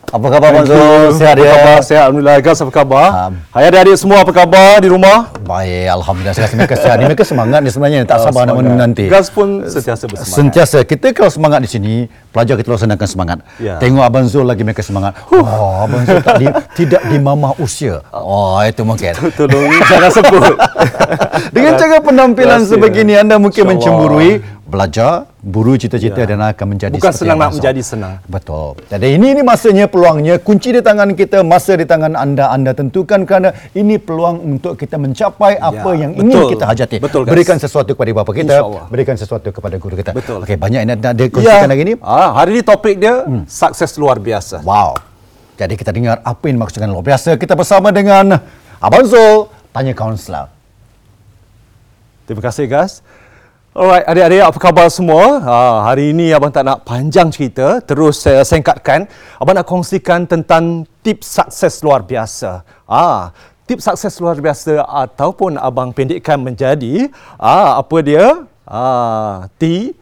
Apa 0.08 0.26
khabar 0.32 0.48
Abang 0.50 0.64
Zul? 0.64 1.12
Sihat 1.12 1.36
apa 1.36 1.44
ya? 1.44 1.52
khabar? 1.52 1.76
Sihat 1.84 2.02
Alhamdulillah. 2.08 2.36
Gas 2.40 2.58
apa 2.64 2.72
khabar? 2.72 3.06
Um, 3.28 3.32
Hai 3.52 3.68
adik-adik 3.68 3.96
semua 4.00 4.24
apa 4.24 4.32
khabar 4.32 4.80
di 4.80 4.88
rumah? 4.88 5.28
Baik, 5.44 5.84
Alhamdulillah. 5.92 6.32
Saya 6.32 6.48
rasa 6.48 6.56
mereka 6.56 6.74
sihat. 6.74 6.96
Ni 6.96 7.04
mereka 7.04 7.24
semangat 7.24 7.60
ni 7.60 7.68
sebenarnya. 7.68 8.00
Tak 8.02 8.16
Ah, 8.16 8.24
sabar 8.24 8.42
nak 8.48 8.54
menunggu 8.56 8.80
nanti. 8.80 9.04
Gas 9.04 9.28
pun 9.28 9.68
sentiasa 9.68 10.08
bersemangat. 10.08 10.32
Sentiasa. 10.32 10.78
Kita 10.82 11.12
kalau 11.12 11.28
semangat 11.28 11.60
di 11.60 11.68
sini, 11.68 11.94
pelajar 12.32 12.56
kita 12.56 12.68
laksanakan 12.72 13.04
semangat. 13.06 13.38
Ya. 13.60 13.76
Tengok 13.76 14.00
Abang 14.00 14.24
Zul 14.24 14.48
lagi 14.48 14.64
mereka 14.64 14.80
semangat. 14.80 15.12
Oh, 15.28 15.44
Abang 15.84 16.00
Zul 16.02 16.24
tak 16.24 16.40
di, 16.40 16.48
tidak 16.80 17.02
di 17.04 17.16
mamah 17.20 17.52
usia. 17.60 18.00
Oh, 18.08 18.56
itu 18.64 18.80
mungkin. 18.82 19.12
Tolong 19.12 19.76
jangan 19.84 20.08
sebut. 20.08 20.56
Dengan 21.54 21.76
cara 21.76 22.00
penampilan 22.00 22.64
sebegini, 22.64 23.12
anda 23.12 23.36
mungkin 23.36 23.60
mencemburui, 23.66 24.40
belajar, 24.68 25.24
buru 25.40 25.80
cita-cita 25.80 26.20
Ya. 26.22 26.28
dan 26.28 26.44
akan 26.44 26.66
menjadi 26.76 26.92
Bukan 27.00 27.14
senang 27.16 27.40
nak 27.40 27.56
menjadi 27.56 27.80
senang. 27.80 28.14
Betul. 28.28 28.76
Jadi 28.92 29.16
ini 29.16 29.32
ini 29.32 29.40
masanya 29.40 29.88
peluangnya 29.88 30.36
kunci 30.36 30.76
di 30.76 30.84
tangan 30.84 31.16
kita, 31.16 31.40
masa 31.40 31.72
di 31.80 31.88
tangan 31.88 32.12
anda. 32.12 32.52
Anda 32.52 32.76
tentukan 32.76 33.24
kerana 33.24 33.56
ini 33.72 33.96
peluang 33.96 34.44
untuk 34.44 34.76
kita 34.76 35.00
mencapai 35.00 35.56
apa 35.56 35.90
yang 35.96 36.12
ingin 36.12 36.36
betul. 36.36 36.48
kita 36.52 36.64
hajati. 36.68 36.96
Betul, 37.00 37.22
guys. 37.24 37.32
berikan 37.32 37.56
sesuatu 37.56 37.96
kepada 37.96 38.10
bapa 38.12 38.32
kita, 38.36 38.56
berikan 38.92 39.16
sesuatu 39.16 39.48
kepada 39.48 39.80
guru 39.80 39.96
kita. 39.96 40.12
Betul. 40.12 40.44
Okey, 40.44 40.60
banyak 40.60 40.80
yang 40.84 40.90
nak 41.00 41.16
dikongsikan 41.16 41.68
hari 41.72 41.82
ini. 41.88 41.94
Ah, 42.04 42.36
hari 42.36 42.60
ini 42.60 42.62
topik 42.62 43.00
dia 43.00 43.24
sukses 43.48 43.96
luar 43.96 44.20
biasa. 44.20 44.60
Wow. 44.60 45.00
Jadi 45.56 45.74
kita 45.74 45.90
dengar 45.90 46.20
apa 46.22 46.44
yang 46.46 46.60
dimaksudkan 46.60 46.86
luar 46.86 47.02
biasa. 47.02 47.40
Kita 47.40 47.56
bersama 47.56 47.88
dengan 47.90 48.36
Abang 48.78 49.02
Zul, 49.08 49.50
tanya 49.72 49.96
kaunselor. 49.96 50.52
Terima 52.28 52.44
kasih 52.44 52.68
guys. 52.68 53.00
Alright, 53.78 54.02
adik-adik 54.10 54.42
apa 54.42 54.58
khabar 54.58 54.90
semua? 54.90 55.38
Ha, 55.38 55.56
hari 55.86 56.10
ini 56.10 56.34
abang 56.34 56.50
tak 56.50 56.66
nak 56.66 56.82
panjang 56.82 57.30
cerita, 57.30 57.78
terus 57.78 58.18
saya 58.18 58.42
singkatkan. 58.42 59.06
Abang 59.38 59.54
nak 59.54 59.70
kongsikan 59.70 60.26
tentang 60.26 60.82
tips 61.06 61.38
sukses 61.38 61.78
luar 61.86 62.02
biasa. 62.02 62.66
Ah, 62.90 63.30
tips 63.70 63.86
sukses 63.86 64.18
luar 64.18 64.34
biasa 64.42 64.82
ataupun 64.82 65.62
abang 65.62 65.94
pendekkan 65.94 66.42
menjadi 66.42 67.06
ah 67.38 67.78
apa 67.78 68.02
dia? 68.02 68.50
Ah, 68.66 69.46
T 69.62 69.94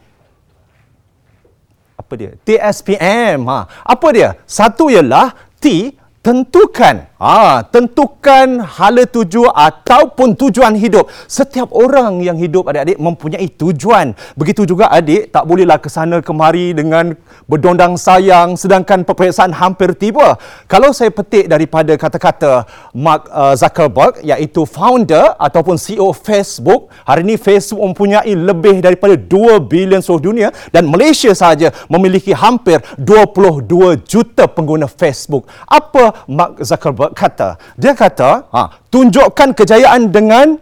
apa 2.01 2.13
dia? 2.17 2.33
TSPM. 2.49 3.45
Ha, 3.45 3.59
apa 3.85 4.07
dia? 4.09 4.41
Satu 4.49 4.89
ialah 4.89 5.37
T 5.61 5.93
tentukan. 6.25 7.05
Ah, 7.17 7.65
tentukan 7.65 8.61
hala 8.61 9.01
tuju 9.09 9.49
ataupun 9.49 10.37
tujuan 10.37 10.77
hidup. 10.77 11.09
Setiap 11.25 11.73
orang 11.73 12.21
yang 12.21 12.37
hidup 12.37 12.69
adik-adik 12.69 13.01
mempunyai 13.01 13.49
tujuan. 13.57 14.13
Begitu 14.37 14.69
juga 14.69 14.93
adik 14.93 15.33
tak 15.33 15.49
bolehlah 15.49 15.81
ke 15.81 15.89
sana 15.89 16.21
kemari 16.21 16.77
dengan 16.77 17.17
berdondang 17.49 17.97
sayang 17.97 18.53
sedangkan 18.53 19.01
peperiksaan 19.01 19.49
hampir 19.49 19.97
tiba. 19.97 20.37
Kalau 20.69 20.93
saya 20.93 21.09
petik 21.09 21.49
daripada 21.49 21.97
kata-kata 21.97 22.69
Mark 22.93 23.25
uh, 23.33 23.57
Zuckerberg 23.57 24.21
iaitu 24.21 24.69
founder 24.69 25.33
ataupun 25.41 25.73
CEO 25.81 26.13
Facebook, 26.13 26.93
hari 27.01 27.25
ini 27.25 27.41
Facebook 27.41 27.81
mempunyai 27.81 28.29
lebih 28.29 28.77
daripada 28.77 29.17
2 29.17 29.65
bilion 29.65 30.05
seluruh 30.05 30.29
dunia 30.29 30.53
dan 30.69 30.85
Malaysia 30.85 31.33
sahaja 31.33 31.73
memiliki 31.89 32.29
hampir 32.29 32.77
22 33.01 34.05
juta 34.05 34.45
pengguna 34.45 34.85
Facebook. 34.85 35.49
Apa 35.65 36.29
Mark 36.29 36.61
Zuckerberg 36.61 37.06
berkata, 37.13 37.59
dia 37.79 37.93
kata, 37.93 38.49
ha, 38.51 38.61
tunjukkan 38.91 39.53
kejayaan 39.53 40.11
dengan 40.11 40.57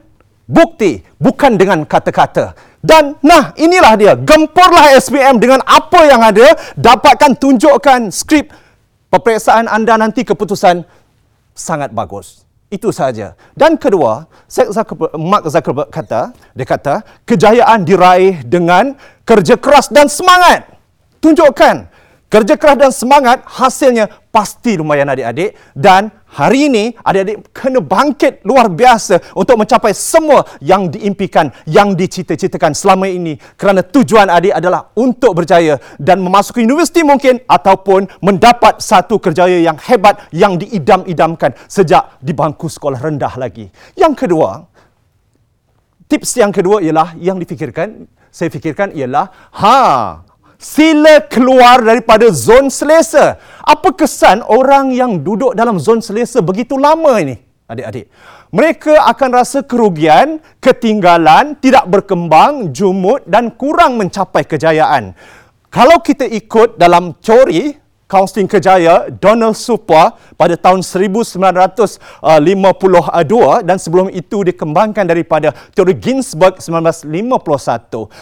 bukti, 0.45 1.01
bukan 1.17 1.57
dengan 1.57 1.83
kata-kata. 1.85 2.53
Dan 2.85 3.17
nah, 3.25 3.49
inilah 3.57 3.97
dia. 3.97 4.13
Gempurlah 4.13 4.93
SPM 4.93 5.41
dengan 5.41 5.65
apa 5.65 6.05
yang 6.05 6.21
ada, 6.21 6.53
dapatkan 6.77 7.33
tunjukkan 7.33 8.13
skrip 8.13 8.53
peperiksaan 9.09 9.65
anda 9.65 9.97
nanti 9.97 10.21
keputusan 10.21 10.85
sangat 11.57 11.89
bagus. 11.89 12.45
Itu 12.69 12.93
sahaja. 12.93 13.33
Dan 13.57 13.81
kedua, 13.81 14.29
Zuckerberg, 14.49 15.17
Mark 15.17 15.49
Zuckerberg 15.49 15.89
kata, 15.89 16.35
dia 16.53 16.67
kata, 16.67 17.01
kejayaan 17.25 17.81
diraih 17.87 18.45
dengan 18.45 18.93
kerja 19.25 19.57
keras 19.57 19.89
dan 19.89 20.05
semangat. 20.05 20.69
Tunjukkan 21.23 21.89
kerja 22.29 22.53
keras 22.59 22.77
dan 22.77 22.91
semangat 22.91 23.37
hasilnya 23.47 24.11
pasti 24.29 24.75
lumayan 24.75 25.07
adik-adik 25.07 25.55
dan 25.71 26.11
hari 26.35 26.67
ini 26.67 26.83
adik-adik 26.99 27.55
kena 27.55 27.79
bangkit 27.79 28.43
luar 28.43 28.67
biasa 28.67 29.31
untuk 29.39 29.55
mencapai 29.55 29.95
semua 29.95 30.43
yang 30.59 30.91
diimpikan, 30.91 31.47
yang 31.63 31.95
dicita-citakan 31.95 32.75
selama 32.75 33.07
ini 33.07 33.39
kerana 33.55 33.79
tujuan 33.79 34.27
adik 34.27 34.51
adalah 34.51 34.91
untuk 34.99 35.31
berjaya 35.39 35.79
dan 35.95 36.19
memasuki 36.19 36.67
universiti 36.67 37.07
mungkin 37.07 37.39
ataupun 37.47 38.11
mendapat 38.19 38.83
satu 38.83 39.15
kerjaya 39.23 39.63
yang 39.63 39.79
hebat 39.79 40.27
yang 40.35 40.59
diidam-idamkan 40.59 41.55
sejak 41.71 42.19
di 42.19 42.35
bangku 42.35 42.67
sekolah 42.67 42.99
rendah 42.99 43.39
lagi. 43.39 43.71
Yang 43.95 44.27
kedua, 44.27 44.67
tips 46.11 46.35
yang 46.35 46.51
kedua 46.51 46.83
ialah 46.83 47.15
yang 47.15 47.39
difikirkan, 47.39 48.11
saya 48.27 48.51
fikirkan 48.51 48.91
ialah 48.91 49.31
ha 49.55 49.79
Sila 50.55 51.23
keluar 51.27 51.83
daripada 51.83 52.31
zon 52.31 52.71
selesa. 52.71 53.37
Apa 53.65 53.91
kesan 53.91 54.41
orang 54.45 54.95
yang 54.95 55.19
duduk 55.19 55.53
dalam 55.53 55.77
zon 55.81 55.99
selesa 55.99 56.39
begitu 56.39 56.79
lama 56.79 57.19
ini? 57.19 57.35
Adik-adik. 57.65 58.07
Mereka 58.53 59.03
akan 59.09 59.29
rasa 59.35 59.65
kerugian, 59.65 60.39
ketinggalan, 60.61 61.57
tidak 61.59 61.89
berkembang, 61.89 62.71
jumut 62.71 63.25
dan 63.25 63.51
kurang 63.51 63.97
mencapai 63.99 64.45
kejayaan. 64.45 65.17
Kalau 65.73 65.99
kita 65.99 66.23
ikut 66.23 66.79
dalam 66.79 67.17
teori 67.19 67.75
Kaunseling 68.05 68.45
Kejaya 68.45 69.09
Donald 69.09 69.57
Super 69.57 70.13
pada 70.37 70.53
tahun 70.53 70.85
1952 70.85 71.97
dan 73.65 73.77
sebelum 73.81 74.13
itu 74.13 74.45
dikembangkan 74.45 75.09
daripada 75.09 75.49
teori 75.73 75.97
Ginsberg 75.97 76.61
1951. 76.61 77.09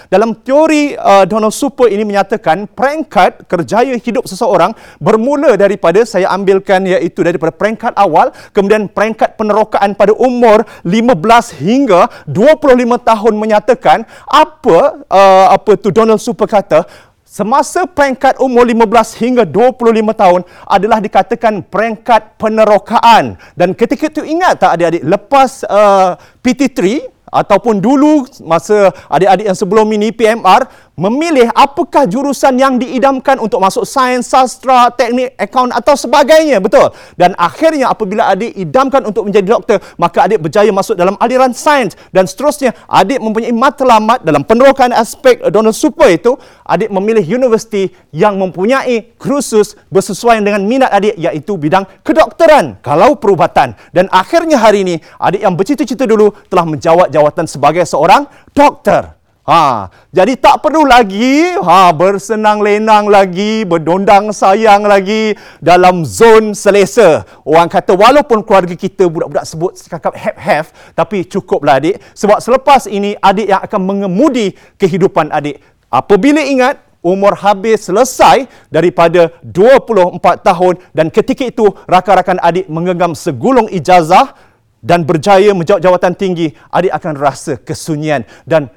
Dalam 0.07 0.39
teori 0.39 0.95
uh, 0.95 1.27
Donald 1.27 1.51
Super 1.51 1.91
ini 1.91 2.07
menyatakan 2.07 2.63
peringkat 2.71 3.43
kerjaya 3.51 3.99
hidup 3.99 4.23
seseorang 4.23 4.71
bermula 5.03 5.59
daripada 5.59 6.07
saya 6.07 6.31
ambilkan 6.31 6.88
iaitu 6.88 7.19
daripada 7.19 7.51
peringkat 7.51 7.91
awal 7.99 8.31
kemudian 8.55 8.88
peringkat 8.88 9.36
penerokaan 9.36 9.99
pada 9.99 10.15
umur 10.15 10.63
15 10.88 11.59
hingga 11.59 12.07
25 12.31 13.03
tahun 13.03 13.34
menyatakan 13.36 14.07
apa 14.31 15.03
uh, 15.11 15.47
apa 15.51 15.75
tu 15.75 15.91
Donald 15.91 16.23
Super 16.23 16.47
kata 16.47 17.11
Semasa 17.34 17.89
peringkat 17.89 18.38
umur 18.38 18.61
15 18.61 19.17
hingga 19.17 19.41
25 19.41 19.89
tahun 20.13 20.45
adalah 20.69 21.01
dikatakan 21.01 21.65
peringkat 21.65 22.38
penerokaan. 22.38 23.41
Dan 23.57 23.73
ketika 23.73 24.05
itu 24.05 24.21
ingat 24.21 24.61
tak 24.61 24.77
adik-adik, 24.77 25.01
lepas 25.01 25.65
uh, 25.65 26.13
PT3 26.45 27.09
ataupun 27.34 27.81
dulu 27.81 28.29
masa 28.45 28.93
adik-adik 29.09 29.49
yang 29.49 29.57
sebelum 29.57 29.89
ini 29.97 30.13
PMR 30.13 30.93
memilih 30.94 31.50
apakah 31.58 32.06
jurusan 32.06 32.54
yang 32.62 32.78
diidamkan 32.78 33.41
untuk 33.41 33.58
masuk 33.58 33.82
sains, 33.82 34.30
sastra, 34.30 34.94
teknik, 34.94 35.34
akaun 35.41 35.74
atau 35.74 35.98
sebagainya, 35.98 36.62
betul? 36.62 36.94
Dan 37.18 37.34
akhirnya 37.34 37.89
apabila 37.89 38.30
adik 38.30 38.54
idamkan 38.54 39.02
untuk 39.02 39.26
menjadi 39.26 39.58
doktor, 39.58 39.78
maka 39.98 40.30
adik 40.30 40.46
berjaya 40.46 40.70
masuk 40.70 40.94
dalam 40.94 41.18
aliran 41.18 41.50
sains 41.50 41.98
dan 42.14 42.30
seterusnya 42.30 42.78
adik 42.86 43.18
mempunyai 43.18 43.50
matlamat 43.50 44.22
dalam 44.22 44.46
penerokan 44.46 44.94
aspek 44.94 45.41
Donald 45.50 45.74
Super 45.74 46.14
itu, 46.14 46.38
adik 46.62 46.94
memilih 46.94 47.26
universiti 47.26 47.89
yang 48.14 48.38
mempunyai 48.38 49.18
kursus 49.18 49.74
bersesuaian 49.89 50.46
dengan 50.46 50.62
minat 50.62 50.94
adik 50.94 51.18
iaitu 51.18 51.58
bidang 51.58 51.89
kedokteran 52.06 52.78
kalau 52.86 53.18
perubatan. 53.18 53.74
Dan 53.89 54.06
akhirnya 54.14 54.62
hari 54.62 54.86
ini 54.86 54.96
adik 55.18 55.41
yang 55.41 55.58
bercita-cita 55.58 56.06
dulu 56.06 56.30
telah 56.54 56.70
menjawat 56.70 57.10
jawatan 57.10 57.50
sebagai 57.50 57.82
seorang 57.89 58.30
doktor. 58.54 59.22
Ha, 59.44 59.91
jadi 60.08 60.39
tak 60.39 60.64
perlu 60.64 60.88
lagi 60.88 61.60
ha 61.60 61.91
bersenang 61.91 62.64
lenang 62.64 63.12
lagi, 63.12 63.68
berdondang 63.68 64.32
sayang 64.32 64.88
lagi 64.88 65.36
dalam 65.60 66.08
zon 66.08 66.56
selesa. 66.56 67.28
Orang 67.44 67.68
kata 67.68 67.91
walaupun 67.91 68.39
keluarga 68.48 68.72
kita 68.72 69.04
budak-budak 69.12 69.44
sebut 69.44 69.76
cakap 69.76 70.16
have 70.16 70.39
have, 70.39 70.68
tapi 70.96 71.28
cukuplah 71.28 71.76
adik 71.76 72.00
sebab 72.16 72.39
selepas 72.39 72.88
ini 72.88 73.20
adik 73.20 73.52
yang 73.52 73.60
akan 73.60 73.82
mengemudi 73.84 74.56
kehidupan 74.80 75.28
adik. 75.28 75.60
Apabila 75.91 76.39
ingat 76.39 76.80
umur 77.04 77.36
habis 77.36 77.91
selesai 77.91 78.48
daripada 78.72 79.28
24 79.44 80.24
tahun 80.39 80.80
dan 80.96 81.12
ketika 81.12 81.44
itu 81.44 81.68
rakan-rakan 81.84 82.39
adik 82.39 82.72
menggenggam 82.72 83.12
segulung 83.12 83.68
ijazah 83.68 84.39
dan 84.80 85.04
berjaya 85.04 85.52
menjawab 85.52 85.84
jawatan 85.84 86.16
tinggi, 86.16 86.56
adik 86.72 86.96
akan 86.96 87.14
rasa 87.20 87.60
kesunyian 87.60 88.24
dan 88.48 88.72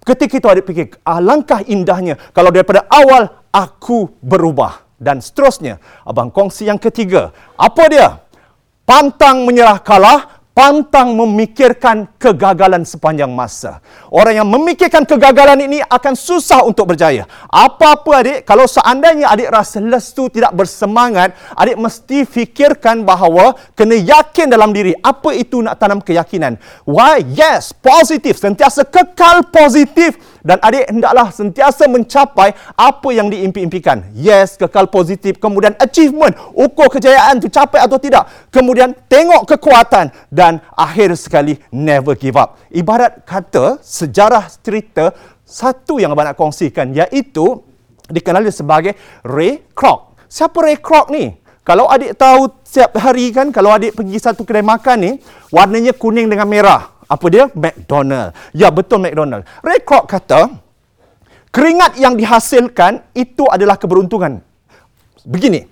Ketika 0.00 0.40
itu 0.40 0.48
adik 0.48 0.64
fikir, 0.64 0.96
alangkah 1.04 1.60
indahnya 1.68 2.16
kalau 2.32 2.48
daripada 2.48 2.88
awal 2.88 3.28
aku 3.52 4.08
berubah. 4.24 4.88
Dan 5.00 5.24
seterusnya, 5.24 5.80
abang 6.04 6.28
kongsi 6.28 6.68
yang 6.68 6.76
ketiga. 6.76 7.32
Apa 7.56 7.88
dia? 7.88 8.20
Pantang 8.84 9.48
menyerah 9.48 9.80
kalah, 9.80 10.39
pantang 10.50 11.14
memikirkan 11.14 12.10
kegagalan 12.18 12.82
sepanjang 12.82 13.30
masa. 13.30 13.80
Orang 14.10 14.34
yang 14.36 14.48
memikirkan 14.50 15.06
kegagalan 15.06 15.56
ini 15.62 15.78
akan 15.80 16.14
susah 16.18 16.66
untuk 16.66 16.92
berjaya. 16.92 17.24
Apa-apa 17.48 18.10
adik, 18.20 18.38
kalau 18.44 18.66
seandainya 18.66 19.30
adik 19.30 19.48
rasa 19.48 19.78
lesu, 19.80 20.28
tidak 20.28 20.52
bersemangat, 20.52 21.32
adik 21.54 21.78
mesti 21.78 22.26
fikirkan 22.26 23.06
bahawa 23.06 23.56
kena 23.78 23.96
yakin 23.96 24.50
dalam 24.50 24.74
diri. 24.74 24.92
Apa 25.00 25.32
itu 25.32 25.62
nak 25.62 25.78
tanam 25.78 26.02
keyakinan? 26.02 26.58
Why? 26.84 27.22
Yes, 27.24 27.70
positif. 27.72 28.36
Sentiasa 28.36 28.84
kekal 28.84 29.48
positif 29.48 30.18
dan 30.40 30.56
adik 30.64 30.88
hendaklah 30.88 31.28
sentiasa 31.28 31.84
mencapai 31.86 32.56
apa 32.76 33.08
yang 33.12 33.28
diimpi-impikan. 33.28 34.08
Yes, 34.16 34.56
kekal 34.56 34.88
positif. 34.88 35.36
Kemudian 35.36 35.76
achievement, 35.76 36.32
ukur 36.56 36.88
kejayaan 36.88 37.40
itu 37.40 37.52
capai 37.52 37.84
atau 37.84 38.00
tidak. 38.00 38.28
Kemudian 38.48 38.96
tengok 39.08 39.46
kekuatan 39.56 40.12
dan 40.40 40.64
akhir 40.72 41.12
sekali 41.20 41.60
never 41.68 42.16
give 42.16 42.40
up. 42.40 42.56
Ibarat 42.72 43.28
kata 43.28 43.76
sejarah 43.84 44.48
cerita 44.64 45.12
satu 45.44 46.00
yang 46.00 46.16
abang 46.16 46.32
nak 46.32 46.40
kongsikan 46.40 46.96
iaitu 46.96 47.60
dikenali 48.08 48.48
sebagai 48.48 48.96
Ray 49.20 49.60
Kroc. 49.76 50.16
Siapa 50.32 50.64
Ray 50.64 50.80
Kroc 50.80 51.12
ni? 51.12 51.36
Kalau 51.60 51.92
adik 51.92 52.16
tahu 52.16 52.48
setiap 52.64 52.96
hari 52.96 53.36
kan 53.36 53.52
kalau 53.52 53.68
adik 53.68 53.92
pergi 53.92 54.16
satu 54.16 54.48
kedai 54.48 54.64
makan 54.64 54.96
ni 54.96 55.12
warnanya 55.52 55.92
kuning 55.92 56.32
dengan 56.32 56.48
merah. 56.48 56.88
Apa 57.04 57.26
dia? 57.28 57.44
McDonald. 57.52 58.32
Ya, 58.56 58.72
betul 58.72 59.04
McDonald. 59.04 59.44
Ray 59.60 59.84
Kroc 59.84 60.08
kata, 60.08 60.56
keringat 61.52 62.00
yang 62.00 62.16
dihasilkan 62.16 63.04
itu 63.12 63.44
adalah 63.50 63.76
keberuntungan. 63.76 64.40
Begini, 65.26 65.66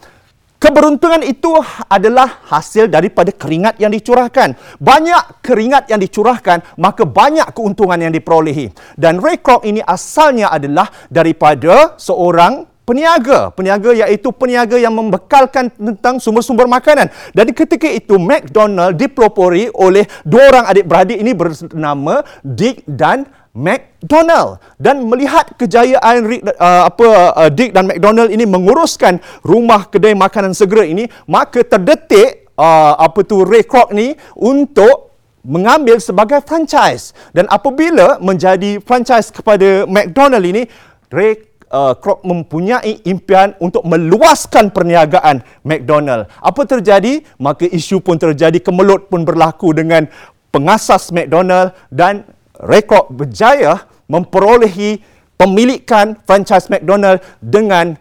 keberuntungan 0.58 1.22
itu 1.24 1.54
adalah 1.86 2.42
hasil 2.50 2.90
daripada 2.90 3.30
keringat 3.32 3.78
yang 3.78 3.94
dicurahkan. 3.94 4.58
Banyak 4.78 5.42
keringat 5.42 5.88
yang 5.88 6.02
dicurahkan, 6.02 6.76
maka 6.76 7.06
banyak 7.06 7.48
keuntungan 7.54 7.98
yang 7.98 8.12
diperolehi. 8.12 8.74
Dan 8.98 9.22
Ray 9.22 9.40
Kroc 9.40 9.64
ini 9.64 9.80
asalnya 9.82 10.50
adalah 10.52 10.90
daripada 11.08 11.96
seorang 11.96 12.66
peniaga. 12.88 13.52
Peniaga 13.52 13.92
iaitu 13.92 14.32
peniaga 14.32 14.80
yang 14.80 14.96
membekalkan 14.96 15.68
tentang 15.76 16.16
sumber-sumber 16.16 16.64
makanan. 16.64 17.12
Dan 17.36 17.52
ketika 17.52 17.84
itu 17.84 18.16
McDonald 18.16 18.96
dipelopori 18.96 19.68
oleh 19.76 20.08
dua 20.24 20.48
orang 20.48 20.64
adik-beradik 20.72 21.20
ini 21.20 21.32
bernama 21.36 22.24
Dick 22.40 22.88
dan 22.88 23.28
McDonald 23.58 24.62
dan 24.78 25.02
melihat 25.02 25.50
kejayaan 25.58 26.22
Rick, 26.22 26.46
uh, 26.46 26.86
apa 26.86 27.06
uh, 27.34 27.50
Dick 27.50 27.74
dan 27.74 27.90
McDonald 27.90 28.30
ini 28.30 28.46
menguruskan 28.46 29.18
rumah 29.42 29.90
kedai 29.90 30.14
makanan 30.14 30.54
segera 30.54 30.86
ini 30.86 31.10
maka 31.26 31.66
terdetik 31.66 32.46
uh, 32.54 32.94
apa 32.94 33.26
tu 33.26 33.42
Ray 33.42 33.66
Kroc 33.66 33.90
ni 33.90 34.14
untuk 34.38 35.10
mengambil 35.42 35.98
sebagai 35.98 36.38
franchise 36.46 37.18
dan 37.34 37.50
apabila 37.50 38.22
menjadi 38.22 38.78
franchise 38.78 39.34
kepada 39.34 39.82
McDonald 39.90 40.46
ini 40.46 40.62
Ray 41.10 41.48
uh, 41.72 41.98
Kroc 41.98 42.22
mempunyai 42.22 43.02
impian 43.08 43.56
untuk 43.58 43.84
meluaskan 43.84 44.72
perniagaan 44.72 45.40
McDonald. 45.64 46.28
Apa 46.40 46.62
terjadi? 46.68 47.24
Maka 47.40 47.64
isu 47.68 48.00
pun 48.04 48.20
terjadi, 48.20 48.60
kemelut 48.60 49.08
pun 49.08 49.24
berlaku 49.24 49.72
dengan 49.72 50.04
pengasas 50.48 51.12
McDonald 51.12 51.76
dan 51.92 52.24
Kroc 52.58 53.14
berjaya 53.14 53.86
memperolehi 54.10 54.98
pemilikan 55.38 56.18
franchise 56.26 56.66
McDonald 56.66 57.22
dengan 57.38 57.94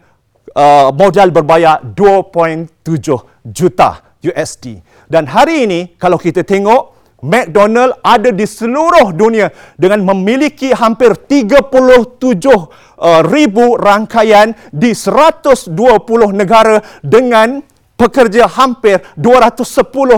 uh, 0.58 0.90
modal 0.90 1.30
berbayar 1.30 1.78
2.7 1.94 2.74
juta 3.54 3.90
USD. 4.18 4.82
Dan 5.06 5.30
hari 5.30 5.64
ini 5.70 5.80
kalau 5.94 6.18
kita 6.18 6.42
tengok 6.42 6.98
McDonald 7.22 7.98
ada 8.02 8.30
di 8.30 8.46
seluruh 8.46 9.10
dunia 9.10 9.50
dengan 9.74 10.06
memiliki 10.06 10.70
hampir 10.70 11.18
37 11.18 11.70
uh, 12.46 12.66
ribu 13.26 13.74
rangkaian 13.74 14.54
di 14.70 14.94
120 14.94 15.74
negara 16.34 16.78
dengan 17.02 17.58
pekerja 17.98 18.46
hampir 18.46 19.02
210 19.18 19.58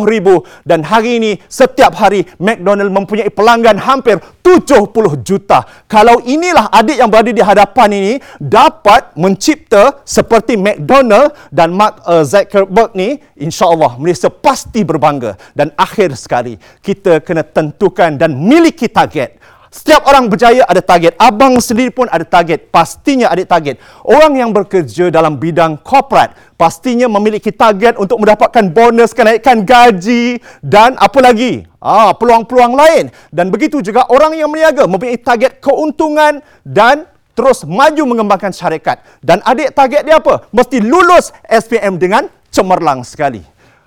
ribu 0.04 0.44
dan 0.68 0.84
hari 0.84 1.16
ini 1.16 1.32
setiap 1.48 1.96
hari 1.96 2.28
McDonald 2.36 2.92
mempunyai 2.92 3.32
pelanggan 3.32 3.80
hampir 3.80 4.20
70 4.44 4.92
juta. 5.24 5.64
Kalau 5.88 6.20
inilah 6.20 6.68
adik 6.68 7.00
yang 7.00 7.08
berada 7.08 7.32
di 7.32 7.40
hadapan 7.40 7.88
ini 7.96 8.14
dapat 8.36 9.16
mencipta 9.16 10.04
seperti 10.04 10.60
McDonald 10.60 11.32
dan 11.48 11.72
Mark 11.72 12.04
uh, 12.04 12.20
Zuckerberg 12.20 12.92
ni, 12.92 13.16
insya-Allah 13.40 13.96
Malaysia 13.96 14.28
pasti 14.28 14.84
berbangga. 14.84 15.40
Dan 15.56 15.72
akhir 15.78 16.12
sekali, 16.20 16.60
kita 16.84 17.24
kena 17.24 17.46
tentukan 17.46 18.20
dan 18.20 18.36
miliki 18.36 18.90
target. 18.92 19.40
Setiap 19.70 20.02
orang 20.10 20.26
berjaya 20.26 20.66
ada 20.66 20.82
target. 20.82 21.14
Abang 21.14 21.54
sendiri 21.62 21.94
pun 21.94 22.10
ada 22.10 22.26
target. 22.26 22.74
Pastinya 22.74 23.30
ada 23.30 23.46
target. 23.46 23.78
Orang 24.02 24.34
yang 24.34 24.50
bekerja 24.50 25.14
dalam 25.14 25.38
bidang 25.38 25.78
korporat 25.78 26.34
pastinya 26.58 27.06
memiliki 27.06 27.48
target 27.54 27.96
untuk 27.96 28.18
mendapatkan 28.20 28.66
bonus, 28.68 29.16
kenaikan 29.16 29.62
gaji 29.62 30.42
dan 30.60 30.98
apa 30.98 31.22
lagi? 31.22 31.64
Ah, 31.78 32.12
peluang-peluang 32.12 32.74
lain. 32.76 33.04
Dan 33.30 33.48
begitu 33.48 33.78
juga 33.80 34.04
orang 34.10 34.36
yang 34.36 34.50
meniaga 34.50 34.84
mempunyai 34.90 35.16
target 35.16 35.62
keuntungan 35.62 36.44
dan 36.66 37.08
terus 37.32 37.64
maju 37.64 38.02
mengembangkan 38.04 38.52
syarikat. 38.52 39.00
Dan 39.24 39.40
adik 39.46 39.72
target 39.72 40.04
dia 40.04 40.18
apa? 40.20 40.50
Mesti 40.52 40.84
lulus 40.84 41.32
SPM 41.48 41.96
dengan 41.96 42.28
cemerlang 42.52 43.06
sekali. 43.06 43.40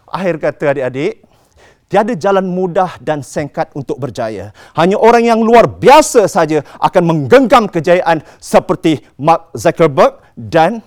Akhir 0.09 0.41
kata 0.41 0.77
adik-adik, 0.77 1.22
Tiada 1.93 2.17
jalan 2.17 2.49
mudah 2.49 2.97
dan 2.97 3.21
singkat 3.21 3.69
untuk 3.77 4.01
berjaya. 4.01 4.49
Hanya 4.73 4.97
orang 4.97 5.29
yang 5.29 5.45
luar 5.45 5.69
biasa 5.69 6.25
saja 6.25 6.65
akan 6.81 7.03
menggenggam 7.05 7.69
kejayaan 7.69 8.25
seperti 8.41 8.97
Mark 9.13 9.53
Zuckerberg 9.53 10.17
dan 10.33 10.81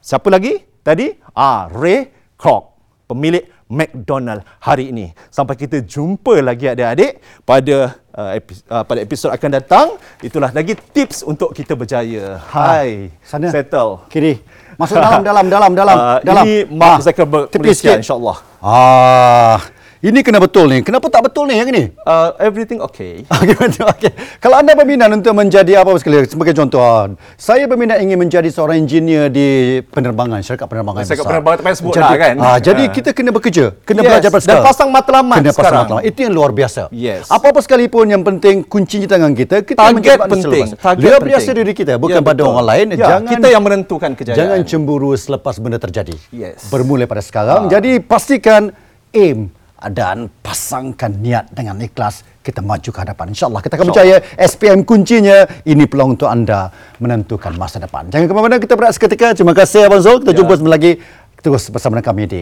siapa 0.00 0.32
lagi 0.32 0.64
tadi? 0.80 1.12
Ah, 1.36 1.68
Ray 1.68 2.08
Kroc, 2.40 2.80
pemilik 3.04 3.44
McDonald 3.68 4.40
hari 4.56 4.88
ini. 4.88 5.12
Sampai 5.28 5.52
kita 5.52 5.84
jumpa 5.84 6.40
lagi 6.40 6.64
adik-adik 6.64 7.20
pada 7.44 8.00
uh, 8.16 8.32
epi- 8.32 8.64
uh, 8.72 8.88
pada 8.88 9.04
episod 9.04 9.28
akan 9.28 9.50
datang. 9.52 10.00
Itulah 10.24 10.48
lagi 10.56 10.72
tips 10.80 11.28
untuk 11.28 11.52
kita 11.52 11.76
berjaya. 11.76 12.40
Hai, 12.48 13.12
sana. 13.20 13.52
settle. 13.52 14.00
Kiri. 14.08 14.40
Masuk 14.80 14.96
dalam, 14.96 15.20
dalam, 15.20 15.44
dalam, 15.52 15.72
dalam. 15.76 15.96
Uh, 16.08 16.18
dalam. 16.24 16.44
Ini 16.48 16.72
Mark 16.72 17.04
Ah, 17.04 17.04
Zuckerberg 17.04 17.52
Malaysia 17.52 17.76
sikit. 17.92 18.00
insya-Allah. 18.00 18.36
Ah, 18.64 19.60
ini 20.00 20.22
kena 20.22 20.38
betul 20.38 20.66
ni. 20.66 20.78
Kenapa 20.80 21.06
tak 21.06 21.26
betul 21.26 21.44
ni 21.44 21.54
yang 21.54 21.66
ini? 21.66 21.90
Uh, 22.00 22.30
everything 22.38 22.78
okay. 22.78 23.26
Okey, 23.34 23.52
betul. 23.52 23.84
Okey. 23.84 24.10
Kalau 24.38 24.56
anda 24.56 24.72
berminat 24.72 25.10
untuk 25.10 25.34
menjadi 25.34 25.78
apa 25.78 25.90
sekali 25.96 26.22
sebagai 26.24 26.54
contoh, 26.54 26.78
ah, 26.78 27.06
saya 27.34 27.64
berminat 27.64 27.98
ingin 27.98 28.14
menjadi 28.16 28.46
seorang 28.46 28.78
engineer 28.78 29.26
di 29.26 29.48
penerbangan, 29.84 30.38
syarikat 30.38 30.66
penerbangan 30.66 31.02
Syarikat 31.02 31.18
besar. 31.18 31.30
penerbangan 31.32 31.56
tak 31.56 31.64
payah 31.64 31.76
sebut 31.76 31.92
jadi, 31.92 32.04
lah 32.04 32.14
kan. 32.16 32.34
Ah, 32.38 32.58
jadi 32.58 32.82
Ah. 32.84 32.92
kita 32.92 33.10
kena 33.10 33.30
bekerja, 33.30 33.64
kena 33.80 34.00
Yes, 34.00 34.08
belajar 34.08 34.30
pada 34.30 34.44
dan 34.44 34.56
pasang 34.62 34.88
matlamat 34.88 35.36
kena 35.36 35.48
pasang 35.48 35.58
sekarang. 35.58 35.82
matlamat. 35.84 36.02
Itu 36.06 36.18
yang 36.20 36.32
luar 36.32 36.50
biasa. 36.52 36.82
Yes. 36.90 37.24
Apa-apa 37.26 37.58
sekalipun 37.58 38.06
yang 38.06 38.22
penting 38.22 38.54
kuncinya 38.62 39.08
tangan 39.08 39.32
kita, 39.32 39.56
kita 39.60 39.78
Target 39.80 40.18
penting. 40.20 40.42
selepas. 40.64 40.68
Target 40.78 41.02
Lihat 41.02 41.18
penting. 41.18 41.30
biasa 41.34 41.48
diri 41.52 41.72
kita, 41.72 41.92
bukan 41.96 42.14
Ya, 42.14 42.24
pada 42.24 42.38
betul. 42.38 42.52
orang 42.52 42.66
lain. 42.66 42.86
Ya, 42.88 42.96
jangan 43.00 43.22
kita 43.26 43.46
yang 43.48 43.62
menentukan 43.62 44.10
kejayaan. 44.14 44.38
Jangan 44.38 44.58
cemburu 44.62 45.10
selepas 45.12 45.58
benda 45.58 45.76
terjadi. 45.76 46.14
Yes. 46.30 46.70
Bermula 46.70 47.04
pada 47.04 47.20
sekarang. 47.20 47.66
Ah. 47.66 47.70
Jadi 47.70 47.98
pastikan 47.98 48.70
aim 49.10 49.50
dan 49.86 50.26
pasangkan 50.42 51.14
niat 51.22 51.54
dengan 51.54 51.78
ikhlas 51.78 52.26
kita 52.42 52.58
maju 52.64 52.90
ke 52.90 52.98
hadapan. 52.98 53.30
InsyaAllah 53.30 53.62
kita 53.62 53.74
akan 53.78 53.86
percaya 53.94 54.16
SPM 54.34 54.82
kuncinya 54.82 55.46
ini 55.62 55.86
peluang 55.86 56.18
untuk 56.18 56.26
anda 56.26 56.72
menentukan 56.98 57.54
masa 57.54 57.78
depan. 57.78 58.10
Jangan 58.10 58.26
ke 58.26 58.32
mana-mana 58.34 58.56
kita 58.58 58.74
berehat 58.74 58.98
seketika. 58.98 59.36
Terima 59.38 59.54
kasih 59.54 59.86
Abang 59.86 60.02
Zul. 60.02 60.24
Kita 60.24 60.34
Ya. 60.34 60.38
jumpa 60.42 60.52
sebentar 60.58 60.74
lagi 60.74 60.92
terus 61.38 61.70
bersama 61.70 62.00
dengan 62.00 62.06
kami 62.10 62.22
di 62.26 62.40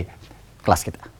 kelas 0.64 0.80
kita. 0.80 1.15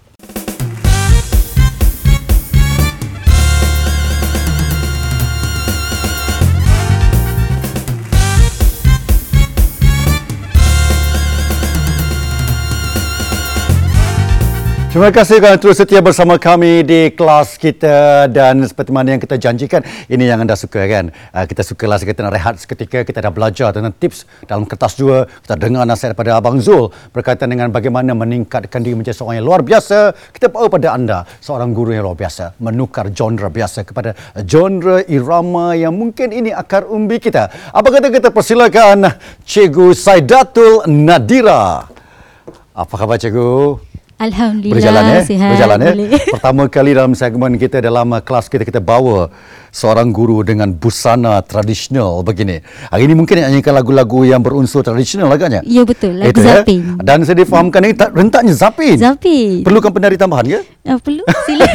Terima 14.96 15.12
kasih 15.12 15.44
kerana 15.44 15.60
terus 15.60 15.76
setia 15.76 16.00
bersama 16.00 16.40
kami 16.40 16.80
di 16.80 17.12
kelas 17.12 17.60
kita. 17.60 18.32
Dan 18.32 18.64
seperti 18.64 18.96
mana 18.96 19.12
yang 19.12 19.20
kita 19.20 19.36
janjikan 19.36 19.84
ini 20.08 20.24
yang 20.24 20.40
anda 20.40 20.56
suka 20.56 20.88
kan? 20.88 21.12
Uh, 21.36 21.44
kita 21.44 21.60
sukalah 21.60 22.00
kita 22.00 22.24
nak 22.24 22.32
rehat 22.32 22.56
seketika 22.56 23.04
kita 23.04 23.20
dah 23.20 23.28
belajar 23.28 23.76
tentang 23.76 23.92
tips 23.92 24.24
dalam 24.48 24.64
kertas 24.64 24.96
dua 24.96 25.28
kita 25.28 25.60
dengar 25.60 25.84
nasihat 25.84 26.16
daripada 26.16 26.40
Abang 26.40 26.64
Zul 26.64 26.88
berkaitan 27.12 27.52
dengan 27.52 27.68
bagaimana 27.68 28.16
meningkatkan 28.16 28.80
diri 28.80 28.96
menjadi 28.96 29.20
seorang 29.20 29.44
yang 29.44 29.44
luar 29.44 29.60
biasa. 29.60 30.16
Kita 30.32 30.48
bawa 30.48 30.72
pada 30.72 30.88
anda 30.96 31.28
seorang 31.44 31.76
guru 31.76 31.92
yang 31.92 32.08
luar 32.08 32.16
biasa 32.16 32.56
menukar 32.56 33.12
genre 33.12 33.52
biasa 33.52 33.84
kepada 33.84 34.16
genre 34.48 35.04
irama 35.12 35.76
yang 35.76 35.92
mungkin 35.92 36.32
ini 36.32 36.56
akar 36.56 36.88
umbi 36.88 37.20
kita. 37.20 37.52
Apa 37.52 38.00
kata 38.00 38.08
kita? 38.08 38.32
Persilakan 38.32 39.12
Cikgu 39.44 39.92
Saidatul 39.92 40.88
Nadira. 40.88 41.84
Apa 42.72 42.96
khabar 42.96 43.20
Cikgu? 43.20 43.85
Alhamdulillah 44.16 44.72
berjalan 44.72 45.02
ya 45.04 45.20
sihat 45.22 45.50
berjalan 45.52 45.76
ya 45.78 45.90
boleh. 45.92 46.08
pertama 46.34 46.62
kali 46.66 46.90
dalam 46.90 47.12
segmen 47.12 47.52
kita 47.54 47.78
dalam 47.78 48.08
uh, 48.08 48.18
kelas 48.18 48.48
kita 48.48 48.64
kita 48.64 48.80
bawa 48.80 49.28
seorang 49.70 50.08
guru 50.08 50.40
dengan 50.40 50.72
busana 50.72 51.36
tradisional 51.40 52.20
begini 52.22 52.64
hari 52.88 53.04
ini 53.04 53.12
mungkin 53.12 53.36
nak 53.36 53.52
nyanyikan 53.52 53.76
lagu-lagu 53.76 54.24
yang 54.24 54.40
berunsur 54.40 54.80
tradisional 54.80 55.28
agaknya 55.28 55.60
Ya, 55.62 55.84
betul. 55.84 56.16
Lagu 56.16 56.32
Itu, 56.32 56.40
ya? 56.40 56.64
Zapin. 56.64 56.96
dan 56.98 57.18
saya 57.22 57.36
difahamkan 57.36 57.80
ini 57.82 57.92
tak 57.92 58.10
rentaknya 58.10 58.52
Zapin 58.52 58.96
Zapin. 58.96 59.60
perlukan 59.60 59.92
penari 59.92 60.16
tambahan 60.16 60.48
ke 60.48 60.60
Ah, 60.82 60.96
perlu 60.96 61.20
sila. 61.44 61.66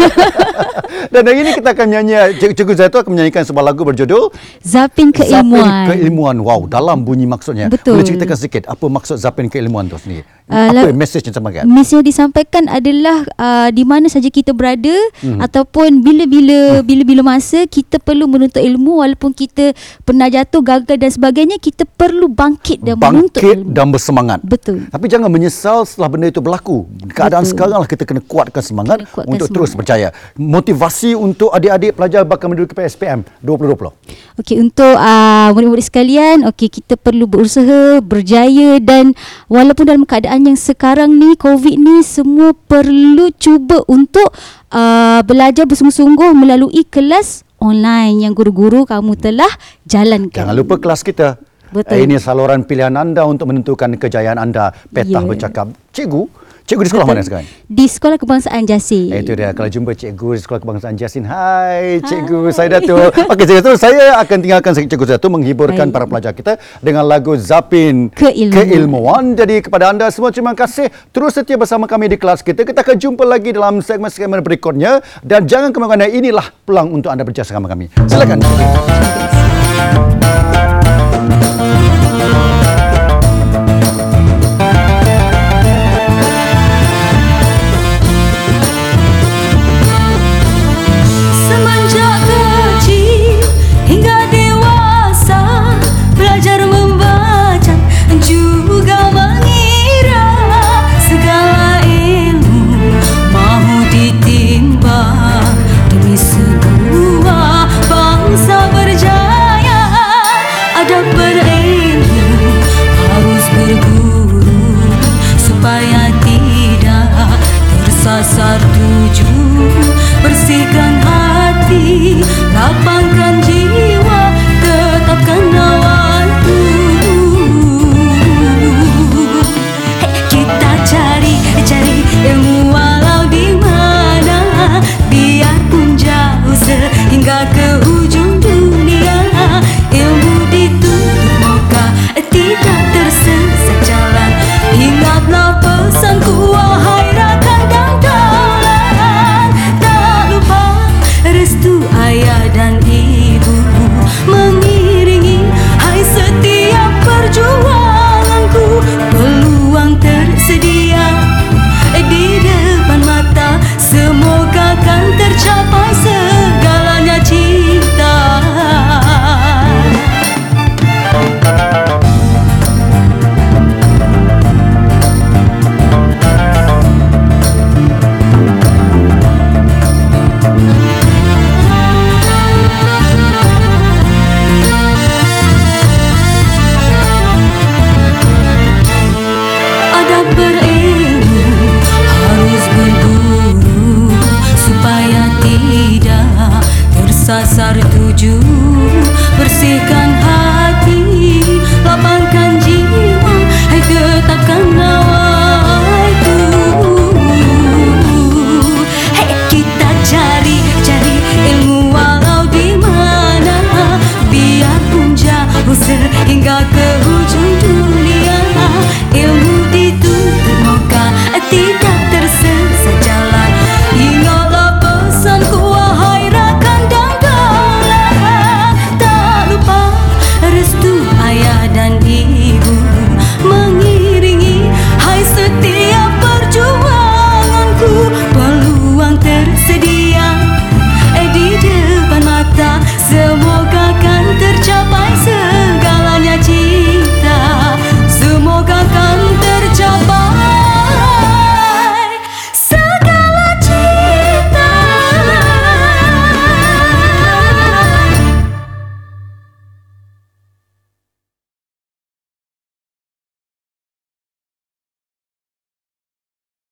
dan 1.13 1.21
hari 1.21 1.37
ini 1.41 1.51
kita 1.53 1.69
akan 1.69 1.85
menyanyi 1.85 2.15
Cik- 2.37 2.55
Cikgu 2.55 2.73
Zaito 2.75 2.97
akan 2.97 3.11
menyanyikan 3.11 3.43
sebuah 3.43 3.65
lagu 3.65 3.83
berjudul 3.83 4.33
Zapin 4.61 5.11
keilmuan. 5.11 5.61
Zapin 5.61 5.99
keilmuan 5.99 6.35
wow 6.39 6.65
dalam 6.65 7.03
bunyi 7.03 7.27
maksudnya 7.27 7.67
Betul. 7.67 7.99
boleh 7.99 8.07
ceritakan 8.07 8.33
sedikit 8.33 8.63
apa 8.65 8.81
maksud 8.81 9.15
Zapin 9.15 9.45
keilmuan 9.45 9.85
tu 9.85 9.95
sendiri 9.95 10.25
Uh, 10.51 10.67
apa 10.69 10.91
message 10.91 11.23
yang 11.23 11.31
disampaikan 11.31 11.63
Mesej 11.63 11.95
yang 11.95 12.03
disampaikan 12.03 12.63
adalah 12.67 13.17
uh, 13.33 13.69
di 13.69 13.81
mana 13.81 14.05
saja 14.05 14.27
kita 14.27 14.51
berada 14.51 14.91
Hmm. 15.17 15.37
ataupun 15.39 16.01
bila-bila 16.01 16.81
bila-bila 16.81 17.21
masa 17.25 17.63
kita 17.63 17.97
perlu 17.97 18.25
menuntut 18.25 18.59
ilmu 18.59 18.99
walaupun 18.99 19.31
kita 19.31 19.71
pernah 20.01 20.27
jatuh 20.27 20.59
gagal 20.59 20.97
dan 20.97 21.07
sebagainya 21.07 21.55
kita 21.55 21.85
perlu 21.85 22.27
bangkit 22.27 22.81
dan 22.81 22.97
menuntut 22.97 23.37
bangkit 23.37 23.57
ilmu. 23.61 23.71
dan 23.71 23.87
bersemangat. 23.87 24.39
Betul. 24.41 24.87
Tapi 24.87 25.05
jangan 25.07 25.29
menyesal 25.29 25.85
setelah 25.85 26.09
benda 26.09 26.27
itu 26.27 26.39
berlaku. 26.39 26.83
Keadaan 27.07 27.43
Betul. 27.43 27.51
sekarang 27.53 27.77
lah 27.77 27.87
kita 27.87 28.03
kena 28.03 28.19
kuatkan 28.19 28.59
semangat 28.59 28.97
Kena 28.99 29.07
kuatkan 29.09 29.29
untuk 29.29 29.45
semangat. 29.45 29.55
terus 29.55 29.71
berjaya. 29.71 30.07
Motivasi 30.35 31.13
untuk 31.13 31.47
adik-adik 31.49 31.95
pelajar 31.95 32.21
bakal 32.23 32.49
menduduki 32.49 32.73
PSPM 32.73 33.21
2020. 33.39 33.93
Okey 34.37 34.57
untuk 34.59 34.95
uh, 34.97 35.47
murid-murid 35.53 35.85
sekalian, 35.85 36.37
okey 36.49 36.67
kita 36.67 36.97
perlu 36.97 37.23
berusaha, 37.23 38.01
berjaya 38.01 38.81
dan 38.81 39.13
walaupun 39.47 39.85
dalam 39.85 40.03
keadaan 40.03 40.40
yang 40.45 40.59
sekarang 40.59 41.13
ni 41.15 41.37
COVID 41.37 41.75
ni 41.77 42.01
semua 42.01 42.53
perlu 42.55 43.29
cuba 43.37 43.85
untuk 43.85 44.33
uh, 44.73 45.21
belajar 45.21 45.69
bersungguh-sungguh 45.69 46.31
melalui 46.33 46.83
kelas 46.87 47.45
online 47.61 48.25
yang 48.25 48.33
guru-guru 48.33 48.89
kamu 48.89 49.13
telah 49.15 49.49
jalankan. 49.85 50.49
Jangan 50.49 50.57
lupa 50.57 50.81
kelas 50.81 51.05
kita. 51.05 51.37
Betul. 51.71 52.03
Ini 52.03 52.19
saluran 52.19 52.67
pilihan 52.67 52.91
anda 52.91 53.23
untuk 53.23 53.47
menentukan 53.47 53.95
kejayaan 53.95 54.35
anda. 54.35 54.75
Petah 54.91 55.23
Ya. 55.23 55.27
bercakap. 55.27 55.71
Cikgu, 55.95 56.27
cikgu 56.71 56.87
di 56.87 56.91
sekolah 56.95 57.03
mana 57.03 57.19
sekarang? 57.19 57.45
Di 57.67 57.85
Sekolah 57.91 58.15
Kebangsaan 58.15 58.63
Jasir. 58.63 59.11
Eh, 59.11 59.19
Itu 59.19 59.35
dia. 59.35 59.51
Kalau 59.51 59.67
jumpa 59.67 59.91
cikgu 59.91 60.39
di 60.39 60.39
Sekolah 60.39 60.59
Kebangsaan 60.63 60.95
Jasin. 60.95 61.27
Hai, 61.27 61.99
cikgu 61.99 62.47
saya 62.55 62.79
Datuk. 62.79 63.11
Okey, 63.11 63.43
cikgu 63.43 63.59
Datuk. 63.59 63.75
Saya 63.75 64.15
akan 64.23 64.37
tinggalkan 64.39 64.71
cikgu 64.71 65.19
Datuk 65.19 65.35
menghiburkan 65.35 65.91
Baik. 65.91 65.95
para 65.99 66.05
pelajar 66.07 66.31
kita 66.31 66.55
dengan 66.79 67.03
lagu 67.03 67.35
Zapin 67.35 68.07
Keilmuan. 68.15 68.55
Keilmuan. 68.55 69.23
Jadi 69.35 69.59
kepada 69.59 69.91
anda 69.91 70.07
semua 70.07 70.31
terima 70.31 70.55
kasih. 70.55 70.87
Terus 71.11 71.35
setia 71.35 71.59
bersama 71.59 71.91
kami 71.91 72.07
di 72.07 72.15
kelas 72.15 72.39
kita. 72.39 72.63
Kita 72.63 72.87
akan 72.87 72.95
jumpa 72.95 73.27
lagi 73.27 73.51
dalam 73.51 73.83
segmen-segmen 73.83 74.39
berikutnya. 74.39 75.03
Dan 75.19 75.43
jangan 75.51 75.75
ke 75.75 75.77
mana-mana. 75.83 76.07
Inilah 76.07 76.55
peluang 76.63 77.03
untuk 77.03 77.11
anda 77.11 77.27
berjaya 77.27 77.43
bersama 77.43 77.67
kami. 77.67 77.91
Silakan. 78.07 78.39